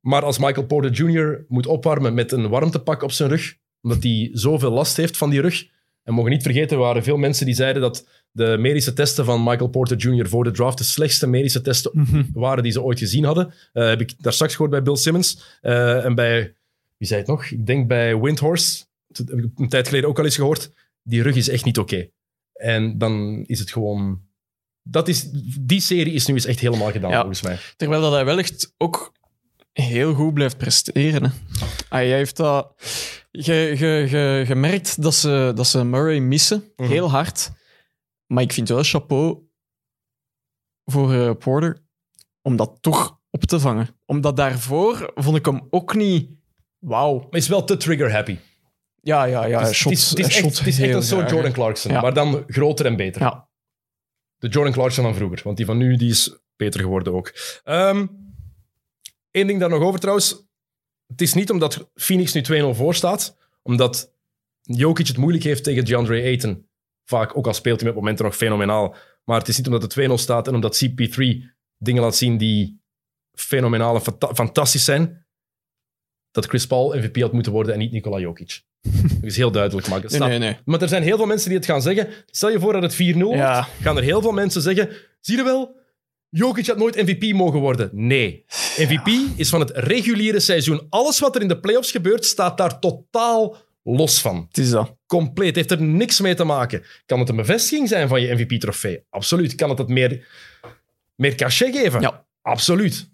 Maar 0.00 0.22
als 0.24 0.38
Michael 0.38 0.66
Porter 0.66 0.90
Jr. 0.90 1.44
moet 1.48 1.66
opwarmen 1.66 2.14
met 2.14 2.32
een 2.32 2.48
warmtepak 2.48 3.02
op 3.02 3.12
zijn 3.12 3.28
rug, 3.28 3.56
omdat 3.80 4.02
hij 4.02 4.28
zoveel 4.32 4.70
last 4.70 4.96
heeft 4.96 5.16
van 5.16 5.30
die 5.30 5.40
rug. 5.40 5.68
En 6.02 6.14
mogen 6.14 6.30
niet 6.30 6.42
vergeten, 6.42 6.76
er 6.76 6.82
waren 6.82 7.02
veel 7.02 7.16
mensen 7.16 7.46
die 7.46 7.54
zeiden 7.54 7.82
dat 7.82 8.21
de 8.32 8.56
medische 8.58 8.92
testen 8.92 9.24
van 9.24 9.42
Michael 9.44 9.68
Porter 9.68 9.96
Jr. 9.96 10.28
voor 10.28 10.44
de 10.44 10.50
draft 10.50 10.78
de 10.78 10.84
slechtste 10.84 11.26
medische 11.26 11.60
testen 11.60 11.90
Mhm. 11.94 12.22
waren 12.32 12.62
die 12.62 12.72
ze 12.72 12.82
ooit 12.82 12.98
gezien 12.98 13.24
hadden. 13.24 13.54
Eh, 13.72 13.86
heb 13.86 14.00
ik 14.00 14.14
daar 14.18 14.32
straks 14.32 14.52
gehoord 14.52 14.70
bij 14.70 14.82
Bill 14.82 14.96
Simmons. 14.96 15.58
Eh, 15.60 16.04
en 16.04 16.14
bij, 16.14 16.54
wie 16.96 17.08
zei 17.08 17.20
het 17.20 17.28
nog? 17.28 17.44
Ik 17.44 17.66
denk 17.66 17.88
bij 17.88 18.18
Windhorse. 18.18 18.84
Dat 19.08 19.28
heb 19.28 19.38
ik 19.38 19.50
een 19.56 19.68
tijd 19.68 19.88
geleden 19.88 20.08
ook 20.08 20.18
al 20.18 20.24
eens 20.24 20.36
gehoord. 20.36 20.70
Die 21.02 21.22
rug 21.22 21.36
is 21.36 21.48
echt 21.48 21.64
niet 21.64 21.78
oké. 21.78 22.08
En 22.52 22.98
dan 22.98 23.44
is 23.46 23.58
het 23.58 23.70
gewoon... 23.70 24.20
Dat 24.82 25.08
is, 25.08 25.28
die 25.60 25.80
serie 25.80 26.12
is 26.12 26.26
nu 26.26 26.34
eens 26.34 26.44
echt 26.44 26.60
helemaal 26.60 26.90
gedaan, 26.90 27.10
Ja. 27.10 27.16
volgens 27.18 27.42
mij. 27.42 27.58
Terwijl 27.76 28.00
dat 28.00 28.12
hij 28.12 28.24
wel 28.24 28.38
echt 28.38 28.74
ook 28.78 29.12
heel 29.72 30.14
goed 30.14 30.34
blijft 30.34 30.56
presteren. 30.58 31.22
Hè. 31.22 31.28
Ah, 31.60 31.68
hij 31.88 32.10
heeft 32.10 32.36
dat... 32.36 32.72
Je, 33.30 33.52
je, 33.54 34.06
je, 34.10 34.44
je 34.48 34.54
merkt 34.54 35.02
dat 35.02 35.14
ze, 35.14 35.52
dat 35.54 35.66
ze 35.66 35.84
Murray 35.84 36.18
missen, 36.18 36.64
Mhm. 36.76 36.88
heel 36.90 37.10
hard. 37.10 37.50
Maar 38.32 38.42
ik 38.42 38.52
vind 38.52 38.68
wel 38.68 38.82
chapeau 38.82 39.48
voor 40.84 41.12
eh, 41.12 41.30
Porter 41.38 41.84
om 42.42 42.56
dat 42.56 42.78
toch 42.80 43.20
op 43.30 43.44
te 43.44 43.60
vangen. 43.60 43.88
Omdat 44.06 44.36
daarvoor 44.36 45.12
vond 45.14 45.36
ik 45.36 45.44
hem 45.44 45.66
ook 45.70 45.94
niet... 45.94 46.30
Wauw. 46.78 47.18
Maar 47.18 47.40
is 47.40 47.48
wel 47.48 47.64
te 47.64 47.76
trigger-happy. 47.76 48.38
Ja, 49.00 49.24
ja, 49.24 49.44
ja. 49.44 49.60
het 49.60 49.70
is, 49.70 49.84
het 49.84 49.92
is, 49.92 50.10
het 50.10 50.18
is 50.18 50.36
echt, 50.36 50.58
het 50.58 50.66
is 50.66 50.80
echt 50.80 50.94
een 50.94 51.02
soort 51.02 51.30
Jordan. 51.30 51.52
Clarkson, 51.52 51.92
Ja. 51.92 52.00
maar 52.00 52.14
dan 52.14 52.44
groter 52.46 52.86
en 52.86 52.96
beter. 52.96 53.22
Ja. 53.22 53.48
De 54.38 54.48
Jordan 54.48 54.72
Clarkson 54.72 55.04
van 55.04 55.14
vroeger, 55.14 55.40
want 55.44 55.56
die 55.56 55.66
van 55.66 55.76
nu 55.76 55.96
die 55.96 56.10
is 56.10 56.38
beter 56.56 56.80
geworden 56.80 57.12
ook. 57.12 57.32
Eén 59.30 59.46
ding 59.46 59.60
daar 59.60 59.68
nog 59.68 59.82
over 59.82 60.00
trouwens. 60.00 60.46
Het 61.06 61.20
is 61.20 61.34
niet 61.34 61.50
omdat 61.50 61.90
Phoenix 61.94 62.32
nu 62.32 62.62
2-0 62.72 62.76
voor 62.76 62.94
staat, 62.94 63.36
omdat 63.62 64.14
Jokic 64.60 65.06
het 65.06 65.16
moeilijk 65.16 65.44
heeft 65.44 65.64
tegen 65.64 65.84
DeAndre 65.84 66.22
Ayton. 66.22 66.70
Vaak, 67.18 67.36
ook 67.36 67.46
al 67.46 67.54
speelt 67.54 67.80
hij 67.80 67.88
met 67.88 67.98
momenten 67.98 68.24
nog 68.24 68.36
fenomenaal. 68.36 68.94
Maar 69.24 69.38
het 69.38 69.48
is 69.48 69.56
niet 69.56 69.66
omdat 69.66 69.82
het 69.82 70.10
2-0 70.10 70.12
staat 70.14 70.48
en 70.48 70.54
omdat 70.54 70.84
CP3 70.84 71.24
dingen 71.78 72.02
laat 72.02 72.16
zien 72.16 72.36
die 72.38 72.80
fenomenaal 73.38 73.94
en 73.94 74.00
fanta- 74.02 74.34
fantastisch 74.34 74.84
zijn, 74.84 75.26
dat 76.30 76.46
Chris 76.46 76.66
Paul 76.66 76.94
MVP 76.96 77.20
had 77.20 77.32
moeten 77.32 77.52
worden 77.52 77.72
en 77.72 77.78
niet 77.78 77.92
Nikola 77.92 78.18
Jokic. 78.18 78.62
Dat 79.20 79.30
is 79.30 79.36
heel 79.36 79.50
duidelijk 79.50 80.10
Nee, 80.10 80.20
nee, 80.20 80.38
nee. 80.38 80.56
maar 80.64 80.82
er 80.82 80.88
zijn 80.88 81.02
heel 81.02 81.16
veel 81.16 81.26
mensen 81.26 81.48
die 81.48 81.58
het 81.58 81.66
gaan 81.66 81.82
zeggen. 81.82 82.08
Stel 82.26 82.50
je 82.50 82.60
voor 82.60 82.72
dat 82.72 82.82
het 82.82 83.14
4-0 83.14 83.16
wordt, 83.18 83.38
Ja. 83.38 83.68
gaan 83.80 83.96
er 83.96 84.02
heel 84.02 84.20
veel 84.22 84.32
mensen 84.32 84.62
zeggen... 84.62 84.88
Zie 85.20 85.36
je 85.36 85.42
wel, 85.42 85.76
Jokic 86.28 86.66
had 86.66 86.76
nooit 86.76 86.96
MVP 87.02 87.32
mogen 87.32 87.60
worden. 87.60 87.90
Nee. 87.92 88.44
MVP 88.78 89.08
is 89.36 89.48
van 89.48 89.60
het 89.60 89.70
reguliere 89.74 90.40
seizoen. 90.40 90.86
Alles 90.88 91.18
wat 91.18 91.34
er 91.34 91.42
in 91.42 91.48
de 91.48 91.60
playoffs 91.60 91.90
gebeurt, 91.90 92.24
staat 92.24 92.58
daar 92.58 92.78
totaal 92.80 93.56
los 93.82 94.20
van. 94.20 94.44
Het 94.48 94.58
is 94.58 94.70
dat. 94.70 94.96
Compleet. 95.06 95.56
Heeft 95.56 95.70
er 95.70 95.82
niks 95.82 96.20
mee 96.20 96.34
te 96.34 96.44
maken. 96.44 96.82
Kan 97.06 97.18
het 97.18 97.28
een 97.28 97.36
bevestiging 97.36 97.88
zijn 97.88 98.08
van 98.08 98.20
je 98.20 98.34
MVP-trofee? 98.34 99.04
Absoluut. 99.10 99.54
Kan 99.54 99.68
het 99.68 99.78
het 99.78 99.88
meer, 99.88 100.28
meer 101.14 101.34
cachet 101.34 101.76
geven? 101.76 102.00
Ja. 102.00 102.26
Absoluut. 102.42 103.10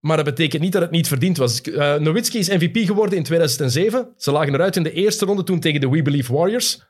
Maar 0.00 0.16
dat 0.16 0.24
betekent 0.24 0.62
niet 0.62 0.72
dat 0.72 0.82
het 0.82 0.90
niet 0.90 1.08
verdiend 1.08 1.36
was. 1.36 1.60
Eh 1.60 1.94
Nowitzki 1.94 2.38
is 2.38 2.48
MVP 2.48 2.76
geworden 2.76 3.18
in 3.18 3.24
2007. 3.24 4.12
Ze 4.16 4.32
lagen 4.32 4.54
eruit 4.54 4.76
in 4.76 4.82
de 4.82 4.92
eerste 4.92 5.24
ronde 5.24 5.44
toen 5.44 5.60
tegen 5.60 5.80
de 5.80 5.88
We 5.88 6.02
Believe 6.02 6.32
Warriors. 6.32 6.82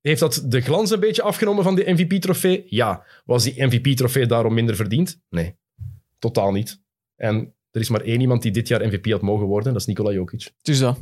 Heeft 0.00 0.20
dat 0.20 0.42
de 0.46 0.60
glans 0.60 0.90
een 0.90 1.00
beetje 1.00 1.22
afgenomen 1.22 1.64
van 1.64 1.74
de 1.74 1.92
MVP-trofee? 1.92 2.64
Ja. 2.66 3.04
Was 3.24 3.44
die 3.44 3.64
MVP-trofee 3.66 4.26
daarom 4.26 4.54
minder 4.54 4.76
verdiend? 4.76 5.20
Nee. 5.28 5.56
Totaal 6.18 6.52
niet. 6.52 6.80
En 7.16 7.54
er 7.70 7.80
is 7.80 7.88
maar 7.88 8.00
één 8.00 8.20
iemand 8.20 8.42
die 8.42 8.52
dit 8.52 8.68
jaar 8.68 8.86
MVP 8.86 9.10
had 9.10 9.20
mogen 9.20 9.46
worden. 9.46 9.72
Dat 9.72 9.80
is 9.80 9.86
Nikola 9.86 10.12
Jokic. 10.12 10.50
Het 10.58 10.68
is 10.68 10.78
dat. 10.78 11.00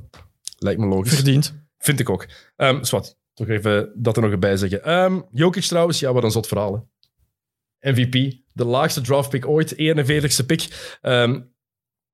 Lijkt 0.58 0.80
me 0.80 0.86
logisch. 0.86 1.14
Verdiend. 1.14 1.54
Vind 1.78 2.00
ik 2.00 2.10
ook. 2.10 2.26
Ehm 2.56 2.82
Swat, 2.84 3.16
toch 3.34 3.48
even 3.48 3.92
dat 3.94 4.16
er 4.16 4.22
nog 4.22 4.38
bij 4.38 4.56
zeggen. 4.56 4.84
Ehm 4.84 5.20
Jokic 5.32 5.62
trouwens, 5.64 5.98
ja, 6.00 6.12
wat 6.12 6.22
een 6.24 6.30
zot 6.30 6.46
verhaal. 6.46 6.74
hè. 6.74 7.90
MVP, 7.92 8.36
de 8.52 8.64
laagste 8.64 9.00
draftpick 9.00 9.46
ooit, 9.46 9.74
41ste 9.76 10.46
pick. 10.46 10.96
Ehm, 11.00 11.40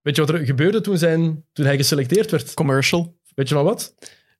weet 0.00 0.16
je 0.16 0.24
wat 0.24 0.30
er 0.30 0.44
gebeurde 0.46 0.80
toen, 0.80 0.98
zijn, 0.98 1.44
toen 1.52 1.64
hij 1.66 1.76
geselecteerd 1.76 2.30
werd? 2.30 2.54
Commercial. 2.54 3.16
Weet 3.34 3.48
je 3.48 3.54
van 3.54 3.64
wat? 3.64 3.94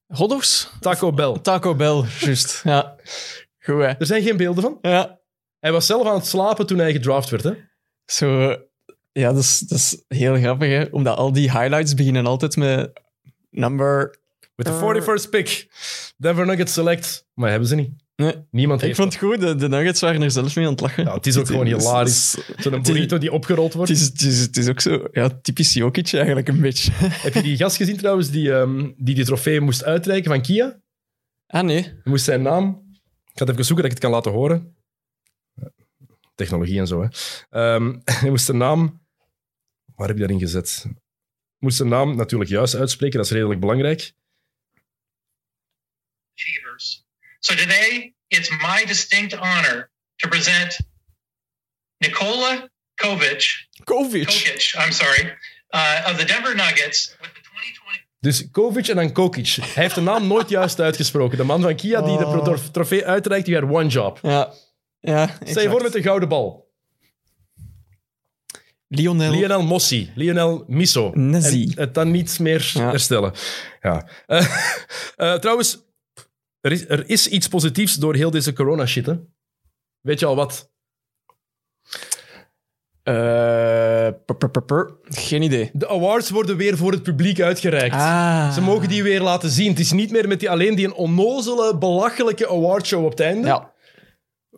Hotdogs? 0.07 0.71
Taco 0.81 1.13
Bell. 1.13 1.39
Taco 1.43 1.75
Bell, 1.75 2.03
juist. 2.21 2.61
Ja. 2.65 2.97
Goed, 3.59 3.75
hè. 3.75 3.87
Er 3.87 4.07
zijn 4.07 4.23
geen 4.23 4.37
beelden 4.37 4.63
van. 4.63 4.79
Ja. 4.83 5.21
Hij 5.59 5.73
was 5.73 5.87
zelf 5.87 6.07
aan 6.07 6.15
het 6.15 6.27
slapen 6.27 6.67
toen 6.67 6.79
hij 6.79 6.93
gedraft 6.93 7.31
werd. 7.31 7.43
Hè? 7.43 7.53
Zo... 8.05 8.57
Ja, 9.13 9.33
dat 9.33 9.43
is, 9.43 9.59
dat 9.59 9.79
is 9.79 10.05
heel 10.09 10.37
grappig, 10.37 10.69
hè. 10.69 10.85
Omdat 10.91 11.17
al 11.17 11.33
die 11.33 11.51
highlights 11.51 11.95
beginnen 11.95 12.27
altijd 12.27 12.57
met 12.57 13.03
number... 13.55 14.23
Met 14.55 14.67
de 14.67 15.03
41st 15.23 15.31
pick. 15.31 15.69
Denver 16.17 16.47
Nuggets 16.47 16.73
select. 16.73 17.27
Maar 17.35 17.51
hebben 17.51 17.69
ze 17.69 17.75
niet. 17.75 17.91
Nee. 18.17 18.47
Niemand 18.51 18.81
Ik 18.81 18.87
heeft 18.87 18.99
vond 18.99 19.13
het 19.13 19.23
goed, 19.23 19.41
de, 19.41 19.55
de 19.55 19.69
Nuggets 19.69 20.01
waren 20.01 20.23
er 20.23 20.31
zelfs 20.31 20.55
mee 20.55 20.65
aan 20.65 20.71
het 20.73 20.81
lachen. 20.81 21.05
Ja, 21.05 21.15
het 21.15 21.27
is 21.27 21.37
ook 21.37 21.47
gewoon 21.47 21.67
hilarisch. 21.67 22.31
Zo'n 22.57 22.75
is- 22.75 22.81
burrito 22.81 23.19
die 23.19 23.33
opgerold 23.33 23.73
wordt. 23.75 23.91
Het 23.91 24.01
is, 24.01 24.07
het, 24.07 24.21
is, 24.21 24.41
het 24.41 24.57
is 24.57 24.69
ook 24.69 24.81
zo, 24.81 25.09
ja, 25.13 25.29
typisch 25.43 25.73
Jokic 25.73 26.13
eigenlijk 26.13 26.49
een 26.49 26.61
beetje. 26.61 26.91
Heb 26.97 27.35
je 27.35 27.43
die 27.43 27.57
gast 27.57 27.77
gezien 27.77 27.97
trouwens 27.97 28.31
die 28.31 28.53
ehm, 28.53 28.91
die, 28.97 29.15
die 29.15 29.25
trofee 29.25 29.61
moest 29.61 29.85
uitreiken 29.85 30.31
van 30.31 30.43
Kia? 30.43 30.81
Ah 31.47 31.65
nee. 31.65 31.83
Hij 31.83 32.01
moest 32.05 32.25
zijn 32.25 32.43
naam... 32.43 32.83
Ik 33.25 33.39
ga 33.41 33.45
het 33.45 33.49
even 33.49 33.65
zoeken 33.65 33.85
dat 33.85 33.85
ik 33.85 33.91
het 33.91 34.11
kan 34.11 34.11
laten 34.11 34.33
horen. 34.33 34.77
Technologie 36.35 36.79
en 36.79 36.87
zo, 36.87 37.03
hè. 37.03 37.09
Ehm, 37.51 37.97
hij 38.21 38.31
moest 38.31 38.45
zijn 38.45 38.57
naam... 38.59 39.03
Waar 39.95 40.07
heb 40.09 40.17
je 40.17 40.23
daarin 40.23 40.41
gezet? 40.41 40.87
Moest 41.65 41.77
zijn 41.77 41.89
naam 41.89 42.17
natuurlijk 42.17 42.51
juist 42.51 42.75
uitspreken, 42.75 43.17
dat 43.17 43.27
is 43.27 43.33
redelijk 43.33 43.61
belangrijk. 43.61 44.13
achievers. 46.37 47.05
So 47.41 47.55
today, 47.55 48.15
it's 48.29 48.51
my 48.51 48.85
distinct 48.87 49.33
honor 49.35 49.91
to 50.17 50.29
present 50.29 50.79
Nikola 51.99 52.69
Kovic, 52.95 53.67
Kovic. 53.85 54.27
Kokic, 54.27 54.75
I'm 54.87 54.93
sorry, 54.93 55.25
uh, 55.71 56.09
of 56.11 56.17
the 56.17 56.25
Denver 56.25 56.55
Nuggets 56.55 57.17
with 57.21 57.31
the 57.35 57.41
2020 57.41 58.03
Dus 58.21 58.51
Kovic 58.51 58.89
en 58.89 58.97
dan 58.97 59.13
Kokic. 59.13 59.47
Hij 59.61 59.83
heeft 59.83 59.95
de 59.95 60.01
naam 60.01 60.27
nooit 60.27 60.49
juist 60.49 60.81
uitgesproken. 60.81 61.37
De 61.39 61.45
man 61.45 61.63
van 61.63 61.77
Kia 61.77 62.01
die 62.03 62.19
de 62.19 62.25
Oh. 62.27 62.43
tro- 62.45 62.71
trofee 62.73 63.05
uitreikt, 63.07 63.47
die 63.47 63.55
had 63.55 63.71
one 63.71 63.87
job. 63.89 64.19
Ja. 64.23 64.53
Ja, 65.01 65.39
Stel 65.45 65.63
je 65.63 65.69
voor 65.69 65.83
met 65.83 65.93
de 65.93 66.03
gouden 66.03 66.29
bal. 66.29 66.64
Lionel. 68.95 69.33
Lionel 69.33 69.63
Mossi, 69.63 70.13
Lionel 70.15 70.65
Miso. 70.69 71.11
Messi. 71.15 71.65
En 71.75 71.81
het 71.83 71.95
dan 71.95 72.11
niet 72.11 72.39
meer 72.39 72.71
Ja. 72.75 72.89
herstellen. 72.91 73.33
Ja. 73.81 74.09
Eh, 74.27 74.47
eh, 75.17 75.39
trouwens, 75.41 75.79
er 76.61 76.73
is, 76.73 76.89
er 76.89 77.09
is 77.09 77.29
iets 77.29 77.49
positiefs 77.49 77.95
door 77.95 78.15
heel 78.15 78.31
deze 78.31 78.53
corona-shit. 78.53 79.07
hè. 79.07 79.15
Weet 80.01 80.21
je 80.21 80.27
al 80.27 80.37
wat? 80.37 80.71
Eh, 83.03 84.09
pur, 84.27 84.37
pur, 84.39 84.51
pur, 84.51 84.63
pur. 84.65 84.97
Geen 85.03 85.43
idee. 85.43 85.71
De 85.73 85.89
awards 85.89 86.31
worden 86.31 86.57
weer 86.57 86.77
voor 86.77 86.93
het 86.93 87.03
publiek 87.03 87.41
uitgereikt. 87.41 87.95
Ah. 87.95 88.53
Ze 88.53 88.61
mogen 88.61 88.89
die 88.89 89.03
weer 89.03 89.21
laten 89.21 89.51
zien. 89.51 89.69
Het 89.71 89.79
is 89.79 89.93
niet 89.93 90.11
meer 90.11 90.29
met 90.29 90.41
die, 90.41 90.51
alleen 90.51 90.75
die 90.75 90.87
een 90.87 90.93
onnozele, 90.95 91.79
belachelijke 91.79 92.49
awardshow 92.49 93.05
op 93.05 93.11
het 93.11 93.21
einde. 93.21 93.47
Ja. 93.47 93.73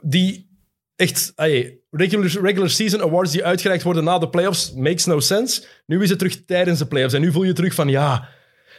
Die 0.02 0.58
echt... 0.96 1.32
ay, 1.34 1.80
regular, 1.96 2.42
regular 2.42 2.70
season 2.70 3.02
awards 3.02 3.32
die 3.32 3.44
uitgereikt 3.44 3.82
worden 3.84 4.04
na 4.04 4.18
de 4.18 4.28
playoffs, 4.28 4.72
makes 4.74 5.04
no 5.04 5.20
sense. 5.20 5.64
Nu 5.86 6.02
is 6.02 6.08
het 6.08 6.18
terug 6.18 6.44
tijdens 6.44 6.78
de 6.78 6.86
playoffs. 6.86 7.14
En 7.14 7.20
nu 7.20 7.32
voel 7.32 7.42
je 7.42 7.52
terug 7.52 7.74
van 7.74 7.88
ja... 7.88 8.28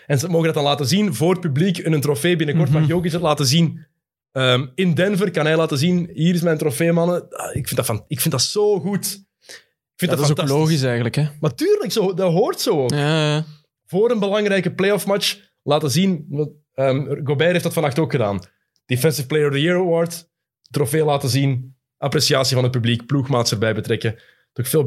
En 0.06 0.20
ze 0.20 0.28
mogen 0.30 0.46
dat 0.46 0.54
dan 0.54 0.64
laten 0.64 0.86
zien 0.88 1.14
voor 1.14 1.32
het 1.32 1.42
publiek 1.42 1.78
in 1.78 1.94
een 1.94 2.02
trofee. 2.02 2.36
Binnenkort 2.36 2.70
mag 2.70 2.88
Jokic 2.88 3.12
het 3.12 3.22
laten 3.22 3.46
zien. 3.46 3.86
Ehm, 4.32 4.66
in 4.76 4.94
Denver 4.94 5.32
kan 5.32 5.46
hij 5.46 5.56
laten 5.58 5.78
zien, 5.78 6.10
hier 6.14 6.34
is 6.34 6.42
mijn 6.42 6.58
trofee, 6.58 6.92
mannen. 6.92 7.30
Ah, 7.30 7.56
Ik 7.56 7.66
vind 7.66 7.76
dat, 7.76 7.86
van, 7.86 8.04
ik 8.08 8.20
vind 8.22 8.32
dat 8.34 8.42
zo 8.42 8.80
goed. 8.80 9.06
Ik 9.06 9.54
vind 9.96 10.12
Ja, 10.12 10.18
dat 10.18 10.26
is 10.26 10.32
ook 10.44 10.48
logisch 10.50 10.84
eigenlijk, 10.84 11.16
hè. 11.16 11.28
Maar 11.40 11.54
tuurlijk, 11.56 11.92
zo, 11.92 12.14
dat 12.14 12.32
hoort 12.32 12.60
zo 12.62 12.84
ook 12.84 12.90
Ja, 12.92 13.32
ja. 13.36 13.46
voor 13.86 14.12
een 14.12 14.20
belangrijke 14.20 14.74
playoff 14.74 15.06
match 15.06 15.38
laten 15.64 15.92
zien. 15.92 16.26
ehm, 16.74 17.06
Gobert 17.24 17.52
heeft 17.52 17.64
dat 17.64 17.74
vannacht 17.74 18.00
ook 18.00 18.12
gedaan. 18.12 18.40
Defensive 18.86 19.28
Player 19.28 19.48
of 19.48 19.54
the 19.54 19.62
Year 19.62 19.78
Award, 19.80 20.30
trofee 20.70 21.04
laten 21.04 21.30
zien, 21.30 21.77
appreciatie 21.98 22.56
van 22.56 22.64
het 22.64 22.72
publiek, 22.72 23.06
ploegmaats 23.06 23.52
erbij 23.52 23.74
betrekken. 23.74 24.20
Toch 24.54 24.68
veel 24.68 24.86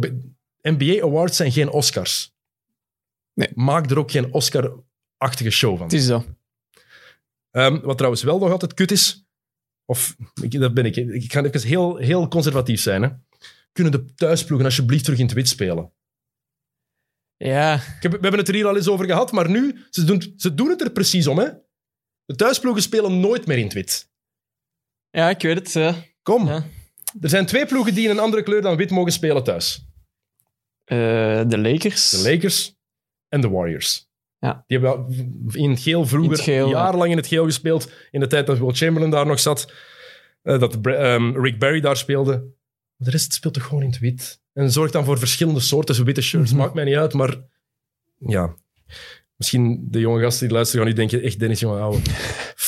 NBA 0.62 1.03
Awards 1.03 1.37
zijn 1.37 1.53
geen 1.53 1.70
Oscars. 1.70 2.35
Nee. 3.35 3.49
Maak 3.55 3.90
er 3.90 3.99
ook 3.99 4.11
geen 4.11 4.33
Oscar-achtige 4.33 5.51
show 5.51 5.77
van. 5.77 5.83
Het 5.83 5.92
is 5.92 6.07
dat. 6.07 6.27
Ehm, 7.51 7.81
wat 7.81 7.96
trouwens 7.96 8.23
wel 8.23 8.38
nog 8.38 8.51
altijd 8.51 8.75
kut 8.75 8.90
is, 8.90 9.25
of 9.85 10.16
ik, 10.42 10.61
dat 10.61 10.75
ben 10.75 10.85
ik, 10.85 10.96
ik 10.96 11.33
ga 11.33 11.44
even 11.44 11.68
heel, 11.68 11.96
heel 11.96 12.29
conservatief 12.29 12.81
zijn. 12.81 13.03
Hè. 13.03 13.09
Kunnen 13.73 13.92
de 13.92 14.14
thuisploegen 14.14 14.66
alsjeblieft 14.66 15.05
terug 15.05 15.18
in 15.18 15.25
het 15.25 15.35
wit 15.35 15.49
spelen? 15.49 15.92
Ja. 17.37 17.79
Heb, 17.81 18.12
we 18.12 18.18
hebben 18.20 18.38
het 18.38 18.49
er 18.49 18.55
hier 18.55 18.66
al 18.66 18.77
eens 18.77 18.88
over 18.88 19.07
gehad, 19.07 19.33
maar 19.33 19.51
nu, 19.51 19.87
ze 19.90 20.05
doen, 20.05 20.35
ze 20.37 20.55
doen 20.55 20.68
het 20.68 20.81
er 20.81 20.90
precies 20.90 21.27
om. 21.27 21.38
Hè? 21.38 21.49
De 22.25 22.35
thuisploegen 22.35 22.83
spelen 22.83 23.20
nooit 23.20 23.46
meer 23.46 23.59
in 23.59 23.64
het 23.64 23.73
wit. 23.73 24.11
ja, 25.11 25.31
ik 25.31 25.42
weet 25.42 25.75
het. 25.75 25.94
Kom, 26.23 26.46
Ja. 26.46 26.64
Er 27.20 27.29
zijn 27.29 27.46
twee 27.46 27.66
ploegen 27.66 27.94
die 27.94 28.05
in 28.05 28.11
een 28.11 28.18
andere 28.18 28.42
kleur 28.42 28.62
dan 28.62 28.77
wit 28.77 28.90
mogen 28.90 29.12
spelen 29.12 29.44
thuis. 29.44 29.87
Eh, 30.85 30.96
de 31.46 31.59
Lakers. 31.59 32.11
De 32.11 32.31
Lakers 32.31 32.75
en 33.29 33.40
de 33.40 33.49
Warriors. 33.49 34.09
Ja. 34.38 34.64
Die 34.66 34.79
hebben 34.79 35.07
wel 35.07 35.14
in 35.53 35.70
het 35.70 35.81
geel 35.81 36.07
vroeger 36.07 36.31
In 36.31 36.37
het 36.37 36.44
geel, 36.44 36.68
ja. 36.68 36.73
jarenlang 36.79 37.11
in 37.11 37.16
het 37.16 37.27
geel 37.27 37.44
gespeeld. 37.44 37.92
In 38.11 38.20
de 38.20 38.27
tijd 38.27 38.46
dat 38.46 38.59
Will 38.59 38.73
Chamberlain 38.73 39.11
daar 39.12 39.27
nog 39.27 39.40
zat. 39.40 39.73
eh, 40.42 40.59
dat 40.59 40.81
Bra- 40.83 40.94
ehm, 41.14 41.40
Rick 41.42 41.59
Barry 41.59 41.81
daar 41.81 41.96
speelde. 41.96 42.44
De 42.96 43.11
rest 43.11 43.33
speelt 43.33 43.55
toch 43.55 43.64
gewoon 43.66 43.83
in 43.83 43.88
het 43.90 43.99
wit. 43.99 44.40
En 44.53 44.70
zorgt 44.73 44.92
dan 44.92 45.05
voor 45.05 45.18
verschillende 45.18 45.61
soorten 45.61 46.05
witte 46.05 46.23
shirts. 46.23 46.51
Mhm. 46.51 46.61
Maakt 46.61 46.75
mij 46.75 46.85
niet 46.85 46.94
uit, 46.96 47.12
maar 47.12 47.37
ja. 48.18 48.55
Misschien 49.37 49.87
de 49.90 50.01
jonge 50.01 50.23
gasten 50.23 50.46
die 50.46 50.57
luisteren 50.57 50.85
gaan 50.87 50.94
nu 50.94 50.99
denken, 51.01 51.23
echt 51.23 51.38
Dennis, 51.38 51.61
jongen, 51.61 51.81
ouwe. 51.81 52.01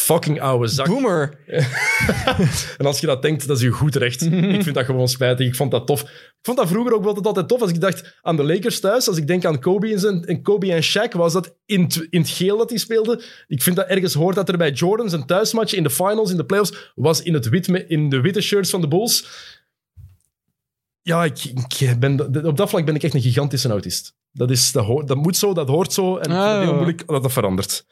Fucking 0.02 0.40
ouwe 0.40 0.66
zak. 0.66 0.86
Boomer. 0.86 1.38
En 2.78 2.86
als 2.86 3.00
je 3.00 3.06
dat 3.06 3.22
denkt, 3.22 3.46
dat 3.46 3.56
is 3.56 3.62
je 3.62 3.70
goed 3.70 3.96
recht. 3.96 4.22
Ik 4.22 4.62
vind 4.62 4.74
dat 4.74 4.84
gewoon 4.84 5.08
spijtig. 5.08 5.46
Ik 5.46 5.54
vond 5.54 5.70
dat 5.70 5.86
tof. 5.86 6.02
Ik 6.02 6.08
vond 6.42 6.56
dat 6.58 6.68
vroeger 6.68 6.94
ook 6.94 7.04
wel 7.04 7.22
altijd 7.22 7.48
tof. 7.48 7.60
Als 7.60 7.70
ik 7.70 7.80
dacht 7.80 8.18
aan 8.22 8.36
de 8.36 8.44
Lakers 8.44 8.80
thuis, 8.80 9.08
als 9.08 9.16
ik 9.16 9.26
denk 9.26 9.44
aan 9.44 9.60
Kobe 9.60 9.92
en, 9.92 9.98
zijn, 10.00 10.24
en, 10.24 10.42
Kobe 10.42 10.72
en 10.72 10.82
Shaq, 10.84 11.12
was 11.16 11.32
dat 11.32 11.54
in, 11.66 11.82
het- 11.82 12.06
in 12.10 12.20
het 12.20 12.30
geel 12.30 12.56
dat 12.58 12.68
die 12.68 12.78
speelden. 12.78 13.22
Ik 13.46 13.62
vind 13.62 13.76
dat 13.76 13.86
ergens 13.88 14.14
hoort 14.14 14.34
dat 14.34 14.48
er 14.48 14.56
bij 14.58 14.70
Jordan 14.70 15.10
zijn 15.10 15.26
thuismatch 15.26 15.72
in 15.74 15.82
de 15.82 15.90
finals, 15.90 16.30
in 16.30 16.36
de 16.36 16.44
playoffs, 16.44 16.92
was 16.94 17.22
in, 17.22 17.34
het 17.34 17.48
wit, 17.48 17.68
in 17.68 18.08
de 18.08 18.20
witte 18.20 18.40
shirts 18.40 18.70
van 18.70 18.80
de 18.80 18.88
Bulls. 18.88 19.26
Ja, 21.02 21.24
ik, 21.24 21.44
ik 21.78 21.98
ben, 22.00 22.44
op 22.46 22.56
dat 22.56 22.68
vlak 22.68 22.84
ben 22.86 22.94
ik 22.94 23.02
echt 23.02 23.14
een 23.14 23.20
gigantische 23.22 23.68
autist. 23.68 24.14
Dat, 24.32 24.50
is, 24.50 24.72
dat, 24.72 24.84
hoort, 24.84 25.08
dat 25.08 25.16
moet 25.16 25.36
zo, 25.36 25.54
dat 25.54 25.68
hoort 25.68 25.92
zo. 25.92 26.16
En 26.16 26.16
ik 26.16 26.22
vind 26.22 26.36
het 26.38 26.42
Ah, 26.46 26.58
heel 26.60 26.68
ja. 26.68 26.74
moeilijk 26.74 27.06
dat 27.06 27.22
dat 27.22 27.32
verandert. 27.32 27.86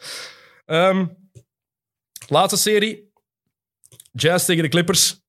Ehm, 0.66 1.06
laatste 2.30 2.58
serie. 2.60 3.08
Jazz 4.12 4.46
tegen 4.46 4.62
de 4.62 4.68
Clippers. 4.68 5.20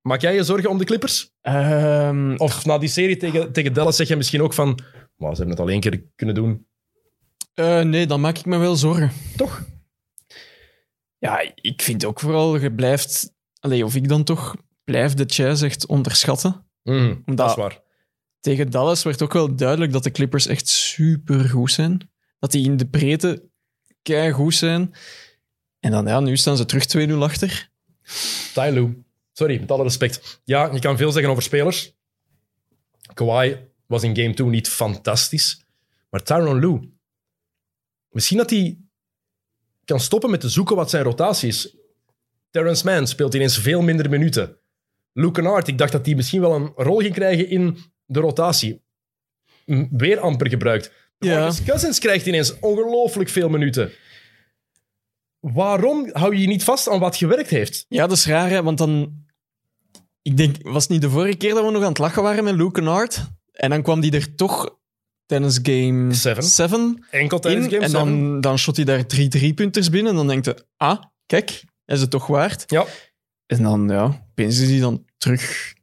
Maak 0.00 0.20
jij 0.20 0.34
je 0.34 0.42
zorgen 0.44 0.70
om 0.70 0.78
de 0.78 0.84
Clippers? 0.84 1.30
Ehm, 1.40 2.34
Of 2.36 2.64
na 2.64 2.78
die 2.78 2.88
serie 2.88 3.16
tegen, 3.16 3.52
tegen 3.52 3.72
Dallas 3.72 3.96
zeg 3.96 4.08
je 4.08 4.16
misschien 4.16 4.42
ook 4.42 4.54
van... 4.54 4.78
"Maar 5.16 5.30
ze 5.30 5.36
hebben 5.36 5.48
het 5.56 5.58
al 5.60 5.70
één 5.70 5.80
keer 5.80 6.04
kunnen 6.16 6.34
doen. 6.34 6.66
eh, 7.54 7.80
nee, 7.80 8.06
dan 8.06 8.20
maak 8.20 8.38
ik 8.38 8.44
me 8.44 8.58
wel 8.58 8.76
zorgen. 8.76 9.10
Toch? 9.36 9.64
Ja, 11.18 11.52
ik 11.54 11.82
vind 11.82 12.04
ook 12.04 12.20
vooral, 12.20 12.56
je 12.60 12.74
blijft... 12.74 13.32
Allee, 13.60 13.84
of 13.84 13.94
ik 13.94 14.08
dan 14.08 14.24
toch 14.24 14.56
blijf 14.84 15.14
de 15.14 15.24
Jazz 15.24 15.62
echt 15.62 15.86
onderschatten. 15.86 16.66
Mhm, 16.82 17.16
dat 17.24 17.48
is 17.50 17.56
waar. 17.56 17.82
Tegen 18.40 18.70
Dallas 18.70 19.02
werd 19.02 19.22
ook 19.22 19.32
wel 19.32 19.56
duidelijk 19.56 19.92
dat 19.92 20.02
de 20.02 20.10
Clippers 20.10 20.46
echt 20.46 20.68
super 20.68 21.48
goed 21.48 21.72
zijn. 21.72 22.10
Dat 22.38 22.50
die 22.52 22.64
in 22.64 22.76
de 22.76 22.86
breedte 22.88 23.48
kei 24.02 24.32
goed 24.32 24.54
zijn. 24.54 24.94
En 25.84 25.90
dan, 25.90 26.06
ja, 26.06 26.20
nu 26.20 26.36
staan 26.36 26.56
ze 26.56 26.64
terug 26.64 27.08
2-0 27.08 27.12
achter. 27.12 27.70
Tyloo. 28.54 28.94
Sorry, 29.32 29.60
met 29.60 29.70
alle 29.70 29.82
respect. 29.82 30.40
Ja, 30.44 30.70
je 30.72 30.78
kan 30.78 30.96
veel 30.96 31.12
zeggen 31.12 31.30
over 31.30 31.42
spelers. 31.42 31.94
Kawhi 33.14 33.56
was 33.86 34.02
in 34.02 34.16
game 34.16 34.34
2 34.34 34.48
niet 34.48 34.68
fantastisch. 34.68 35.64
Maar 36.10 36.22
Tyronn 36.22 36.58
Lue... 36.58 36.92
Misschien 38.10 38.36
dat 38.36 38.50
hij 38.50 38.78
kan 39.84 40.00
stoppen 40.00 40.30
met 40.30 40.40
te 40.40 40.48
zoeken 40.48 40.76
wat 40.76 40.90
zijn 40.90 41.04
rotatie 41.04 41.48
is. 41.48 41.76
Terrence 42.50 42.84
Mann 42.84 43.06
speelt 43.06 43.34
ineens 43.34 43.58
veel 43.58 43.82
minder 43.82 44.10
minuten. 44.10 44.56
Luke 45.12 45.32
Kennard, 45.32 45.68
ik 45.68 45.78
dacht 45.78 45.92
dat 45.92 46.06
hij 46.06 46.14
misschien 46.14 46.40
wel 46.40 46.54
een 46.54 46.72
rol 46.76 46.98
ging 46.98 47.14
krijgen 47.14 47.48
in 47.48 47.78
de 48.04 48.20
rotatie. 48.20 48.82
Weer 49.90 50.18
amper 50.18 50.48
gebruikt. 50.48 50.92
Ja. 51.18 51.38
Marcus 51.38 51.64
Cousins 51.64 51.98
krijgt 51.98 52.26
ineens 52.26 52.58
ongelooflijk 52.58 53.28
veel 53.28 53.48
minuten. 53.48 53.92
Waarom 55.52 56.08
hou 56.12 56.34
je 56.34 56.40
je 56.40 56.46
niet 56.46 56.64
vast 56.64 56.88
aan 56.88 56.98
wat 57.00 57.16
gewerkt 57.16 57.50
heeft? 57.50 57.84
Ja, 57.88 58.06
dat 58.06 58.16
is 58.16 58.26
raar, 58.26 58.50
hè, 58.50 58.62
want 58.62 58.78
dan... 58.78 59.22
Ik 60.22 60.36
denk, 60.36 60.56
was 60.62 60.82
het 60.82 60.92
niet 60.92 61.00
de 61.00 61.10
vorige 61.10 61.36
keer 61.36 61.54
dat 61.54 61.64
we 61.64 61.70
nog 61.70 61.82
aan 61.82 61.88
het 61.88 61.98
lachen 61.98 62.22
waren 62.22 62.44
met 62.44 62.54
Luke 62.54 62.72
Kennard? 62.72 63.30
En 63.52 63.70
dan 63.70 63.82
kwam 63.82 64.00
die 64.00 64.12
er 64.12 64.34
toch 64.34 64.78
tijdens 65.26 65.58
game 65.62 66.14
Seven. 66.14 66.42
7 66.42 67.04
Enkel 67.10 67.38
tijdens 67.38 67.64
in. 67.64 67.70
game 67.70 67.84
En 67.84 67.90
seven. 67.90 68.06
dan, 68.06 68.40
dan 68.40 68.58
shot 68.58 68.76
hij 68.76 68.84
daar 68.84 69.06
drie 69.06 69.28
drie-punters 69.28 69.90
binnen. 69.90 70.10
En 70.10 70.16
dan 70.18 70.26
denkt 70.28 70.46
hij, 70.46 70.58
ah, 70.76 71.02
kijk, 71.26 71.64
is 71.86 72.00
het 72.00 72.10
toch 72.10 72.26
waard? 72.26 72.64
Ja. 72.66 72.84
En 73.46 73.62
dan, 73.62 73.88
ja, 73.88 74.26
opeens 74.30 74.60
is 74.60 74.70
hij 74.70 74.80
dan 74.80 75.04
terug 75.18 75.74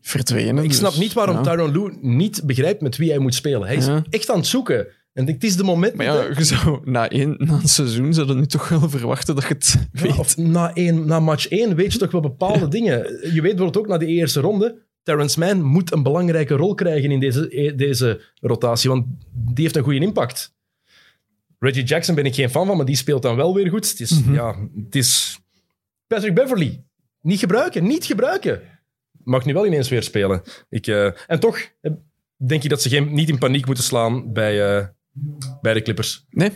verdwenen. 0.00 0.64
Ik 0.64 0.72
snap 0.72 0.90
dus, 0.90 1.00
niet 1.00 1.12
waarom 1.12 1.44
ja. 1.44 1.54
Lue 1.54 1.98
niet 2.00 2.42
begrijpt 2.44 2.80
met 2.80 2.96
wie 2.96 3.10
hij 3.10 3.18
moet 3.18 3.34
spelen. 3.34 3.66
Hij 3.66 3.76
is 3.76 3.86
Ja. 3.86 4.02
echt 4.10 4.30
aan 4.30 4.36
het 4.38 4.46
zoeken. 4.46 4.86
En 5.12 5.26
het 5.26 5.44
is 5.44 5.56
de 5.56 5.62
moment 5.64 5.94
Maar 5.94 6.06
ja, 6.06 6.16
hè. 6.16 6.26
je 6.26 6.44
zou, 6.44 6.80
na, 6.84 7.08
één, 7.10 7.34
na 7.38 7.52
een 7.52 7.68
seizoen 7.68 8.14
zou 8.14 8.26
je 8.28 8.34
nu 8.34 8.46
toch 8.46 8.68
wel 8.68 8.88
verwachten 8.88 9.34
dat 9.34 9.44
je 9.48 9.54
het 9.54 9.88
Ja, 9.92 10.02
weet. 10.02 10.18
of 10.18 10.36
na, 10.36 10.74
één, 10.74 11.06
na 11.06 11.20
match 11.20 11.48
1 11.48 11.74
weet 11.76 11.92
je 11.92 11.98
toch 11.98 12.10
wel 12.10 12.20
bepaalde 12.20 12.68
dingen. 12.68 12.96
Je 13.22 13.30
weet 13.32 13.42
bijvoorbeeld 13.42 13.76
ook 13.76 13.86
na 13.86 13.98
de 13.98 14.06
eerste 14.06 14.40
ronde, 14.40 14.86
Terrence 15.02 15.38
Mann 15.38 15.62
moet 15.62 15.92
een 15.92 16.02
belangrijke 16.02 16.54
rol 16.54 16.74
krijgen 16.74 17.10
in 17.10 17.20
deze, 17.20 17.48
eh, 17.48 17.76
deze 17.76 18.20
rotatie, 18.40 18.90
want 18.90 19.06
die 19.32 19.64
heeft 19.64 19.76
een 19.76 19.82
goede 19.82 20.00
impact. 20.00 20.56
Reggie 21.58 21.84
Jackson 21.84 22.14
ben 22.14 22.24
ik 22.24 22.34
geen 22.34 22.50
fan 22.50 22.66
van, 22.66 22.76
maar 22.76 22.86
die 22.86 22.96
speelt 22.96 23.22
dan 23.22 23.36
wel 23.36 23.54
weer 23.54 23.68
goed. 23.68 23.88
Het 23.90 24.00
is, 24.00 24.20
Mhm. 24.20 24.32
ja, 24.34 24.68
het 24.84 24.94
is, 24.94 25.38
Patrick 26.06 26.34
Beverly. 26.34 26.82
Niet 27.20 27.38
gebruiken, 27.38 27.86
niet 27.86 28.04
gebruiken. 28.04 28.60
Mag 29.24 29.44
nu 29.44 29.52
wel 29.52 29.66
ineens 29.66 29.88
weer 29.88 30.02
spelen. 30.02 30.42
Ik, 30.68 30.86
eh, 30.86 31.04
en 31.26 31.40
toch 31.40 31.58
eh, 31.80 31.92
denk 32.36 32.62
ik 32.62 32.70
dat 32.70 32.82
ze 32.82 32.88
geen, 32.88 33.14
niet 33.14 33.28
in 33.28 33.38
paniek 33.38 33.66
moeten 33.66 33.84
slaan 33.84 34.32
bij, 34.32 34.82
bij 35.60 35.74
de 35.74 35.82
Clippers. 35.82 36.26
Nee? 36.30 36.50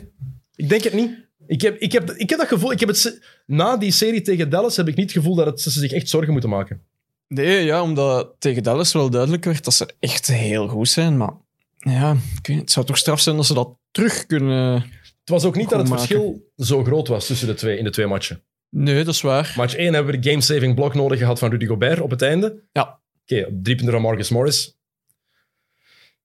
Ik 0.54 0.68
denk 0.68 0.82
het 0.82 0.92
niet. 0.92 1.30
Ik 1.46 1.60
heb, 1.60 1.78
ik 1.78 1.92
heb, 1.92 2.10
ik 2.10 2.30
heb 2.30 2.38
dat 2.38 2.48
gevoel. 2.48 2.72
Ik 2.72 2.80
heb 2.80 2.88
het, 2.88 3.22
na 3.46 3.76
die 3.76 3.90
serie 3.90 4.20
tegen 4.20 4.50
Dallas 4.50 4.76
heb 4.76 4.88
ik 4.88 4.96
niet 4.96 5.12
het 5.12 5.22
gevoel 5.22 5.34
dat 5.34 5.46
het, 5.46 5.60
ze 5.60 5.70
zich 5.70 5.92
echt 5.92 6.08
zorgen 6.08 6.32
moeten 6.32 6.50
maken. 6.50 6.82
Nee, 7.28 7.64
ja, 7.64 7.82
omdat 7.82 8.34
tegen 8.38 8.62
Dallas 8.62 8.92
wel 8.92 9.10
duidelijk 9.10 9.44
werd 9.44 9.64
dat 9.64 9.74
ze 9.74 9.94
echt 9.98 10.26
heel 10.26 10.68
goed 10.68 10.88
zijn. 10.88 11.16
Maar 11.16 11.32
ja, 11.78 12.16
het 12.42 12.70
zou 12.70 12.86
toch 12.86 12.98
straf 12.98 13.20
zijn 13.20 13.36
als 13.36 13.46
ze 13.46 13.54
dat 13.54 13.76
terug 13.90 14.26
kunnen... 14.26 14.72
Het 15.20 15.30
was 15.30 15.44
ook 15.44 15.56
niet 15.56 15.68
dat 15.68 15.78
het 15.78 15.88
maken. 15.88 16.06
verschil 16.06 16.50
zo 16.56 16.84
groot 16.84 17.08
was 17.08 17.26
tussen 17.26 17.46
de 17.46 17.54
twee 17.54 17.78
in 17.78 17.84
de 17.84 17.90
twee 17.90 18.06
matchen. 18.06 18.42
Nee, 18.68 19.04
dat 19.04 19.14
is 19.14 19.20
waar. 19.20 19.52
Match 19.56 19.74
1 19.74 19.94
hebben 19.94 20.12
we 20.12 20.18
de 20.20 20.28
game-saving 20.28 20.74
blok 20.74 20.94
nodig 20.94 21.18
gehad 21.18 21.38
van 21.38 21.50
Rudy 21.50 21.66
Gobert 21.66 22.00
op 22.00 22.10
het 22.10 22.22
einde. 22.22 22.62
Ja. 22.72 23.00
Oké, 23.22 23.48
drie 23.62 23.76
punten 23.76 23.90
van 23.90 24.02
Marcus 24.02 24.28
Morris. 24.28 24.76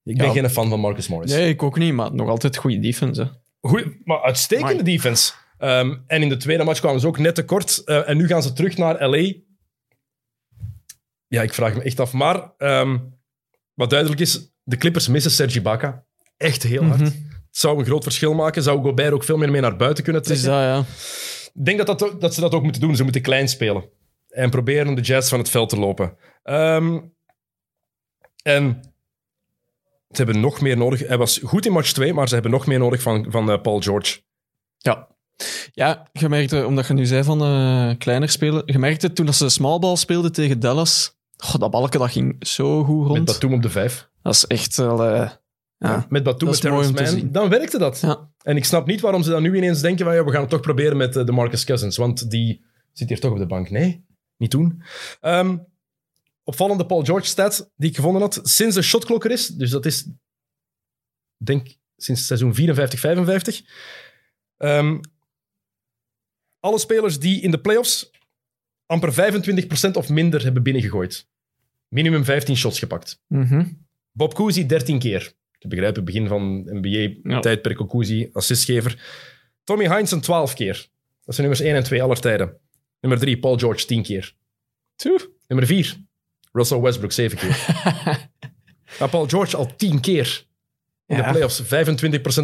Ik 0.08 0.16
ben 0.16 0.26
Ja. 0.26 0.32
geen 0.32 0.50
fan 0.50 0.68
van 0.68 0.80
Marcus 0.80 1.08
Morris. 1.08 1.30
Nee, 1.32 1.48
ik 1.48 1.62
ook 1.62 1.78
niet, 1.78 1.92
maar 1.94 2.14
nog 2.14 2.28
altijd 2.28 2.56
goede 2.56 2.78
defense. 2.78 3.22
hè. 3.22 3.28
Goeie, 3.60 4.00
maar 4.04 4.22
uitstekende 4.22 4.72
Amai. 4.72 4.84
defense. 4.84 5.32
Ehm, 5.58 5.96
en 6.06 6.22
in 6.22 6.28
de 6.28 6.36
tweede 6.36 6.64
match 6.64 6.80
kwamen 6.80 7.00
ze 7.00 7.06
ook 7.06 7.18
net 7.18 7.34
tekort. 7.34 7.82
Eh, 7.84 8.08
en 8.08 8.16
nu 8.16 8.26
gaan 8.26 8.42
ze 8.42 8.52
terug 8.52 8.76
naar 8.76 9.08
LA. 9.08 9.32
Ja, 11.28 11.42
ik 11.42 11.54
vraag 11.54 11.74
me 11.74 11.82
echt 11.82 12.00
af. 12.00 12.12
Maar 12.12 12.52
ehm, 12.58 12.98
wat 13.74 13.90
duidelijk 13.90 14.20
is, 14.20 14.52
de 14.62 14.76
Clippers 14.76 15.08
missen 15.08 15.30
Sergi 15.30 15.58
Ibaka. 15.58 16.04
Echt 16.36 16.62
heel 16.62 16.82
hard. 16.84 17.00
Mhm. 17.00 17.10
Het 17.10 17.56
zou 17.66 17.78
een 17.78 17.84
groot 17.84 18.02
verschil 18.02 18.34
maken. 18.34 18.62
Zou 18.62 18.82
Gobert 18.82 19.12
ook 19.12 19.24
veel 19.24 19.36
meer 19.36 19.50
mee 19.50 19.60
naar 19.60 19.76
buiten 19.76 20.04
kunnen 20.04 20.22
is 20.22 20.26
trekken. 20.28 20.50
dat, 20.50 20.60
ja. 20.62 20.78
Ik 21.54 21.64
denk 21.64 21.86
dat, 21.86 21.98
dat, 21.98 22.20
dat 22.20 22.34
ze 22.34 22.40
dat 22.40 22.52
ook 22.54 22.62
moeten 22.62 22.80
doen. 22.80 22.96
Ze 22.96 23.02
moeten 23.02 23.22
klein 23.22 23.48
spelen. 23.48 23.88
En 24.28 24.50
proberen 24.50 24.94
de 24.94 25.00
Jazz 25.00 25.28
van 25.30 25.38
het 25.38 25.50
veld 25.50 25.68
te 25.68 25.78
lopen. 25.78 26.16
Ehm, 26.42 26.98
en 28.42 28.80
ze 30.10 30.22
hebben 30.22 30.40
nog 30.40 30.60
meer 30.60 30.76
nodig. 30.76 31.06
Hij 31.06 31.18
was 31.18 31.40
goed 31.44 31.66
in 31.66 31.72
match 31.72 31.92
2, 31.92 32.12
maar 32.14 32.28
ze 32.28 32.34
hebben 32.34 32.52
nog 32.52 32.66
meer 32.66 32.78
nodig 32.78 33.02
van, 33.02 33.26
van 33.28 33.50
eh, 33.50 33.60
Paul 33.60 33.80
George. 33.80 34.20
Ja. 34.78 35.08
Ja, 35.72 36.08
je 36.12 36.28
merkte, 36.28 36.66
omdat 36.66 36.86
je 36.86 36.94
nu 36.94 37.06
zei 37.06 37.22
van 37.24 37.42
eh, 37.42 37.98
kleiner 37.98 38.28
spelen, 38.28 38.62
je 38.66 38.78
merkte 38.78 39.12
toen 39.12 39.26
dat 39.26 39.34
ze 39.34 39.48
smallball 39.48 39.96
speelden 39.96 40.32
tegen 40.32 40.60
Dallas, 40.60 41.16
dat 41.58 41.70
balken 41.70 42.00
dat 42.00 42.10
ging 42.10 42.46
zo 42.46 42.84
goed 42.84 42.98
Met 42.98 43.08
rond. 43.08 43.24
Batum 43.24 43.52
op 43.52 43.62
de 43.62 43.70
vijf. 43.70 44.08
Dat 44.22 44.34
is 44.34 44.46
echt 44.46 44.76
wel... 44.76 45.04
eh, 45.04 45.30
ja. 45.78 46.06
Met 46.08 46.22
Batum, 46.22 46.48
met 46.48 46.62
mooi 46.62 46.86
Terrence 46.90 47.16
Mann. 47.18 47.32
Dan 47.32 47.48
werkte 47.48 47.78
dat. 47.78 48.00
Ja. 48.00 48.30
En 48.42 48.56
ik 48.56 48.64
snap 48.64 48.86
niet 48.86 49.00
waarom 49.00 49.22
ze 49.22 49.30
dan 49.30 49.42
nu 49.42 49.56
ineens 49.56 49.80
denken 49.80 50.04
van 50.04 50.14
ja, 50.14 50.24
we 50.24 50.30
gaan 50.30 50.40
het 50.40 50.50
toch 50.50 50.60
proberen 50.60 50.96
met 50.96 51.12
de 51.12 51.32
Marcus 51.32 51.64
Cousins. 51.64 51.96
Want 51.96 52.30
die 52.30 52.64
zit 52.92 53.08
hier 53.08 53.20
toch 53.20 53.32
op 53.32 53.38
de 53.38 53.46
bank. 53.46 53.70
Nee, 53.70 54.04
niet 54.36 54.50
doen. 54.50 54.82
Ehm, 55.20 55.56
opvallende 56.48 56.86
Paul 56.86 57.04
George 57.04 57.26
stat 57.26 57.70
die 57.76 57.88
ik 57.90 57.96
gevonden 57.96 58.20
had. 58.20 58.40
Sinds 58.42 58.74
de 58.74 58.82
shotklok 58.82 59.24
er 59.24 59.30
is, 59.30 59.46
dus 59.46 59.70
dat 59.70 59.86
is 59.86 60.08
denk 61.36 61.76
sinds 61.96 62.26
seizoen 62.26 62.54
54, 62.54 63.00
55. 63.00 63.62
ehm, 64.56 65.00
alle 66.60 66.78
spelers 66.78 67.18
die 67.18 67.40
in 67.40 67.50
de 67.50 67.60
playoffs 67.60 68.10
amper 68.86 69.12
25% 69.12 69.96
of 69.96 70.08
minder 70.08 70.42
hebben 70.42 70.62
binnengegooid. 70.62 71.28
Minimum 71.88 72.24
15 72.24 72.56
shots 72.56 72.78
gepakt. 72.78 73.20
Mhm. 73.26 73.66
Bob 74.12 74.34
Cousy 74.34 74.66
13 74.66 74.98
keer. 74.98 75.32
Ik 75.58 75.68
begrijp 75.68 75.96
het 75.96 76.04
begin 76.04 76.26
van 76.28 76.62
NBA-tijdperk 76.64 77.80
ook 77.80 77.90
Cousy, 77.90 78.28
assistgever. 78.32 79.02
Tommy 79.64 79.86
Heinsohn 79.86 80.20
12 80.20 80.54
keer. 80.54 80.88
Dat 81.24 81.34
zijn 81.34 81.48
nummers 81.48 81.60
1 81.60 81.76
en 81.76 81.84
2 81.84 82.02
aller 82.02 82.20
tijden. 82.20 82.60
Nummer 83.00 83.20
3, 83.20 83.38
Paul 83.38 83.58
George 83.58 83.86
10 83.86 84.02
keer. 84.02 84.34
Toe. 84.96 85.30
Nummer 85.46 85.66
4, 85.66 86.07
Russell 86.52 86.80
Westbrook 86.80 87.12
7 87.12 87.38
keer. 87.38 87.66
maar 88.98 89.08
Paul 89.10 89.26
George 89.28 89.56
al 89.56 89.76
10 89.76 90.00
keer 90.00 90.44
in 91.06 91.16
de 91.16 91.22
playoffs. 91.22 91.62
25% 91.62 91.66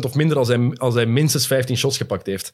of 0.00 0.14
minder 0.14 0.36
als 0.38 0.48
hij, 0.48 0.70
als 0.76 0.94
hij 0.94 1.06
minstens 1.06 1.46
15 1.46 1.76
shots 1.76 1.96
gepakt 1.96 2.26
heeft. 2.26 2.52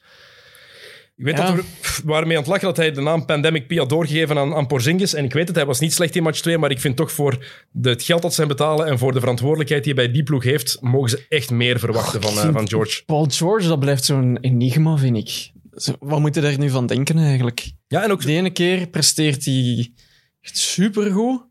Ik 1.17 1.27
weet 1.27 1.37
Ja. 1.37 1.47
dat 1.47 1.55
we 1.55 1.63
pff, 1.81 2.01
we 2.05 2.09
waren 2.11 2.27
mee 2.29 2.37
aan 2.37 2.43
het 2.43 2.53
lachen 2.53 2.67
dat 2.67 2.77
hij 2.77 2.93
de 2.93 3.01
naam 3.01 3.25
Pandemic 3.25 3.67
P 3.67 3.79
had 3.79 3.89
doorgegeven 3.89 4.39
aan, 4.39 4.55
aan 4.55 4.67
Porzingis. 4.67 5.15
En 5.15 5.25
ik 5.25 5.33
weet 5.33 5.47
het, 5.47 5.57
hij 5.57 5.67
was 5.67 5.81
niet 5.81 5.93
slecht 5.93 6.17
in 6.17 6.23
match 6.23 6.41
2, 6.41 6.59
maar 6.59 6.71
ik 6.71 6.81
vind 6.81 6.97
toch 6.97 7.13
voor 7.13 7.47
de, 7.71 7.89
het 7.89 8.03
geld 8.03 8.23
dat 8.23 8.35
ze 8.35 8.41
hem 8.41 8.49
betalen 8.49 8.87
en 8.87 8.99
voor 8.99 9.13
de 9.13 9.21
verantwoordelijkheid 9.21 9.85
die 9.85 9.95
hij 9.95 10.05
bij 10.05 10.13
die 10.13 10.23
ploeg 10.23 10.45
heeft, 10.45 10.79
mogen 10.81 11.11
ze 11.11 11.25
echt 11.29 11.51
meer 11.51 11.79
verwachten 11.79 12.23
van, 12.23 12.33
eh, 12.39 12.53
van 12.53 12.69
George. 12.69 13.05
Paul 13.05 13.27
George, 13.31 13.69
dat 13.69 13.81
blijft 13.81 14.05
zo'n 14.05 14.39
enigma, 14.41 14.97
vind 14.97 15.17
ik. 15.17 15.51
Wat 15.99 16.21
moet 16.21 16.35
je 16.35 16.41
daar 16.41 16.59
nu 16.59 16.71
van 16.71 16.87
denken, 16.87 17.19
eigenlijk? 17.19 17.71
Ja, 17.89 18.03
en 18.05 18.11
ook 18.11 18.23
De 18.23 18.33
ene 18.33 18.51
keer 18.51 18.87
presteert 18.87 19.45
hij 19.45 19.93
echt 20.41 20.59
supergoed. 20.59 21.49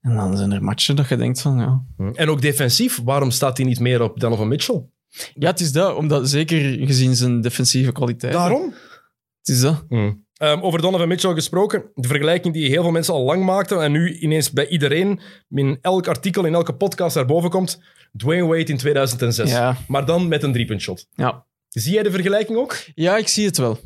En 0.00 0.14
dan 0.14 0.36
zijn 0.36 0.52
er 0.52 0.62
matchen 0.62 0.96
dat 0.96 1.08
je 1.08 1.16
denkt 1.16 1.40
van, 1.40 1.58
ja... 1.58 1.84
En 2.12 2.28
ook 2.28 2.40
defensief, 2.40 3.00
waarom 3.04 3.30
staat 3.30 3.56
hij 3.56 3.66
niet 3.66 3.80
meer 3.80 4.02
op 4.02 4.20
Donovan 4.20 4.48
Mitchell? 4.48 4.84
Ja, 5.34 5.50
het 5.50 5.60
is 5.60 5.72
dat. 5.72 5.96
Omdat, 5.96 6.28
zeker 6.28 6.86
gezien 6.86 7.16
zijn 7.16 7.40
defensieve 7.40 7.92
kwaliteit. 7.92 8.32
Daarom? 8.32 8.74
Het 9.38 9.48
is 9.48 9.60
dat. 9.60 9.84
Ehm, 10.36 10.60
over 10.60 10.80
Donovan 10.80 11.08
Mitchell 11.08 11.34
gesproken, 11.34 11.84
de 11.94 12.08
vergelijking 12.08 12.54
die 12.54 12.68
heel 12.68 12.82
veel 12.82 12.90
mensen 12.90 13.14
al 13.14 13.24
lang 13.24 13.44
maakten 13.44 13.82
en 13.82 13.92
nu 13.92 14.18
ineens 14.18 14.52
bij 14.52 14.68
iedereen 14.68 15.20
in 15.48 15.78
elk 15.80 16.08
artikel, 16.08 16.44
in 16.44 16.54
elke 16.54 16.74
podcast 16.74 17.14
naar 17.16 17.26
boven 17.26 17.50
komt, 17.50 17.80
Dwayne 18.16 18.46
Wade 18.46 18.64
in 18.64 18.76
2006. 18.76 19.50
Ja. 19.50 19.76
Maar 19.88 20.06
dan 20.06 20.28
met 20.28 20.42
een 20.42 20.52
driepuntshot. 20.52 21.08
Ja. 21.14 21.44
Zie 21.68 21.92
jij 21.92 22.02
de 22.02 22.10
vergelijking 22.10 22.58
ook? 22.58 22.76
ja, 22.94 23.16
ik 23.16 23.28
zie 23.28 23.46
het 23.46 23.56
wel. 23.56 23.78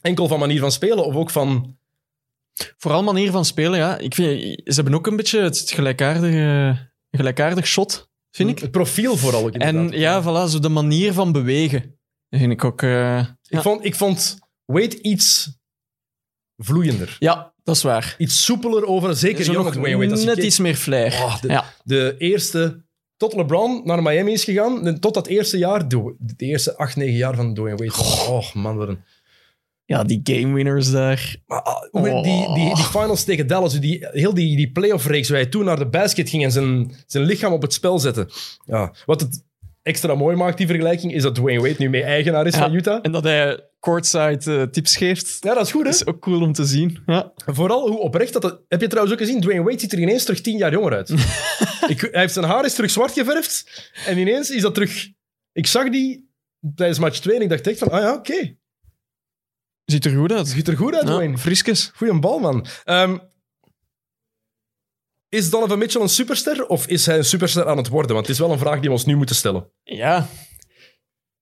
Enkel 0.00 0.28
van 0.28 0.38
manier 0.38 0.60
van 0.60 0.72
spelen 0.72 1.04
of 1.04 1.14
ook 1.14 1.30
van... 1.30 1.76
Vooral 2.76 3.02
manier 3.02 3.30
van 3.30 3.44
spelen, 3.44 3.78
ja. 3.78 3.98
Ik 3.98 4.14
vind, 4.14 4.40
ze 4.64 4.74
hebben 4.74 4.94
ook 4.94 5.06
een 5.06 5.16
beetje 5.16 5.40
het 5.40 5.70
gelijkaardige, 5.74 6.76
gelijkaardig 7.10 7.66
shot, 7.66 8.10
vind 8.30 8.50
ik. 8.50 8.58
Het 8.58 8.70
profiel 8.70 9.16
vooral 9.16 9.44
ook 9.46 9.54
En 9.54 9.88
ja, 9.90 10.22
voilà, 10.22 10.50
zo 10.50 10.58
de 10.58 10.68
manier 10.68 11.12
van 11.12 11.32
bewegen. 11.32 11.98
Vind 12.30 12.52
ik 12.52 12.64
ook... 12.64 12.82
eh, 12.82 13.18
ik, 13.18 13.26
ja. 13.42 13.62
vond, 13.62 13.84
ik 13.84 13.94
vond 13.94 14.38
Wade 14.64 15.02
iets 15.02 15.58
vloeiender. 16.56 17.16
ja, 17.18 17.54
dat 17.62 17.76
is 17.76 17.82
waar. 17.82 18.14
Iets 18.18 18.44
soepeler 18.44 18.86
over, 18.86 19.16
zeker 19.16 19.44
Zo 19.44 19.52
nog 19.52 19.74
Wade. 19.74 20.06
Net 20.06 20.34
keek- 20.34 20.44
iets 20.44 20.58
meer 20.58 20.74
flair. 20.76 21.12
Oh, 21.12 21.40
de- 21.40 21.48
ja. 21.48 21.64
de 21.84 22.14
eerste... 22.18 22.82
Tot 23.16 23.34
LeBron 23.34 23.80
naar 23.84 24.02
Miami 24.02 24.32
is 24.32 24.44
gegaan, 24.44 25.00
tot 25.00 25.14
dat 25.14 25.26
eerste 25.26 25.58
jaar, 25.58 25.88
de, 25.88 26.14
de 26.18 26.44
eerste 26.44 26.76
acht, 26.76 26.96
negen 26.96 27.16
jaar 27.16 27.34
van 27.34 27.54
Dwayne 27.54 27.76
Wade. 27.76 28.02
Oh 28.30 28.54
man, 28.54 28.76
wat 28.76 28.88
een... 28.88 29.04
ja, 29.84 30.04
die 30.04 30.20
game 30.22 30.54
winners 30.54 30.90
daar. 30.90 31.36
Maar, 31.46 31.62
ah, 31.62 31.82
Oh. 31.92 32.22
die, 32.22 32.54
die, 32.54 32.74
die 32.74 32.84
finals 32.84 33.24
tegen 33.24 33.46
Dallas, 33.46 33.80
die, 33.80 34.06
heel 34.10 34.34
die, 34.34 34.56
die 34.56 34.72
playoff-reeks 34.72 35.28
waar 35.28 35.38
hij 35.40 35.48
toen 35.48 35.64
naar 35.64 35.78
de 35.78 35.88
basket 35.88 36.28
ging 36.28 36.44
en 36.44 36.52
zijn, 36.52 36.92
zijn 37.06 37.24
lichaam 37.24 37.52
op 37.52 37.62
het 37.62 37.72
spel 37.72 37.98
zette. 37.98 38.28
Ja, 38.64 38.94
wat 39.06 39.20
het 39.20 39.44
extra 39.82 40.14
mooi 40.14 40.36
maakt, 40.36 40.58
die 40.58 40.66
vergelijking, 40.66 41.12
is 41.14 41.22
dat 41.22 41.34
Dwayne 41.34 41.60
Wade 41.60 41.74
nu 41.78 41.88
mee 41.90 42.02
eigenaar 42.02 42.46
is 42.46 42.54
Ja. 42.54 42.60
van 42.60 42.74
Utah. 42.74 42.98
En 43.02 43.12
dat 43.12 43.22
hij 43.24 43.60
courtside 43.80 44.56
eh, 44.56 44.62
tips 44.62 44.96
geeft. 44.96 45.36
Ja, 45.40 45.54
dat 45.54 45.64
is 45.64 45.70
goed, 45.72 45.82
hè? 45.84 45.90
Dat 45.90 46.00
is 46.00 46.06
ook 46.06 46.20
cool 46.20 46.40
om 46.42 46.52
te 46.52 46.64
zien. 46.64 46.98
Ja. 47.06 47.32
Vooral 47.46 47.88
hoe 47.88 47.98
oprecht 47.98 48.32
dat... 48.32 48.42
het- 48.42 48.60
Heb 48.68 48.80
je 48.80 48.86
trouwens 48.86 49.14
ook 49.14 49.20
gezien? 49.26 49.40
Dwayne 49.40 49.62
Wade 49.62 49.78
ziet 49.80 49.92
er 49.92 49.98
ineens 49.98 50.24
terug 50.24 50.40
tien 50.40 50.56
jaar 50.56 50.72
jonger 50.72 50.92
uit. 50.94 51.08
ik, 51.92 52.00
hij 52.10 52.20
heeft 52.20 52.32
zijn 52.32 52.44
haar 52.44 52.64
is 52.64 52.74
terug 52.74 52.90
zwart 52.90 53.12
geverfd 53.12 53.90
en 54.06 54.18
ineens 54.18 54.50
is 54.50 54.62
dat 54.62 54.74
terug... 54.74 55.08
Ik 55.52 55.66
zag 55.66 55.90
die 55.90 56.30
tijdens 56.74 56.98
match 56.98 57.18
2 57.20 57.36
en 57.36 57.42
ik 57.42 57.48
dacht 57.48 57.66
echt 57.66 57.78
van, 57.78 57.90
ah 57.90 58.00
ja, 58.00 58.14
oké. 58.14 58.56
Ziet 59.84 60.04
er 60.04 60.16
goed 60.16 60.32
uit. 60.32 60.48
Ziet 60.48 60.68
er 60.68 60.76
goed 60.76 60.94
uit, 60.94 61.30
Ja, 61.30 61.36
friskes. 61.38 61.90
Goeie 61.94 62.18
bal, 62.18 62.38
man. 62.38 62.66
Ehm, 62.84 63.18
is 65.28 65.50
Donovan 65.50 65.78
Mitchell 65.78 66.00
een 66.02 66.08
superster 66.08 66.66
of 66.66 66.86
is 66.86 67.06
hij 67.06 67.16
een 67.16 67.24
superster 67.24 67.68
aan 67.68 67.76
het 67.76 67.88
worden? 67.88 68.14
Want 68.14 68.26
het 68.26 68.34
is 68.34 68.40
wel 68.42 68.52
een 68.52 68.58
vraag 68.58 68.74
die 68.80 68.88
we 68.88 68.90
ons 68.94 69.04
nu 69.04 69.16
moeten 69.16 69.36
stellen. 69.36 69.70
Ja. 69.82 70.26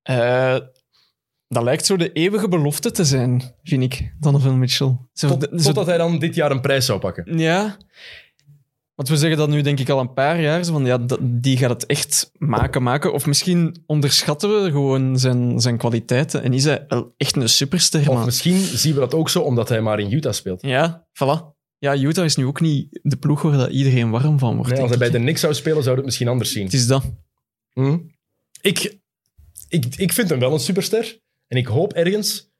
Eh, 0.02 0.58
dat 1.48 1.62
lijkt 1.62 1.86
zo 1.86 1.96
de 1.96 2.12
eeuwige 2.12 2.48
belofte 2.48 2.90
te 2.90 3.04
zijn, 3.04 3.54
vind 3.62 3.82
ik, 3.82 4.12
Donovan 4.20 4.58
Mitchell. 4.58 4.96
Zo, 5.12 5.28
Tot, 5.28 5.48
zo- 5.50 5.56
totdat 5.66 5.86
hij 5.86 5.96
dan 5.98 6.18
dit 6.18 6.34
jaar 6.34 6.50
een 6.50 6.60
prijs 6.60 6.86
zou 6.86 6.98
pakken. 7.00 7.38
Ja. 7.38 7.76
Want 9.02 9.14
we 9.14 9.20
zeggen 9.20 9.38
dat 9.38 9.48
nu 9.48 9.60
denk 9.60 9.80
ik 9.80 9.88
al 9.88 10.00
een 10.00 10.12
paar 10.12 10.40
jaar. 10.40 10.64
Van, 10.64 10.84
ja, 10.84 10.98
die 11.20 11.56
gaat 11.56 11.70
het 11.70 11.86
echt 11.86 12.30
maken, 12.38 12.82
maken. 12.82 13.12
Of 13.12 13.26
misschien 13.26 13.82
onderschatten 13.86 14.62
we 14.62 14.70
gewoon 14.70 15.18
zijn, 15.18 15.60
zijn 15.60 15.76
kwaliteiten. 15.76 16.42
En 16.42 16.52
is 16.52 16.64
hij 16.64 16.84
wel 16.88 17.14
echt 17.16 17.36
een 17.36 17.48
superster, 17.48 18.00
Of 18.00 18.14
man. 18.14 18.24
misschien 18.24 18.58
zien 18.58 18.94
we 18.94 19.00
dat 19.00 19.14
ook 19.14 19.28
zo 19.28 19.40
omdat 19.40 19.68
hij 19.68 19.80
maar 19.80 20.00
in 20.00 20.12
Utah 20.12 20.32
speelt. 20.32 20.62
Ja, 20.62 21.06
voilà. 21.12 21.54
Ja, 21.78 21.96
Utah 21.96 22.24
is 22.24 22.36
nu 22.36 22.46
ook 22.46 22.60
niet 22.60 23.00
de 23.02 23.16
ploeg 23.16 23.42
waar 23.42 23.56
dat 23.56 23.70
iedereen 23.70 24.10
warm 24.10 24.38
van 24.38 24.56
wordt. 24.56 24.70
Nee, 24.70 24.80
als 24.80 24.90
hij 24.90 24.98
bij 24.98 25.10
de 25.10 25.18
Knicks 25.18 25.40
zou 25.40 25.54
spelen, 25.54 25.82
zou 25.82 25.96
het 25.96 26.04
misschien 26.04 26.28
anders 26.28 26.52
zien. 26.52 26.64
Het 26.64 26.72
is 26.72 26.86
dat. 26.86 27.04
Hm? 27.72 27.98
Ik, 28.60 28.98
ik, 29.68 29.96
ik 29.96 30.12
vind 30.12 30.30
hem 30.30 30.38
wel 30.38 30.52
een 30.52 30.60
superster. 30.60 31.18
En 31.46 31.56
ik 31.56 31.66
hoop 31.66 31.92
ergens 31.92 32.50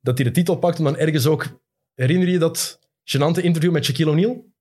dat 0.00 0.18
hij 0.18 0.26
de 0.26 0.32
titel 0.32 0.56
pakt. 0.56 0.78
En 0.78 0.84
dan 0.84 0.96
ergens 0.96 1.26
ook... 1.26 1.60
Herinner 1.94 2.28
je 2.28 2.38
dat 2.38 2.78
gênante 3.04 3.42
interview 3.42 3.72
met 3.72 3.84
Shaquille 3.84 4.10
O'Neal? 4.10 4.51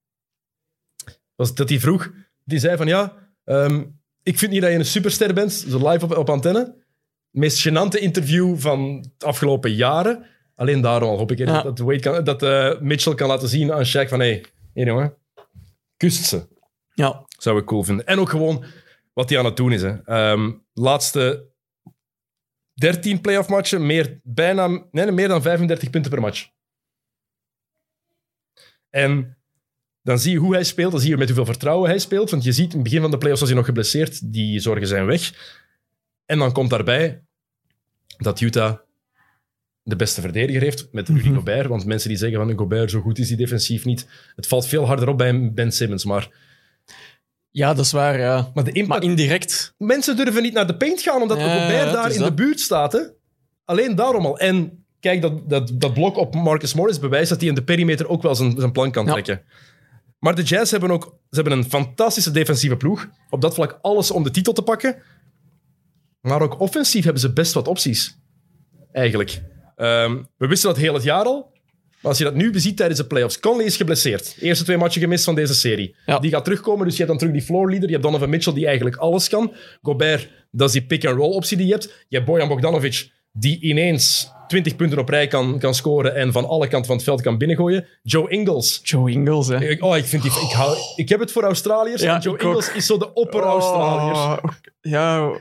Was 1.42 1.56
dat 1.56 1.70
hij 1.70 1.80
vroeg... 1.80 2.12
Die 2.44 2.60
zei 2.60 2.78
van 2.78 2.88
ja... 2.88 3.18
ehm, 3.44 3.84
ik 4.24 4.38
vind 4.38 4.52
niet 4.52 4.62
dat 4.62 4.72
je 4.72 4.78
een 4.78 4.86
superster 4.86 5.34
bent. 5.34 5.52
Zo 5.52 5.89
live 5.89 6.06
op, 6.06 6.18
op 6.18 6.30
antenne. 6.30 6.76
Meest 7.30 7.68
gênante 7.68 8.00
interview 8.00 8.58
van 8.58 9.02
de 9.18 9.26
afgelopen 9.26 9.74
jaren. 9.74 10.26
Alleen 10.56 10.82
daarom 10.82 11.10
al 11.10 11.18
hoop 11.18 11.32
ik 11.32 11.38
Ja. 11.38 11.62
dat, 11.62 11.80
Wade 11.80 12.00
kan, 12.00 12.24
dat 12.24 12.44
eh, 12.44 12.80
Mitchell 12.80 13.16
kan 13.16 13.28
laten 13.28 13.48
zien 13.48 13.72
aan 13.72 13.86
Shaq 13.86 14.08
van 14.08 14.20
hé, 14.20 14.26
hey, 14.26 14.46
hier 14.74 14.86
jongen, 14.86 15.14
kust 15.98 16.26
ze. 16.26 16.48
Ja. 16.94 17.26
Zou 17.38 17.60
ik 17.60 17.66
cool 17.66 17.84
vinden. 17.84 18.06
En 18.06 18.20
ook 18.20 18.30
gewoon 18.30 18.64
wat 19.14 19.30
hij 19.30 19.39
aan 19.39 19.46
het 19.46 19.58
doen 19.58 19.72
is. 19.72 19.82
Hè. 19.82 20.04
Ehm, 20.04 20.52
laatste 20.74 21.50
13 22.74 23.22
playoff 23.22 23.50
matchen, 23.50 23.86
meer, 23.86 24.20
bijna, 24.24 24.86
nee, 24.92 25.12
meer 25.12 25.28
dan 25.28 25.42
35 25.42 25.89
punten 25.89 26.12
per 26.12 26.22
match. 26.22 26.50
En 28.89 29.41
dan 30.04 30.20
zie 30.20 30.32
je 30.32 30.38
hoe 30.38 30.54
hij 30.54 30.64
speelt, 30.64 30.91
dan 30.91 31.02
zie 31.02 31.10
je 31.10 31.18
met 31.18 31.28
hoeveel 31.28 31.45
vertrouwen 31.45 31.89
hij 31.89 31.99
speelt. 31.99 32.30
Want 32.30 32.43
je 32.43 32.52
ziet 32.52 32.70
in 32.70 32.74
het 32.76 32.84
begin 32.84 33.02
van 33.02 33.12
de 33.12 33.18
playoffs 33.18 33.39
was 33.41 33.49
hij 33.49 33.58
nog 33.60 33.68
geblesseerd, 33.68 34.32
die 34.34 34.60
zorgen 34.60 34.88
zijn 34.88 35.06
weg. 35.06 35.32
En 36.26 36.38
dan 36.39 36.52
komt 36.52 36.70
daarbij 36.70 37.22
dat 38.18 38.39
Utah 38.41 38.78
de 39.84 39.95
beste 39.95 40.22
verdediger 40.22 40.62
heeft 40.62 40.88
met 40.91 41.08
Rudy 41.10 41.28
Mhm. 41.28 41.36
Gobert. 41.36 41.68
Want 41.68 41.86
mensen 41.86 42.10
die 42.10 42.18
zeggen 42.18 42.38
van 42.47 42.58
Gobert, 42.58 42.91
zo 42.91 43.02
goed 43.02 43.20
is 43.20 43.28
hij 43.28 43.38
defensief 43.38 43.86
niet. 43.86 44.08
Het 44.36 44.47
valt 44.47 44.68
veel 44.68 44.86
harder 44.86 45.08
op 45.10 45.18
bij 45.18 45.52
Ben 45.54 45.72
Simmons. 45.72 46.06
Maar, 46.06 46.30
ja, 47.49 47.74
dat 47.74 47.86
is 47.86 47.91
waar, 47.91 48.20
ja. 48.20 48.52
maar 48.54 48.64
de 48.64 48.72
impact 48.72 49.02
Maar 49.02 49.10
indirect. 49.10 49.74
mensen 49.78 50.16
durven 50.16 50.41
niet 50.43 50.54
naar 50.54 50.68
de 50.68 50.78
paint 50.78 51.02
gaan, 51.02 51.22
omdat 51.22 51.38
Ja, 51.38 51.43
Gobert 51.62 51.86
ja, 51.86 51.91
daar 51.91 52.12
in 52.12 52.20
dat. 52.20 52.28
de 52.28 52.34
buurt 52.43 52.60
staat. 52.60 52.91
Hè? 52.91 52.99
Alleen 53.66 53.95
daarom 53.95 54.26
al. 54.26 54.39
En 54.39 54.86
kijk, 54.99 55.22
dat, 55.22 55.49
dat, 55.49 55.72
dat 55.74 55.93
blok 55.93 56.18
op 56.18 56.36
Marcus 56.36 56.74
Morris 56.74 56.99
bewijst 56.99 57.30
dat 57.30 57.39
hij 57.39 57.49
in 57.49 57.56
de 57.56 57.64
perimeter 57.64 58.08
ook 58.08 58.22
wel 58.22 58.36
zijn, 58.36 58.56
zijn 58.58 58.72
plan 58.72 58.91
kan 58.91 59.06
Ja. 59.06 59.41
Maar 60.22 60.36
de 60.36 60.43
Jazz 60.43 60.72
hebben 60.72 60.91
ook 60.91 61.03
ze 61.03 61.41
hebben 61.41 61.57
een 61.57 61.69
fantastische 61.69 62.32
defensieve 62.32 62.78
ploeg. 62.78 63.09
Op 63.30 63.41
dat 63.41 63.53
vlak 63.53 63.80
alles 63.82 64.11
om 64.11 64.24
de 64.24 64.32
titel 64.32 64.53
te 64.53 64.61
pakken. 64.61 64.95
Maar 66.22 66.41
ook 66.41 66.59
offensief 66.59 67.03
hebben 67.03 67.22
ze 67.22 67.34
best 67.34 67.53
wat 67.53 67.67
opties. 67.67 68.17
Eigenlijk. 68.91 69.41
Ehm, 69.76 70.24
we 70.38 70.47
wisten 70.47 70.69
dat 70.69 70.78
heel 70.78 70.93
het 70.93 71.03
jaar 71.03 71.26
al. 71.26 71.51
Maar 72.01 72.11
als 72.11 72.17
je 72.17 72.24
dat 72.24 72.36
nu 72.36 72.51
beziet 72.51 72.78
tijdens 72.78 72.99
de 72.99 73.07
playoffs. 73.07 73.39
Conley 73.39 73.65
is 73.65 73.78
geblesseerd. 73.78 74.36
Eerste 74.39 74.63
twee 74.63 74.78
matchen 74.78 75.01
gemist 75.01 75.24
van 75.24 75.36
deze 75.36 75.53
serie. 75.53 75.95
Ja. 76.05 76.19
Die 76.19 76.32
gaat 76.32 76.43
terugkomen, 76.43 76.86
dus 76.86 76.97
je 76.97 77.03
hebt 77.03 77.09
dan 77.09 77.17
terug 77.17 77.34
die 77.34 77.43
floor 77.45 77.69
leader. 77.69 77.88
Je 77.88 77.93
hebt 77.93 78.05
Donovan 78.05 78.30
Mitchell, 78.30 78.53
die 78.53 78.65
eigenlijk 78.65 78.95
alles 78.95 79.30
kan. 79.30 79.53
Gobert, 79.82 80.30
dat 80.51 80.67
is 80.67 80.74
die 80.74 80.86
pick-and-roll 80.86 81.34
optie 81.34 81.57
die 81.57 81.65
je 81.65 81.72
hebt. 81.72 82.05
Je 82.07 82.15
hebt 82.15 82.30
Bojan 82.30 82.47
Bogdanovic, 82.47 83.11
die 83.32 83.61
ineens 83.61 84.32
20 84.52 84.76
punten 84.76 84.99
op 84.99 85.10
rij 85.10 85.28
kan, 85.28 85.60
kan 85.60 85.74
scoren 85.76 86.16
en 86.16 86.32
van 86.32 86.45
alle 86.47 86.68
kanten 86.68 86.86
van 86.88 86.95
het 86.95 87.06
veld 87.06 87.22
kan 87.22 87.38
binnengooien. 87.38 87.86
Joe 88.04 88.30
Ingles. 88.30 88.80
Joe 88.84 89.12
Ingles, 89.12 89.47
hè. 89.47 89.64
Ik- 89.70 89.84
Oh, 89.84 89.97
ik, 89.97 90.06
vind 90.06 90.24
die, 90.24 90.32
ik, 90.32 90.52
hou, 90.52 90.78
ik 90.95 91.10
heb 91.10 91.20
het 91.20 91.32
voor 91.32 91.43
Australiërs. 91.43 92.02
Ja, 92.02 92.16
en 92.16 92.22
Joe 92.22 92.34
ook. 92.34 92.41
Ingles 92.41 92.72
is 92.74 92.86
zo 92.86 92.97
de 92.97 93.14
opper-Australiërs. 93.14 94.18
Oh, 94.18 94.38
ja, 94.82 95.32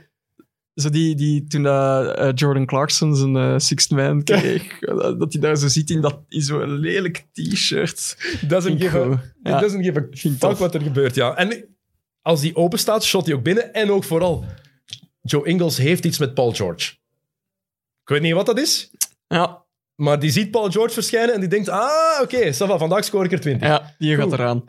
zo 0.75 0.91
die, 0.91 1.15
die, 1.15 1.45
toen 1.47 1.63
dat, 1.63 2.17
eh, 2.17 2.29
Jordan 2.35 2.67
Clarkson 2.67 3.17
zijn 3.17 3.37
eh, 3.37 3.55
Sixth 3.57 3.91
Man 3.91 4.23
kreeg, 4.23 4.79
dat 4.79 5.19
dat 5.21 5.33
hij 5.33 5.43
daar 5.43 5.57
zo 5.57 5.69
zit 5.69 5.91
in, 5.91 6.01
dat, 6.01 6.19
in 6.29 6.41
zo'n 6.43 6.79
lelijk 6.79 7.27
t-shirt. 7.33 8.17
Doesn't 8.49 8.83
give 8.83 8.99
a, 8.99 9.11
it 9.13 9.19
Ja. 9.43 9.61
doesn't 9.61 9.85
give 9.85 9.99
a 10.01 10.29
fuck 10.49 10.57
wat 10.59 10.75
er 10.75 10.81
gebeurt, 10.83 11.15
ja. 11.15 11.37
En 11.37 11.65
als 12.23 12.41
die 12.41 12.57
open 12.57 12.79
staat, 12.79 13.05
shot 13.05 13.27
hij 13.27 13.35
ook 13.35 13.43
binnen. 13.43 13.73
En 13.75 13.91
ook 13.91 14.05
vooral, 14.05 14.45
Joe 15.23 15.47
Ingles 15.47 15.77
heeft 15.79 16.05
iets 16.05 16.19
met 16.19 16.35
Paul 16.35 16.53
George. 16.53 16.93
Ik 18.11 18.17
weet 18.17 18.25
niet 18.25 18.35
wat 18.35 18.47
dat 18.47 18.59
is, 18.59 18.91
Ja, 19.29 19.65
maar 19.95 20.19
die 20.19 20.31
ziet 20.31 20.51
Paul 20.51 20.71
George 20.71 20.95
verschijnen 20.95 21.35
en 21.35 21.41
die 21.41 21.49
denkt, 21.49 21.69
ah, 21.69 22.21
oké, 22.23 22.53
ça 22.55 22.57
va, 22.67 22.79
vandaag 22.79 23.05
scoor 23.05 23.25
ik 23.25 23.33
er 23.33 23.41
20. 23.41 23.69
ja 23.69 23.95
die 23.99 24.17
gaat 24.17 24.33
eraan. 24.33 24.63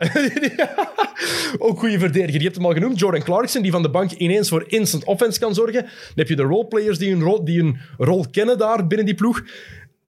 ook 1.58 1.78
goede 1.78 1.98
verdediger. 1.98 2.38
Je 2.38 2.44
hebt 2.44 2.56
hem 2.56 2.66
al 2.66 2.72
genoemd, 2.72 2.98
Jordan 2.98 3.22
Clarkson, 3.22 3.62
die 3.62 3.70
van 3.70 3.82
de 3.82 3.90
bank 3.90 4.10
ineens 4.12 4.48
voor 4.48 4.64
instant 4.68 5.04
offense 5.04 5.38
kan 5.38 5.54
zorgen. 5.54 5.82
Dan 5.82 5.90
heb 6.14 6.28
je 6.28 6.36
de 6.36 6.42
roleplayers 6.42 6.98
die 6.98 7.12
een 7.12 7.22
rol, 7.22 7.44
die 7.44 7.60
een 7.60 7.78
rol 7.98 8.26
kennen 8.30 8.58
daar 8.58 8.86
binnen 8.86 9.06
die 9.06 9.14
ploeg. 9.14 9.42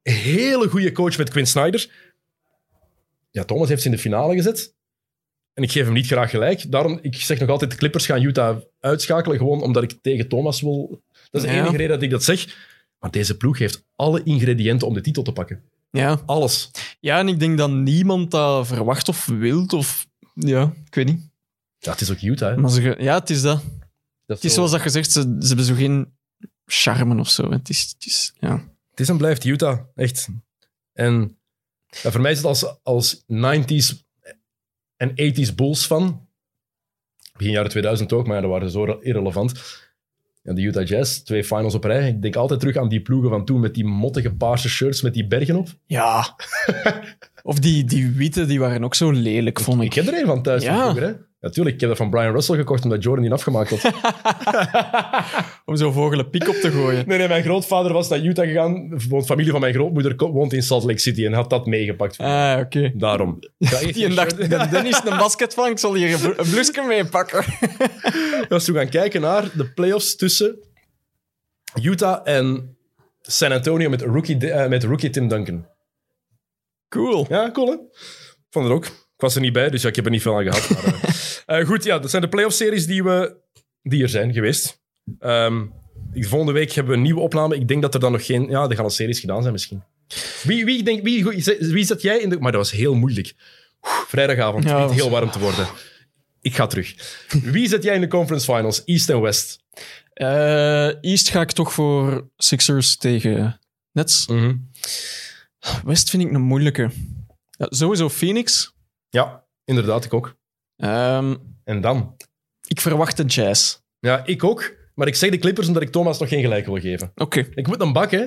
Hele 0.03 0.69
goede 0.69 0.93
coach 0.93 1.19
met 1.19 1.31
Quinn 1.31 1.47
Snyder. 1.47 1.91
Ja, 3.31 3.45
Thomas 3.45 3.69
heeft 3.69 3.83
ze 3.83 3.89
in 3.89 3.95
de 3.95 4.01
finale 4.01 4.35
gezet. 4.35 4.75
En 5.55 5.63
ik 5.63 5.73
geef 5.73 5.85
hem 5.85 5.93
niet 5.93 6.07
graag 6.07 6.31
gelijk. 6.31 6.71
Daarom, 6.73 6.99
ik 7.03 7.15
zeg 7.17 7.39
nog 7.41 7.49
altijd, 7.49 7.71
de 7.71 7.77
Clippers 7.77 8.07
gaan 8.07 8.23
Utah 8.23 8.57
uitschakelen, 8.81 9.39
gewoon 9.39 9.63
omdat 9.63 9.83
ik 9.83 9.93
tegen 10.03 10.29
Thomas 10.29 10.61
wil... 10.61 11.03
Dat 11.31 11.43
is 11.43 11.49
de 11.49 11.55
Ja. 11.55 11.61
enige 11.61 11.77
reden 11.77 11.89
dat 11.95 12.03
ik 12.03 12.11
dat 12.11 12.25
zeg. 12.25 12.73
Maar 13.05 13.13
deze 13.13 13.37
ploeg 13.37 13.59
heeft 13.59 13.85
alle 13.97 14.23
ingrediënten 14.23 14.87
om 14.89 14.95
de 14.95 15.01
titel 15.01 15.23
te 15.23 15.33
pakken. 15.33 15.63
Ja. 15.91 16.21
Alles. 16.27 16.71
ja, 17.01 17.19
en 17.19 17.29
ik 17.29 17.39
denk 17.39 17.59
dat 17.59 17.71
niemand 17.71 18.31
dat 18.31 18.67
verwacht 18.67 19.09
of 19.09 19.27
wilt, 19.27 19.73
of... 19.73 20.07
Ja, 20.35 20.73
ik 20.87 20.95
weet 20.95 21.07
niet. 21.07 21.29
Ja, 21.79 21.91
het 21.91 22.01
is 22.01 22.11
ook 22.11 22.21
Utah. 22.21 22.49
Hè. 22.51 22.57
Maar 22.57 22.71
ze, 22.71 22.97
ja, 22.99 23.15
het 23.19 23.31
is 23.31 23.43
dat. 23.43 23.63
Dat 24.27 24.37
Het 24.37 24.45
is 24.45 24.51
zo- 24.51 24.55
zoals 24.57 24.71
dat 24.71 24.81
gezegd, 24.81 25.13
ze, 25.13 25.21
ze 25.41 25.47
hebben 25.47 25.65
zo 25.65 25.75
geen 25.75 26.13
charme 26.67 27.21
of 27.21 27.29
zo. 27.29 27.51
Het 27.51 27.69
is, 27.69 27.81
het 27.95 28.07
is 28.07 28.33
ja. 28.41 28.53
Het 28.91 29.01
is 29.01 29.09
en 29.09 29.17
blijft 29.17 29.45
Utah, 29.45 29.79
echt. 29.95 30.29
En 30.93 31.39
ja, 32.03 32.11
voor 32.11 32.21
mij 32.21 32.31
is 32.31 32.37
het 32.37 32.47
als, 32.47 32.83
als 32.83 33.23
90s 33.23 34.03
en 34.97 35.11
80s 35.11 35.55
Bulls 35.55 35.87
fan. 35.87 36.29
Begin 37.37 37.53
jaren 37.53 37.71
2000 37.71 38.13
ook, 38.13 38.27
maar 38.27 38.35
ja, 38.37 38.41
dat 38.43 38.51
waren 38.51 38.71
zo 38.71 38.85
irrelevant. 38.85 39.53
Ja, 40.47 40.53
de 40.53 40.63
Utah 40.63 40.87
Jazz, 40.87 41.19
twee 41.19 41.45
finals 41.45 41.75
op 41.75 41.85
rij. 41.85 42.09
Ik 42.09 42.23
denk 42.23 42.37
altijd 42.37 42.61
terug 42.61 42.77
aan 42.77 42.89
die 42.89 43.01
ploegen 43.03 43.31
van 43.31 43.45
toen 43.45 43.61
met 43.61 43.75
die 43.75 43.85
mottige 43.85 44.35
paarse 44.35 44.69
shirts 44.69 45.03
met 45.03 45.15
die 45.15 45.27
bergen 45.27 45.57
op. 45.57 45.69
Ja. 45.87 46.37
of 47.43 47.59
die, 47.59 47.85
die 47.85 48.11
witte, 48.11 48.47
die 48.47 48.59
waren 48.61 48.85
ook 48.85 48.95
zo 48.95 49.11
lelijk, 49.11 49.61
vond 49.61 49.81
ik. 49.81 49.87
Ik 49.87 49.95
heb 49.95 50.07
er 50.07 50.21
een 50.21 50.27
van 50.27 50.43
thuis 50.43 50.63
Ja. 50.63 50.75
van 50.75 50.81
vroeger, 50.83 51.03
hè. 51.03 51.15
Natuurlijk, 51.45 51.75
ik 51.75 51.81
heb 51.81 51.91
dat 51.91 51.99
van 51.99 52.11
Brian 52.11 52.33
Russell 52.33 52.57
gekocht 52.57 52.85
omdat 52.85 53.03
Jordan 53.03 53.25
die 53.25 53.33
afgemaakt 53.33 53.71
had. 53.71 53.93
Om 55.65 55.77
zo'n 55.77 55.93
vogelen 55.93 56.31
piek 56.31 56.49
op 56.49 56.55
te 56.55 56.71
gooien. 56.71 57.05
nee, 57.07 57.19
nee, 57.19 57.29
mijn 57.29 57.43
grootvader 57.43 57.93
was 57.93 58.09
naar 58.09 58.19
Utah 58.19 58.47
gegaan. 58.47 58.89
De 58.89 59.23
familie 59.25 59.51
van 59.51 59.61
mijn 59.61 59.75
grootmoeder 59.75 60.15
woont 60.17 60.53
in 60.53 60.63
Salt 60.63 60.85
Lake 60.85 60.99
City 60.99 61.27
en 61.27 61.33
had 61.33 61.51
dat 61.51 61.67
meegepakt. 61.67 62.19
Ah, 62.19 62.59
oké. 62.61 62.93
Daarom. 62.95 63.39
Die 63.93 64.15
dacht, 64.15 64.71
Dennis 64.71 65.01
een 65.05 65.17
basket 65.17 65.55
van, 65.55 65.71
ik 65.71 65.79
zal 65.79 65.95
hier 65.95 66.25
een 66.25 66.51
blusje 66.51 66.85
mee 66.89 67.05
pakken. 67.05 67.45
Als 68.49 68.67
we 68.67 68.73
gaan 68.73 68.89
kijken 68.89 69.21
naar 69.21 69.51
de 69.55 69.73
playoffs 69.73 70.17
tussen 70.17 70.59
Utah 71.83 72.21
en 72.25 72.77
San 73.21 73.53
Antonio 73.53 73.89
met 73.89 74.03
rookie, 74.03 74.51
eh, 74.51 74.69
met 74.69 74.85
rookie 74.85 75.11
Tim 75.11 75.29
Duncan. 75.29 75.67
Cool. 76.89 77.27
Ja, 77.29 77.51
cool 77.51 77.71
hè? 77.71 77.77
Vond 78.51 78.65
het 78.65 78.75
ook. 78.75 79.04
Ik 79.15 79.21
was 79.21 79.35
er 79.35 79.41
niet 79.41 79.53
bij, 79.53 79.71
dus 79.71 79.83
ja, 79.83 79.89
ik 79.89 79.97
heb 79.97 80.05
er 80.05 80.11
niet 80.11 80.23
veel 80.23 80.37
aan 80.37 80.43
gehad. 80.53 80.69
Maar, 80.71 80.95
eh, 81.47 81.59
eh, 81.61 81.67
goed, 81.67 81.85
ja, 81.85 81.99
dat 81.99 82.11
zijn 82.11 82.23
de 82.23 82.29
playoff-series 82.29 82.87
die, 82.87 83.05
we, 83.05 83.37
die 83.83 84.03
er 84.03 84.09
zijn 84.09 84.33
geweest. 84.33 84.81
De 85.19 86.29
volgende 86.29 86.53
week 86.53 86.73
hebben 86.73 86.93
we 86.93 86.99
een 86.99 87.05
nieuwe 87.05 87.21
opname. 87.21 87.55
Ik 87.57 87.69
denk 87.69 87.83
dat 87.83 87.95
er 87.95 88.01
dan 88.01 88.13
nog 88.13 88.27
geen... 88.27 88.49
Ja, 88.49 88.69
er 88.69 88.75
gaan 88.75 88.85
al 88.85 88.91
series 88.91 89.21
gedaan 89.21 89.41
zijn 89.41 89.53
misschien. 89.53 89.83
Wie, 90.43 90.65
wie, 90.65 90.83
denk, 90.83 91.03
wie, 91.05 91.25
wie 91.59 91.85
zat 91.85 92.03
jij 92.03 92.19
in 92.19 92.29
de... 92.29 92.39
Maar 92.39 92.53
dat 92.53 92.61
was 92.61 92.71
heel 92.71 92.95
moeilijk. 92.95 93.35
Oeh, 93.83 93.93
Vrijdagavond, 94.09 94.65
Ja, 94.65 94.71
het 94.71 94.79
begint 94.79 94.95
was- 95.01 95.01
heel 95.03 95.11
warm 95.21 95.31
te 95.31 95.39
worden. 95.39 95.67
Ik 96.41 96.55
ga 96.55 96.67
terug. 96.67 96.95
Wie 97.43 97.69
zet 97.69 97.83
jij 97.83 97.95
in 97.95 98.01
de 98.01 98.09
conference 98.09 98.53
finals? 98.55 98.85
East 98.85 99.11
en 99.11 99.21
West? 99.21 99.59
Eh, 100.13 101.03
East 101.05 101.29
ga 101.29 101.41
ik 101.41 101.53
toch 101.53 101.73
voor 101.73 102.29
Sixers 102.37 102.97
tegen 102.97 103.61
Nets. 103.93 104.27
Mhm. 104.27 104.55
West 105.85 106.11
vind 106.11 106.23
ik 106.23 106.33
een 106.33 106.41
moeilijke. 106.43 106.91
Ja, 107.51 107.67
sowieso 107.71 108.09
Phoenix. 108.09 108.74
Ja, 109.15 109.45
inderdaad, 109.65 110.05
ik 110.05 110.15
ook. 110.15 110.37
Ehm, 110.77 111.35
En 111.65 111.81
dan? 111.81 112.17
ik 112.67 112.81
verwacht 112.81 113.17
de 113.17 113.25
Jazz. 113.25 113.79
Ja, 113.99 114.23
ik 114.27 114.45
ook. 114.45 114.75
Maar 114.95 115.07
ik 115.07 115.15
zeg 115.15 115.31
de 115.31 115.39
Clippers 115.39 115.67
omdat 115.67 115.83
ik 115.83 115.91
Thomas 115.91 116.19
nog 116.19 116.29
geen 116.29 116.41
gelijk 116.41 116.67
wil 116.67 116.81
geven. 116.81 117.13
Oké. 117.15 117.47
Ik 117.55 117.67
moet 117.67 117.81
een 117.81 117.93
bak, 117.93 118.11
hè? 118.11 118.25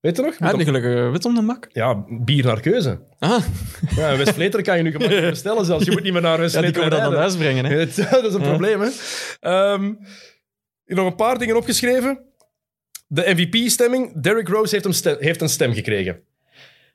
Weet 0.00 0.16
je 0.16 0.22
nog? 0.22 0.38
Ja, 0.38 0.52
een- 0.52 0.64
gelukkige 0.64 1.10
wit 1.10 1.24
om 1.24 1.34
de 1.34 1.40
mak. 1.42 1.68
Ja, 1.72 2.04
bier 2.08 2.44
naar 2.44 2.60
keuze. 2.60 3.00
Ah, 3.18 3.44
Ja, 3.96 4.16
West 4.16 4.60
kan 4.62 4.76
je 4.76 4.82
nu 4.82 4.90
gemakkelijk 4.90 5.28
bestellen 5.36 5.64
zelfs. 5.64 5.84
Je 5.84 5.90
moet 5.90 6.02
niet 6.02 6.12
meer 6.12 6.22
naar 6.22 6.38
West 6.38 6.54
ja, 6.54 6.60
die 6.60 6.70
Vleteren 6.72 7.00
dan 7.00 7.10
naar 7.10 7.18
huis 7.20 7.36
brengen. 7.36 7.64
Hè. 7.64 7.76
Dat 8.10 8.24
is 8.24 8.34
een 8.34 8.40
Ja. 8.42 8.48
probleem, 8.48 8.80
hè. 8.80 8.86
Ik 10.84 10.94
heb 10.94 10.96
nog 10.96 11.06
een 11.06 11.14
paar 11.16 11.38
dingen 11.38 11.56
opgeschreven. 11.56 12.24
De 13.06 13.22
MVP-stemming. 13.36 14.22
Derrick 14.22 14.48
Rose 14.48 14.74
heeft 14.74 14.86
een, 14.86 14.94
stem, 14.94 15.16
heeft 15.18 15.40
een 15.42 15.48
stem 15.48 15.72
gekregen. 15.72 16.22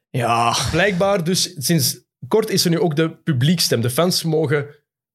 Ja. 0.09 0.55
Blijkbaar, 0.71 1.23
dus 1.23 1.55
sinds 1.57 2.02
kort 2.27 2.49
is 2.49 2.63
er 2.65 2.69
nu 2.71 2.79
ook 2.79 2.95
de 2.95 3.15
publiekstem. 3.15 3.81
De 3.81 3.89
fans 3.89 4.23
mogen... 4.23 4.67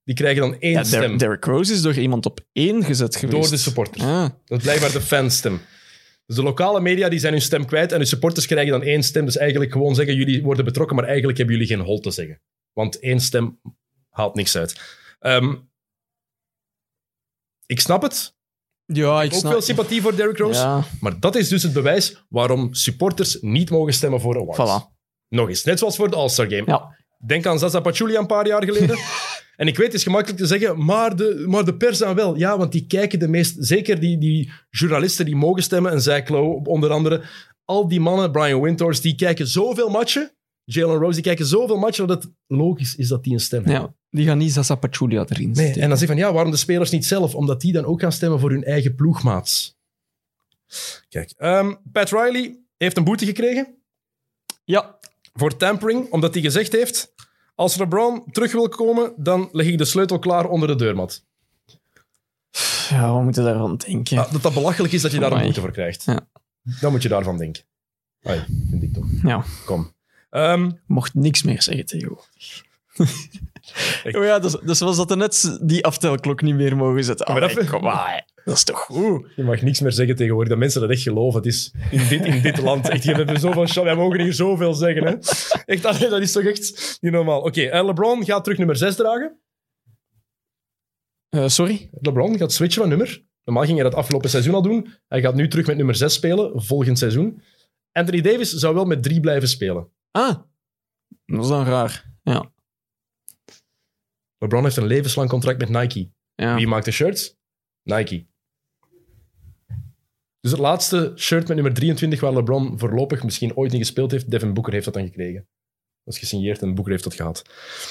Die 0.04 0.16
krijgen 0.16 0.40
dan 0.42 0.60
één 0.60 0.72
ja 0.72 0.84
stem. 0.84 1.00
Der- 1.00 1.18
Derrick 1.18 1.44
Rose 1.44 1.72
is 1.72 1.82
door 1.82 1.94
iemand 1.94 2.26
op 2.26 2.40
één 2.52 2.84
gezet 2.84 3.16
geweest. 3.16 3.40
door 3.40 3.50
de 3.50 3.56
supporters. 3.56 4.04
Ah, 4.04 4.28
Dat 4.44 4.58
is 4.58 4.64
blijkbaar 4.64 4.92
de 4.92 5.00
fanstem. 5.00 5.60
Dus 6.26 6.36
de 6.36 6.42
lokale 6.42 6.80
media 6.80 7.08
die 7.08 7.18
zijn 7.18 7.32
hun 7.32 7.42
stem 7.42 7.66
kwijt 7.66 7.92
en 7.92 7.98
de 7.98 8.04
supporters 8.04 8.46
krijgen 8.46 8.72
dan 8.72 8.82
één 8.82 9.02
stem. 9.02 9.24
Dus 9.24 9.36
eigenlijk 9.36 9.72
gewoon 9.72 9.94
zeggen, 9.94 10.14
jullie 10.16 10.42
worden 10.42 10.64
betrokken, 10.64 10.96
maar 10.96 11.04
eigenlijk 11.04 11.38
hebben 11.38 11.56
jullie 11.56 11.70
geen 11.70 11.80
hol 11.84 12.00
te 12.00 12.10
zeggen. 12.10 12.40
Want 12.72 12.98
één 13.00 13.20
stem 13.20 13.60
haalt 14.10 14.34
niks 14.34 14.56
uit. 14.56 14.80
Ehm, 15.18 15.54
ik 17.66 17.80
snap 17.80 18.02
het. 18.02 18.36
ja, 18.84 19.22
ik 19.22 19.32
Ook 19.32 19.38
snap... 19.38 19.52
veel 19.52 19.62
sympathie 19.62 20.02
voor 20.02 20.16
Derrick 20.16 20.38
Rose. 20.38 20.60
Ja, 20.60 20.84
Maar 21.00 21.20
dat 21.20 21.36
is 21.36 21.48
dus 21.48 21.62
het 21.62 21.72
bewijs 21.72 22.24
waarom 22.28 22.74
supporters 22.74 23.38
niet 23.40 23.70
mogen 23.70 23.92
stemmen 23.94 24.20
voor 24.20 24.36
awards. 24.40 24.58
voilà. 24.90 24.97
Nog 25.28 25.48
eens, 25.48 25.64
net 25.64 25.78
zoals 25.78 25.96
voor 25.96 26.10
de 26.10 26.16
All-Star 26.16 26.46
Game. 26.46 26.62
Ja. 26.66 26.96
Denk 27.26 27.46
aan 27.46 27.58
Zaza 27.58 27.80
Pachulia 27.80 28.18
een 28.18 28.26
paar 28.26 28.46
jaar 28.46 28.64
geleden. 28.64 28.98
en 29.56 29.66
ik 29.66 29.76
weet, 29.76 29.86
het 29.86 29.96
is 29.96 30.02
gemakkelijk 30.02 30.38
te 30.38 30.46
zeggen, 30.46 30.84
maar 30.84 31.16
de, 31.16 31.44
maar 31.46 31.64
de 31.64 31.76
pers 31.76 31.98
dan 31.98 32.14
wel. 32.14 32.36
Ja, 32.36 32.58
want 32.58 32.72
die 32.72 32.86
kijken 32.86 33.18
de 33.18 33.28
meest... 33.28 33.56
Zeker 33.58 34.00
die, 34.00 34.18
die 34.18 34.52
journalisten 34.70 35.24
die 35.24 35.36
mogen 35.36 35.62
stemmen, 35.62 35.92
en 35.92 36.02
zij 36.02 36.22
Klo 36.22 36.60
onder 36.64 36.90
andere, 36.90 37.22
al 37.64 37.88
die 37.88 38.00
mannen, 38.00 38.32
Brian 38.32 38.60
Winters, 38.60 39.00
die 39.00 39.14
kijken 39.14 39.46
zoveel 39.46 39.88
matchen. 39.88 40.32
Jalen 40.64 40.98
Rose, 40.98 41.14
die 41.14 41.22
kijken 41.22 41.46
zoveel 41.46 41.76
matchen 41.76 42.06
dat 42.06 42.22
het 42.22 42.32
logisch 42.46 42.96
is 42.96 43.08
dat 43.08 43.24
die 43.24 43.32
een 43.32 43.40
stem 43.40 43.64
hebben. 43.64 43.82
Ja, 43.82 43.94
die 44.10 44.26
gaan 44.26 44.38
niet 44.38 44.52
Sasa 44.52 44.74
Pachulia 44.74 45.24
erin 45.28 45.50
Nee, 45.50 45.72
en 45.72 45.88
dan 45.88 45.98
zeg 45.98 46.00
je 46.00 46.06
van, 46.06 46.16
ja, 46.16 46.32
waarom 46.32 46.50
de 46.50 46.56
spelers 46.56 46.90
niet 46.90 47.06
zelf? 47.06 47.34
Omdat 47.34 47.60
die 47.60 47.72
dan 47.72 47.84
ook 47.84 48.00
gaan 48.00 48.12
stemmen 48.12 48.40
voor 48.40 48.50
hun 48.50 48.64
eigen 48.64 48.94
ploegmaats. 48.94 49.76
Kijk, 51.08 51.32
ehm, 51.36 51.74
Pat 51.92 52.10
Riley 52.10 52.58
heeft 52.76 52.96
een 52.96 53.04
boete 53.04 53.24
gekregen 53.24 53.82
Ja, 54.64 54.97
voor 55.38 55.56
tampering, 55.56 56.10
omdat 56.10 56.34
hij 56.34 56.42
gezegd 56.42 56.72
heeft, 56.72 57.14
als 57.54 57.76
LeBron 57.76 58.24
terug 58.30 58.52
wil 58.52 58.68
komen, 58.68 59.12
dan 59.16 59.48
leg 59.52 59.66
ik 59.66 59.78
de 59.78 59.84
sleutel 59.84 60.18
klaar 60.18 60.48
onder 60.48 60.68
de 60.68 60.74
deurmat. 60.74 61.24
ja, 62.88 63.14
we 63.16 63.22
moeten 63.22 63.44
daarvan 63.44 63.76
denken. 63.76 64.18
Ah, 64.18 64.32
dat 64.32 64.42
dat 64.42 64.54
belachelijk 64.54 64.92
is 64.92 65.02
dat 65.02 65.12
je 65.12 65.18
daar 65.18 65.32
een 65.32 65.42
boete 65.42 65.60
voor 65.60 65.72
krijgt. 65.72 66.04
Ja. 66.04 66.28
Dan 66.80 66.92
moet 66.92 67.02
je 67.02 67.08
daarvan 67.08 67.38
denken. 67.38 67.62
Ai, 68.22 68.44
vind 68.70 68.82
ik 68.82 68.92
toch. 68.92 69.06
Ja, 69.22 69.44
Kom. 69.64 69.92
Ehm, 70.30 70.70
mocht 70.86 71.14
niks 71.14 71.42
meer 71.42 71.62
zeggen 71.62 71.86
tegenwoordig. 71.86 72.64
Oh 74.12 74.24
ja, 74.24 74.38
dus, 74.38 74.56
dus 74.62 74.78
was 74.80 74.96
dat 74.96 75.10
er 75.10 75.16
net 75.16 75.58
die 75.62 75.84
aftelklok 75.84 76.42
niet 76.42 76.54
meer 76.54 76.76
mogen 76.76 77.04
zetten. 77.04 77.32
Maar 77.32 77.42
Allee, 77.42 77.54
dat- 77.54 77.68
kom 77.68 77.82
maar. 77.82 78.26
Dat 78.44 78.56
is 78.56 78.64
toch 78.64 78.78
goed? 78.80 79.26
je 79.36 79.42
mag 79.42 79.62
niks 79.62 79.80
meer 79.80 79.92
zeggen 79.92 80.16
tegenwoordig. 80.16 80.50
Dat 80.50 80.58
mensen 80.58 80.80
dat 80.80 80.90
echt 80.90 81.02
geloven. 81.02 81.38
Het 81.38 81.46
is 81.48 81.74
in 81.90 82.08
dit, 82.08 82.24
in 82.24 82.42
dit 82.42 82.58
land. 82.58 82.88
Echt, 82.88 83.02
je 83.04 83.12
hebt 83.14 83.30
er 83.30 83.38
zoveel 83.38 83.62
chance. 83.64 83.82
Wij 83.84 83.94
mogen 83.96 84.20
hier 84.20 84.32
zoveel 84.32 84.74
zeggen. 84.74 85.04
Hè? 85.06 85.14
Echt, 85.64 85.84
allee, 85.84 86.08
dat 86.08 86.20
is 86.20 86.32
toch 86.32 86.42
echt 86.44 86.98
niet 87.00 87.12
normaal. 87.12 87.40
Oké, 87.40 87.62
eh, 87.62 87.84
LeBron 87.84 88.24
gaat 88.24 88.42
terug 88.44 88.58
nummer 88.58 88.76
6 88.76 88.96
dragen. 88.96 89.38
Eh, 91.28 91.48
sorry? 91.48 91.88
LeBron 91.92 92.38
gaat 92.38 92.52
switchen 92.52 92.80
van 92.80 92.88
nummer. 92.90 93.24
Normaal 93.44 93.64
ging 93.64 93.74
hij 93.80 93.88
dat 93.90 93.98
afgelopen 93.98 94.30
seizoen 94.30 94.54
al 94.54 94.62
doen. 94.62 94.88
Hij 95.08 95.20
gaat 95.20 95.34
nu 95.34 95.48
terug 95.48 95.66
met 95.66 95.76
nummer 95.76 95.94
6 95.94 96.12
spelen, 96.14 96.62
volgend 96.62 96.98
seizoen. 96.98 97.42
Anthony 97.92 98.20
Davis 98.20 98.52
zou 98.52 98.74
wel 98.74 98.84
met 98.84 99.02
3 99.02 99.20
blijven 99.20 99.48
spelen. 99.48 99.88
Ah, 100.10 100.34
dat 101.26 101.42
is 101.44 101.48
dan 101.48 101.64
raar. 101.64 102.04
Ja. 102.22 102.52
LeBron 104.38 104.62
heeft 104.64 104.76
een 104.76 104.86
levenslang 104.86 105.28
contract 105.28 105.58
met 105.58 105.68
Nike. 105.68 106.10
ja. 106.34 106.54
Wie 106.54 106.66
maakt 106.66 106.84
de 106.84 106.90
shirts? 106.90 107.36
Nike. 107.82 108.26
Dus 110.40 110.50
het 110.50 110.60
laatste 110.60 111.12
shirt 111.16 111.46
met 111.46 111.56
nummer 111.56 111.74
23 111.74 112.20
waar 112.20 112.32
LeBron 112.32 112.78
voorlopig 112.78 113.24
misschien 113.24 113.56
ooit 113.56 113.72
niet 113.72 113.80
gespeeld 113.80 114.10
heeft, 114.10 114.30
Devin 114.30 114.54
Booker 114.54 114.72
heeft 114.72 114.84
dat 114.84 114.94
dan 114.94 115.06
gekregen. 115.06 115.48
Dat 116.04 116.14
is 116.14 116.20
gesigneerd 116.20 116.62
en 116.62 116.74
Booker 116.74 116.92
heeft 116.92 117.04
dat 117.04 117.14
gehad. 117.14 117.44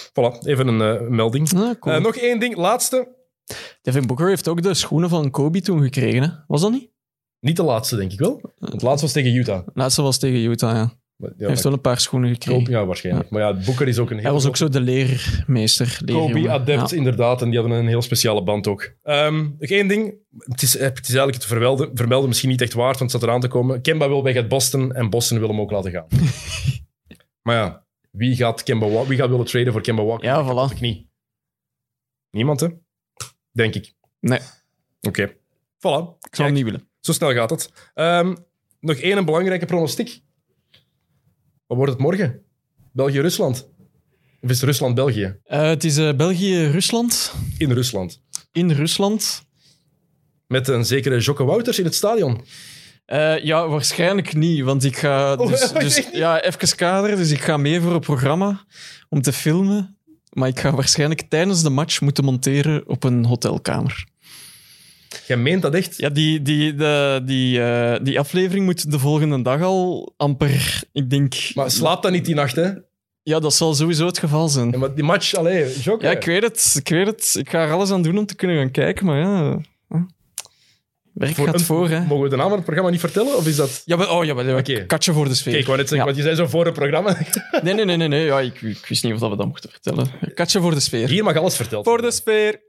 Voilà, 0.10 0.46
even 0.46 0.68
een 0.68 0.82
eh, 0.82 1.08
melding. 1.08 1.54
Ah, 1.54 1.80
cool. 1.80 1.96
Eh, 1.96 2.02
nog 2.02 2.16
één 2.16 2.40
ding, 2.40 2.56
laatste. 2.56 3.16
Devin 3.82 4.08
Booker 4.08 4.28
heeft 4.28 4.48
ook 4.48 4.62
de 4.62 4.74
schoenen 4.74 5.10
van 5.10 5.32
Kobe 5.32 5.62
toen 5.62 5.82
gekregen. 5.82 6.22
Hè? 6.24 6.30
Was 6.48 6.62
dat 6.62 6.72
niet? 6.72 6.92
Niet 7.40 7.56
de 7.56 7.64
laatste, 7.64 7.96
denk 7.96 8.12
ik 8.12 8.20
wel. 8.20 8.54
Het 8.60 8.82
laatste 8.82 9.06
was 9.06 9.12
tegen 9.12 9.36
Utah. 9.36 9.68
Laatste 9.74 10.02
was 10.02 10.18
tegen 10.18 10.40
Utah, 10.40 10.76
ja. 10.76 11.00
Maar, 11.18 11.32
Hij 11.38 11.48
heeft 11.48 11.64
wel 11.64 11.74
een 11.74 11.82
paar 11.82 12.00
schoenen 12.00 12.30
gekregen. 12.30 12.64
Kobe, 12.64 12.72
ja, 12.78 12.86
waarschijnlijk. 12.86 13.30
Maar 13.30 13.42
ja, 13.42 13.54
Booker 13.66 13.88
is 13.88 13.98
ook 14.00 14.10
een 14.10 14.16
heel 14.16 14.24
Hij 14.24 14.34
was 14.34 14.46
ook 14.46 14.58
zo 14.58 14.70
de 14.70 14.80
leermeester. 14.80 16.00
Kobe-adept, 16.06 16.90
Ja. 16.90 16.96
inderdaad. 16.98 17.42
En 17.42 17.50
die 17.50 17.60
hadden 17.60 17.78
een 17.78 17.88
heel 17.88 18.02
speciale 18.02 18.44
band 18.44 18.68
ook. 18.68 18.94
Ehm, 19.04 19.38
nog 19.38 19.70
één 19.70 19.88
ding. 19.88 20.16
Het 20.38 20.62
is, 20.62 20.74
het 20.74 21.00
is 21.00 21.08
eigenlijk 21.08 21.38
het 21.38 21.46
vermelden, 21.46 21.90
vermelden 21.94 22.28
misschien 22.28 22.50
niet 22.50 22.62
echt 22.62 22.74
waard, 22.74 23.00
want 23.00 23.12
het 23.12 23.22
staat 23.22 23.30
eraan 23.30 23.42
te 23.42 23.48
komen. 23.48 23.82
Kemba 23.82 24.08
wil 24.08 24.24
weg 24.24 24.36
uit 24.36 24.48
Boston 24.48 24.94
en 24.94 25.10
Boston 25.10 25.40
wil 25.40 25.48
hem 25.48 25.60
ook 25.60 25.72
laten 25.72 25.92
gaan. 25.92 26.08
maar 27.44 27.56
ja, 27.56 27.86
wie 28.12 28.36
gaat, 28.36 28.64
Kemba, 28.64 29.06
wie 29.06 29.18
gaat 29.18 29.30
willen 29.30 29.46
traden 29.46 29.74
voor 29.74 29.82
Kemba 29.82 30.04
Walker? 30.04 30.26
Ja, 30.26 30.44
voilà. 30.44 30.48
kapotte 30.48 30.76
knie? 30.76 31.10
Niemand, 32.32 32.60
hè? 32.60 32.68
Denk 33.52 33.76
ik. 33.76 33.94
Nee, 34.20 34.40
Oké. 35.02 35.28
Voilà. 35.78 36.18
ik 36.30 36.36
zou 36.36 36.48
hem 36.48 36.54
niet 36.54 36.64
willen. 36.64 36.90
Zo 37.00 37.12
snel 37.12 37.34
gaat 37.34 37.50
het. 37.50 37.72
Ehm, 37.94 38.36
nog 38.80 38.96
één 38.96 39.26
belangrijke 39.26 39.66
pronostiek. 39.66 40.22
Wat 41.68 41.78
wordt 41.78 41.92
het 41.92 42.02
morgen? 42.02 42.42
België-Rusland? 42.92 43.70
Of 44.42 44.50
is 44.50 44.56
het 44.56 44.70
Rusland-België? 44.70 45.36
Eh, 45.44 45.68
het 45.68 45.84
is 45.84 45.98
eh, 45.98 46.14
België-Rusland. 46.14 47.34
In 47.58 47.72
Rusland. 47.72 48.22
In 48.52 48.72
Rusland. 48.72 49.46
Met 50.48 50.68
een 50.68 50.86
zekere 50.86 51.20
Jocke 51.20 51.44
Wouters 51.44 51.80
in 51.80 51.86
het 51.86 51.96
stadion. 51.96 52.42
Eh, 53.06 53.44
ja, 53.44 53.68
waarschijnlijk 53.68 54.34
niet, 54.34 54.64
want 54.64 54.84
ik 54.84 54.98
ga... 54.98 55.34
Oh, 55.34 55.48
Dus, 55.48 55.72
dus, 55.96 56.10
ja, 56.12 56.42
even 56.42 56.76
kaderen. 56.76 57.18
Dus 57.18 57.32
ik 57.32 57.42
ga 57.42 57.58
mee 57.58 57.82
voor 57.82 57.94
een 57.94 58.00
programma 58.00 58.66
om 59.10 59.22
te 59.22 59.34
filmen. 59.34 59.98
Maar 60.30 60.48
ik 60.48 60.60
ga 60.60 60.72
waarschijnlijk 60.72 61.22
tijdens 61.22 61.64
de 61.64 61.70
match 61.70 62.02
moeten 62.02 62.24
monteren 62.24 62.88
op 62.88 63.04
een 63.04 63.26
hotelkamer. 63.26 64.06
Jij 65.28 65.38
meent 65.38 65.62
dat 65.62 65.74
echt? 65.74 65.98
Ja, 65.98 66.10
die, 66.10 66.42
die, 66.42 66.76
de, 66.76 67.22
die, 67.26 67.62
eh, 67.64 68.00
die 68.04 68.20
aflevering 68.20 68.66
moet 68.66 68.92
de 68.92 69.00
volgende 69.00 69.42
dag 69.42 69.62
al 69.62 70.14
amper... 70.18 70.84
Ik 70.94 71.10
denk... 71.10 71.36
Maar 71.54 71.72
slaap 71.72 72.02
dan 72.04 72.12
niet 72.12 72.26
die 72.26 72.36
nacht, 72.36 72.56
hè? 72.56 72.70
Ja, 73.24 73.40
dat 73.40 73.54
zal 73.54 73.74
sowieso 73.76 74.06
het 74.06 74.18
geval 74.18 74.48
zijn. 74.48 74.72
Ja, 74.72 74.78
maar 74.78 74.96
die 74.96 75.04
match, 75.04 75.34
allee, 75.34 75.80
Jocke. 75.80 76.06
Ja, 76.06 76.12
ik 76.12 76.24
weet 76.26 76.44
het. 76.44 76.76
Ik 76.80 76.90
weet 76.90 77.08
het. 77.08 77.36
Ik 77.40 77.50
ga 77.50 77.64
er 77.66 77.72
alles 77.72 77.92
aan 77.92 78.02
doen 78.02 78.18
om 78.18 78.26
te 78.26 78.36
kunnen 78.36 78.58
gaan 78.58 78.72
kijken, 78.72 79.06
maar 79.06 79.20
ja... 79.20 79.60
Werk 81.14 81.36
gaat 81.36 81.54
een- 81.54 81.60
voor, 81.60 81.90
hè. 81.90 82.00
Mogen 82.00 82.24
we 82.24 82.30
de 82.30 82.36
naam 82.36 82.46
van 82.48 82.56
het 82.56 82.64
programma 82.66 82.92
niet 82.92 83.00
vertellen? 83.00 83.36
Of 83.38 83.48
is 83.48 83.56
dat... 83.56 83.82
Ja, 83.86 83.96
maar, 83.96 84.12
oh, 84.12 84.26
ja, 84.26 84.34
maar, 84.34 84.58
Oké. 84.58 84.86
katje 84.86 85.14
voor 85.14 85.28
de 85.28 85.34
sfeer. 85.36 85.52
Kijk, 85.52 85.62
ik 85.62 85.68
wou 85.68 85.78
net 85.78 85.90
zeggen, 85.90 86.08
Ja. 86.08 86.14
want 86.14 86.26
je 86.26 86.34
zei 86.34 86.36
zo 86.36 86.52
voor 86.58 86.66
het 86.66 86.74
programma. 86.74 87.18
Nee, 87.62 87.74
nee, 87.74 87.86
nee, 87.86 87.98
nee. 87.98 88.08
nee. 88.08 88.26
Ja, 88.26 88.40
ik, 88.40 88.62
ik 88.62 88.86
wist 88.88 89.04
niet 89.04 89.14
of 89.14 89.20
dat 89.20 89.30
we 89.30 89.36
dat 89.36 89.46
mochten 89.48 89.70
vertellen. 89.70 90.08
Katje 90.34 90.60
voor 90.62 90.74
de 90.74 90.80
sfeer. 90.80 91.08
Hier 91.10 91.24
mag 91.24 91.36
alles 91.38 91.56
verteld 91.56 91.86
Voor 91.86 92.02
de 92.02 92.12
sfeer. 92.12 92.60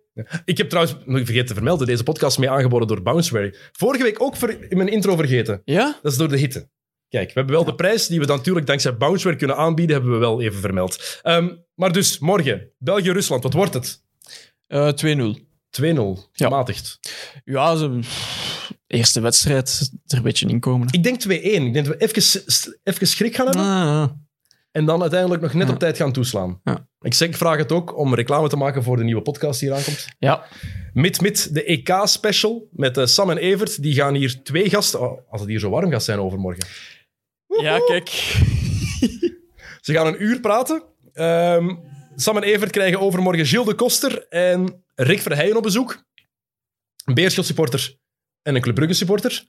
Ik 0.45 0.57
heb 0.59 0.69
trouwens, 0.69 0.97
nog 1.05 1.17
vergeten 1.25 1.47
te 1.47 1.55
vermelden, 1.55 1.87
deze 1.87 2.03
podcast 2.03 2.39
mee 2.39 2.51
aangeboden 2.51 2.89
door 2.89 3.03
Bouncewary. 3.03 3.55
Vorige 3.73 4.03
week 4.03 4.23
ook 4.23 4.37
in 4.69 4.77
mijn 4.77 4.89
intro 4.89 5.17
vergeten. 5.17 5.61
Ja? 5.65 5.99
Dat 6.03 6.13
is 6.13 6.19
door 6.19 6.29
de 6.29 6.39
hitte. 6.39 6.69
Kijk, 7.09 7.27
we 7.27 7.33
hebben 7.35 7.55
wel 7.55 7.65
de 7.65 7.75
prijs 7.75 8.07
die 8.07 8.21
we 8.21 8.27
dan 8.27 8.37
natuurlijk 8.37 8.67
dankzij 8.67 8.97
Bounceware 8.97 9.37
kunnen 9.37 9.57
aanbieden, 9.57 9.95
hebben 9.97 10.13
we 10.13 10.19
wel 10.19 10.41
even 10.43 10.61
vermeld. 10.61 11.21
Ehm, 11.23 11.49
maar 11.75 11.93
dus, 11.93 12.19
morgen, 12.19 12.71
België-Rusland, 12.79 13.43
wat 13.43 13.53
wordt 13.53 13.75
het? 13.75 14.03
Eh 14.67 14.89
2-0. 14.89 15.47
2-0, 15.71 16.29
Ja. 16.33 16.47
gematigd. 16.47 16.99
Ja, 17.45 17.77
ze, 17.77 18.01
eerste 18.87 19.21
wedstrijd 19.21 19.91
er 20.07 20.17
een 20.17 20.23
beetje 20.23 20.49
inkomen. 20.49 20.89
Ik 20.91 21.03
denk 21.03 21.21
2-1. 21.21 21.67
Ik 21.67 21.73
denk 21.73 21.87
dat 21.87 21.97
we 21.99 22.07
even, 22.85 23.07
schrik 23.07 23.35
gaan 23.35 23.47
hebben. 23.47 23.65
Ah, 23.65 24.09
En 24.71 24.85
dan 24.85 25.01
uiteindelijk 25.01 25.43
nog 25.43 25.53
net 25.55 25.67
Ja. 25.67 25.73
op 25.73 25.79
tijd 25.79 25.97
gaan 25.97 26.13
toeslaan. 26.13 26.61
Ja. 26.65 26.89
Ik, 27.01 27.15
zeg, 27.15 27.29
ik 27.29 27.37
vraag 27.37 27.57
het 27.59 27.73
ook 27.73 27.97
om 27.99 28.15
reclame 28.15 28.49
te 28.49 28.57
maken 28.57 28.83
voor 28.83 28.97
de 28.97 29.05
nieuwe 29.05 29.23
podcast 29.23 29.61
die 29.61 29.69
hier 29.69 29.79
aankomt. 29.79 30.09
ja. 30.19 30.45
Mit 30.93 31.21
Mit, 31.21 31.55
de 31.55 31.65
EK-special 31.65 32.69
met 32.73 32.97
eh, 32.97 33.05
Sam 33.07 33.31
en 33.31 33.37
Evert. 33.39 33.83
Die 33.83 33.95
gaan 33.95 34.15
hier 34.15 34.43
twee 34.43 34.71
gasten... 34.71 35.01
oh, 35.01 35.21
als 35.31 35.41
het 35.41 35.51
hier 35.51 35.59
zo 35.59 35.71
warm 35.71 35.91
gaat 35.91 36.03
zijn 36.05 36.19
overmorgen. 36.19 36.67
ja, 37.61 37.79
kijk. 37.79 38.09
Ze 39.81 39.93
gaan 39.93 40.07
een 40.07 40.23
uur 40.23 40.41
praten. 40.41 40.83
Ehm, 41.13 41.75
Sam 42.17 42.37
en 42.37 42.43
Evert 42.43 42.71
krijgen 42.71 43.01
overmorgen 43.01 43.47
Gilles 43.47 43.67
de 43.67 43.75
Koster 43.75 44.27
en 44.29 44.85
Rick 44.95 45.21
Verheijen 45.21 45.57
op 45.57 45.63
bezoek. 45.63 46.05
Een 47.05 47.15
Beerschot-supporter 47.15 47.97
en 48.43 48.55
een 48.55 48.61
Club 48.61 48.75
Brugge-supporter. 48.75 49.45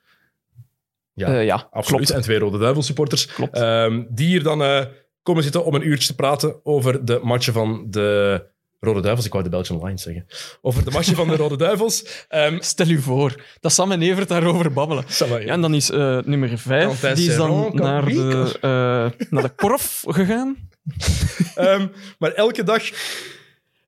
Ja, 1.13 1.27
Eh, 1.27 1.45
ja, 1.45 1.55
Absoluut. 1.71 1.85
klopt. 2.05 2.09
En 2.09 2.21
twee 2.21 2.39
Rode 2.39 2.57
Duivels-supporters. 2.57 3.25
Klopt. 3.25 3.55
Ehm, 3.57 4.03
die 4.09 4.27
hier 4.27 4.43
dan 4.43 4.63
eh, 4.63 4.85
komen 5.29 5.43
zitten 5.43 5.65
om 5.65 5.73
een 5.73 5.87
uurtje 5.87 6.07
te 6.07 6.15
praten 6.15 6.65
over 6.65 7.05
de 7.05 7.19
matchen 7.23 7.53
van 7.53 7.85
de 7.89 8.45
Rode 8.79 9.01
Duivels. 9.01 9.25
Ik 9.25 9.31
wou 9.31 9.43
de 9.43 9.49
Belgian 9.49 9.83
Lions 9.83 10.01
zeggen. 10.03 10.25
Over 10.61 10.85
de 10.85 10.91
matchen 10.91 11.15
van 11.15 11.27
de 11.27 11.35
Rode 11.35 11.57
Duivels. 11.57 12.03
Ehm, 12.29 12.59
Stel 12.59 12.87
u 12.87 13.01
voor 13.01 13.43
dat 13.59 13.71
Sam 13.71 13.91
en 13.91 14.01
Evert 14.01 14.27
daarover 14.27 14.73
babbelen. 14.73 15.03
Sam, 15.07 15.29
Ja, 15.29 15.37
en 15.37 15.61
dan 15.61 15.73
is 15.73 15.89
eh, 15.91 16.17
nummer 16.23 16.57
5, 16.57 16.99
Quentin 16.99 17.13
die 17.23 17.29
is 17.29 17.37
dan 17.37 17.69
naar 17.73 18.05
de, 18.05 18.57
eh, 18.61 19.27
naar 19.29 19.43
de 19.43 19.49
korf 19.55 20.03
gegaan. 20.07 20.69
ehm, 21.55 21.87
maar 22.19 22.31
elke 22.31 22.63
dag 22.63 22.83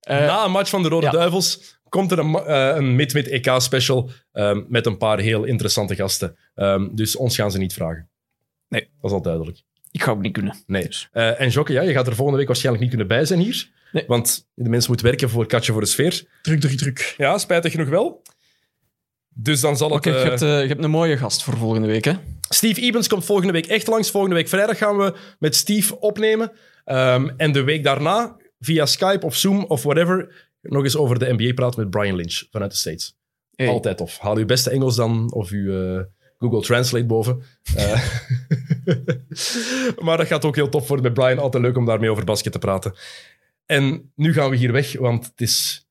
Eh, 0.02 0.18
Na 0.18 0.46
een 0.46 0.52
match 0.52 0.70
van 0.70 0.84
de 0.84 0.89
Rode 0.89 1.06
ja. 1.06 1.12
Duivels 1.12 1.80
komt 1.89 2.12
er 2.12 2.20
een, 2.20 2.36
eh, 2.36 2.76
een 2.76 2.96
Mid-Mid 2.96 3.28
EK-special 3.28 4.10
ehm, 4.32 4.62
met 4.68 4.86
een 4.86 4.98
paar 4.98 5.20
heel 5.20 5.44
interessante 5.44 5.96
gasten. 5.96 6.38
Dus 6.92 7.16
ons 7.16 7.36
gaan 7.36 7.52
ze 7.52 7.58
niet 7.58 7.74
vragen. 7.74 8.10
Nee. 8.68 8.82
Dat 8.82 9.12
is 9.12 9.12
al 9.12 9.22
duidelijk. 9.22 9.64
Ik 9.92 10.04
ga 10.04 10.12
ook 10.12 10.22
niet 10.22 10.34
kunnen. 10.34 10.56
Nee. 10.66 10.88
Eh, 11.12 11.42
en 11.42 11.50
Jokke, 11.50 11.74
ja, 11.74 11.82
je 11.82 11.94
gaat 11.94 12.08
er 12.08 12.16
volgende 12.16 12.38
week 12.38 12.48
waarschijnlijk 12.48 12.84
niet 12.84 12.94
kunnen 12.94 13.18
bij 13.18 13.26
zijn 13.26 13.39
hier. 13.39 13.70
Nee. 13.92 14.04
Want 14.08 14.48
de 14.54 14.70
mensen 14.70 14.89
moeten 14.89 15.08
werken 15.08 15.30
voor 15.30 15.46
Katje 15.46 15.72
voor 15.72 15.82
de 15.82 15.88
Sfeer. 15.88 16.24
Druk, 16.42 16.60
druk, 16.60 16.78
druk. 16.78 17.14
Ja, 17.18 17.38
spijtig 17.38 17.72
genoeg 17.72 17.89
wel. 17.89 18.22
Dus 19.34 19.62
dan 19.62 19.78
zal 19.78 19.88
het... 19.89 19.98
Oké, 19.98 20.10
je, 20.10 20.16
eh, 20.16 20.24
hebt, 20.24 20.42
eh, 20.42 20.62
je 20.62 20.68
hebt 20.68 20.84
een 20.84 20.89
mooie 20.89 21.18
gast 21.18 21.44
voor 21.44 21.58
volgende 21.58 21.88
week, 21.88 22.06
hè? 22.06 22.14
Steve 22.50 22.82
Ebens 22.82 23.08
komt 23.08 23.26
volgende 23.26 23.54
week 23.54 23.66
echt 23.66 23.88
langs. 23.88 24.12
Volgende 24.12 24.36
week 24.36 24.48
vrijdag 24.48 24.78
gaan 24.78 24.98
we 24.98 25.14
met 25.39 25.56
Steve 25.56 26.00
opnemen. 26.00 26.52
Ehm, 26.86 27.30
en 27.38 27.52
de 27.52 27.64
week 27.64 27.84
daarna, 27.84 28.38
via 28.60 28.86
Skype 28.86 29.26
of 29.26 29.36
Zoom 29.36 29.64
of 29.64 29.84
whatever, 29.84 30.50
nog 30.62 30.84
eens 30.84 30.98
over 30.98 31.20
de 31.20 31.34
NBA 31.34 31.54
praten 31.54 31.80
met 31.80 31.89
Brian 31.89 32.16
Lynch 32.16 32.44
vanuit 32.52 32.72
de 32.72 32.78
States. 32.78 33.16
Hey. 33.56 33.68
Altijd 33.68 33.98
tof. 33.98 34.18
Haal 34.18 34.38
uw 34.38 34.46
beste 34.46 34.70
Engels 34.70 34.96
dan 34.96 35.34
of 35.34 35.50
uw 35.50 35.96
eh, 35.98 36.04
Google 36.42 36.62
Translate 36.62 37.06
boven. 37.06 37.44
Eh, 37.76 38.04
maar 40.06 40.18
dat 40.18 40.28
gaat 40.28 40.46
ook 40.46 40.56
heel 40.56 40.70
tof 40.70 40.88
worden 40.88 41.06
met 41.06 41.14
Brian. 41.14 41.39
Altijd 41.39 41.64
leuk 41.64 41.78
om 41.78 41.86
daarmee 41.86 42.10
over 42.12 42.24
basket 42.24 42.52
te 42.52 42.60
praten. 42.60 42.94
En 43.66 44.12
nu 44.16 44.34
gaan 44.34 44.50
we 44.50 44.56
hier 44.56 44.72
weg, 44.72 44.98
want 44.98 45.26
het 45.26 45.42
is... 45.42 45.86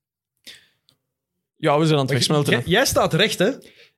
Ja, 1.57 1.78
we 1.78 1.84
zijn 1.86 1.98
aan 1.98 2.05
het 2.05 2.14
wegsmelten. 2.14 2.62
Jij, 2.64 2.84
staat 2.84 3.14
recht, 3.14 3.38
hè? 3.38 3.51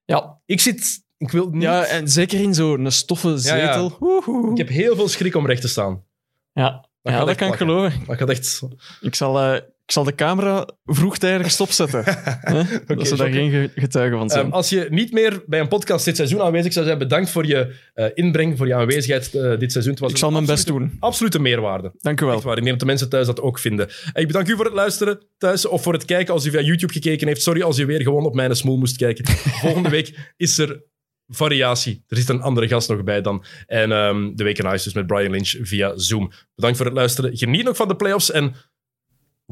Ja, 0.04 0.40
Ik 0.46 0.60
zit 0.60 1.04
Ik 1.16 1.30
wil 1.30 1.50
niet... 1.50 1.62
Ja, 1.62 1.84
en 1.84 2.08
zeker 2.08 2.40
in 2.40 2.54
zo'n 2.54 2.90
stoffen 2.90 3.38
zetel. 3.38 3.96
ja. 4.00 4.50
Ik 4.50 4.56
heb 4.58 4.68
heel 4.68 4.96
veel 4.96 5.08
schrik 5.08 5.34
om 5.34 5.46
recht 5.46 5.60
te 5.60 5.68
staan. 5.68 6.04
Ja, 6.52 6.88
Dat 7.02 7.12
ja 7.12 7.24
dat 7.24 7.36
kan 7.36 7.48
ik 7.48 7.54
geloven. 7.54 8.02
Dat 8.06 8.16
gaat 8.16 8.30
echt... 8.30 8.62
Ik 9.00 9.14
zal, 9.14 9.40
eh, 9.40 9.60
ik 9.92 9.98
zal 9.98 10.06
de 10.06 10.14
camera 10.14 10.68
vroegtijdig 10.84 11.50
stopzetten. 11.50 12.02
Hè? 12.40 12.62
dat 12.86 13.08
ze 13.08 13.16
daar 13.16 13.30
geen 13.30 13.50
ge- 13.50 13.70
getuigen 13.74 14.18
van 14.18 14.30
zijn. 14.30 14.44
Ehm, 14.44 14.52
als 14.52 14.68
je 14.68 14.86
niet 14.90 15.12
meer 15.12 15.42
bij 15.46 15.60
een 15.60 15.68
podcast 15.68 16.04
dit 16.04 16.16
seizoen 16.16 16.40
aanwezig 16.40 16.72
zou 16.72 16.86
zijn, 16.86 16.98
bedankt 16.98 17.30
voor 17.30 17.46
je 17.46 17.74
eh, 17.94 18.06
inbreng, 18.14 18.56
voor 18.56 18.66
je 18.66 18.74
aanwezigheid 18.74 19.34
eh, 19.34 19.58
dit 19.58 19.72
seizoen. 19.72 19.92
Het 19.92 20.00
was 20.00 20.10
ik 20.10 20.16
zal 20.16 20.30
mijn 20.30 20.46
best 20.46 20.66
doen. 20.66 20.96
Absolute 21.00 21.38
meerwaarde. 21.38 21.92
Dank 22.00 22.20
u 22.20 22.24
wel. 22.26 22.34
Echt 22.34 22.44
waar. 22.44 22.56
Ik 22.56 22.62
neem 22.62 22.70
dat 22.70 22.80
de 22.80 22.86
mensen 22.86 23.08
thuis 23.08 23.26
dat 23.26 23.40
ook 23.40 23.58
vinden. 23.58 23.88
En 24.12 24.20
ik 24.20 24.26
bedank 24.26 24.48
u 24.48 24.56
voor 24.56 24.64
het 24.64 24.74
luisteren 24.74 25.20
thuis 25.38 25.66
of 25.66 25.82
voor 25.82 25.92
het 25.92 26.04
kijken 26.04 26.34
als 26.34 26.46
u 26.46 26.50
via 26.50 26.60
YouTube 26.60 26.92
gekeken 26.92 27.26
heeft. 27.26 27.42
Sorry 27.42 27.62
als 27.62 27.76
je 27.76 27.84
weer 27.84 28.02
gewoon 28.02 28.24
op 28.24 28.34
mijn 28.34 28.56
smoel 28.56 28.76
moest 28.76 28.96
kijken. 28.96 29.24
Volgende 29.64 29.88
week 29.88 30.32
is 30.36 30.58
er 30.58 30.82
variatie. 31.26 32.04
Er 32.08 32.16
zit 32.16 32.28
een 32.28 32.40
andere 32.42 32.68
gast 32.68 32.88
nog 32.88 33.04
bij 33.04 33.20
dan. 33.20 33.44
En 33.66 33.92
ehm, 33.92 34.34
de 34.34 34.44
week 34.44 34.58
is 34.58 34.82
dus 34.82 34.94
met 34.94 35.06
Brian 35.06 35.30
Lynch 35.30 35.54
via 35.62 35.92
Zoom. 35.96 36.32
Bedankt 36.54 36.76
voor 36.76 36.86
het 36.86 36.94
luisteren. 36.94 37.36
Geniet 37.36 37.64
nog 37.64 37.76
van 37.76 37.88
de 37.88 37.96
playoffs 37.96 38.30
en 38.30 38.54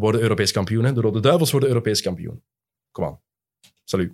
worden 0.00 0.20
Europees 0.20 0.52
kampioen. 0.52 0.84
Hè? 0.84 0.92
De 0.92 1.00
Rode 1.00 1.20
Duivels 1.20 1.50
worden 1.50 1.68
Europees 1.68 2.02
kampioen. 2.02 2.42
Kom 2.90 3.04
aan. 3.04 3.20
Salut. 3.84 4.12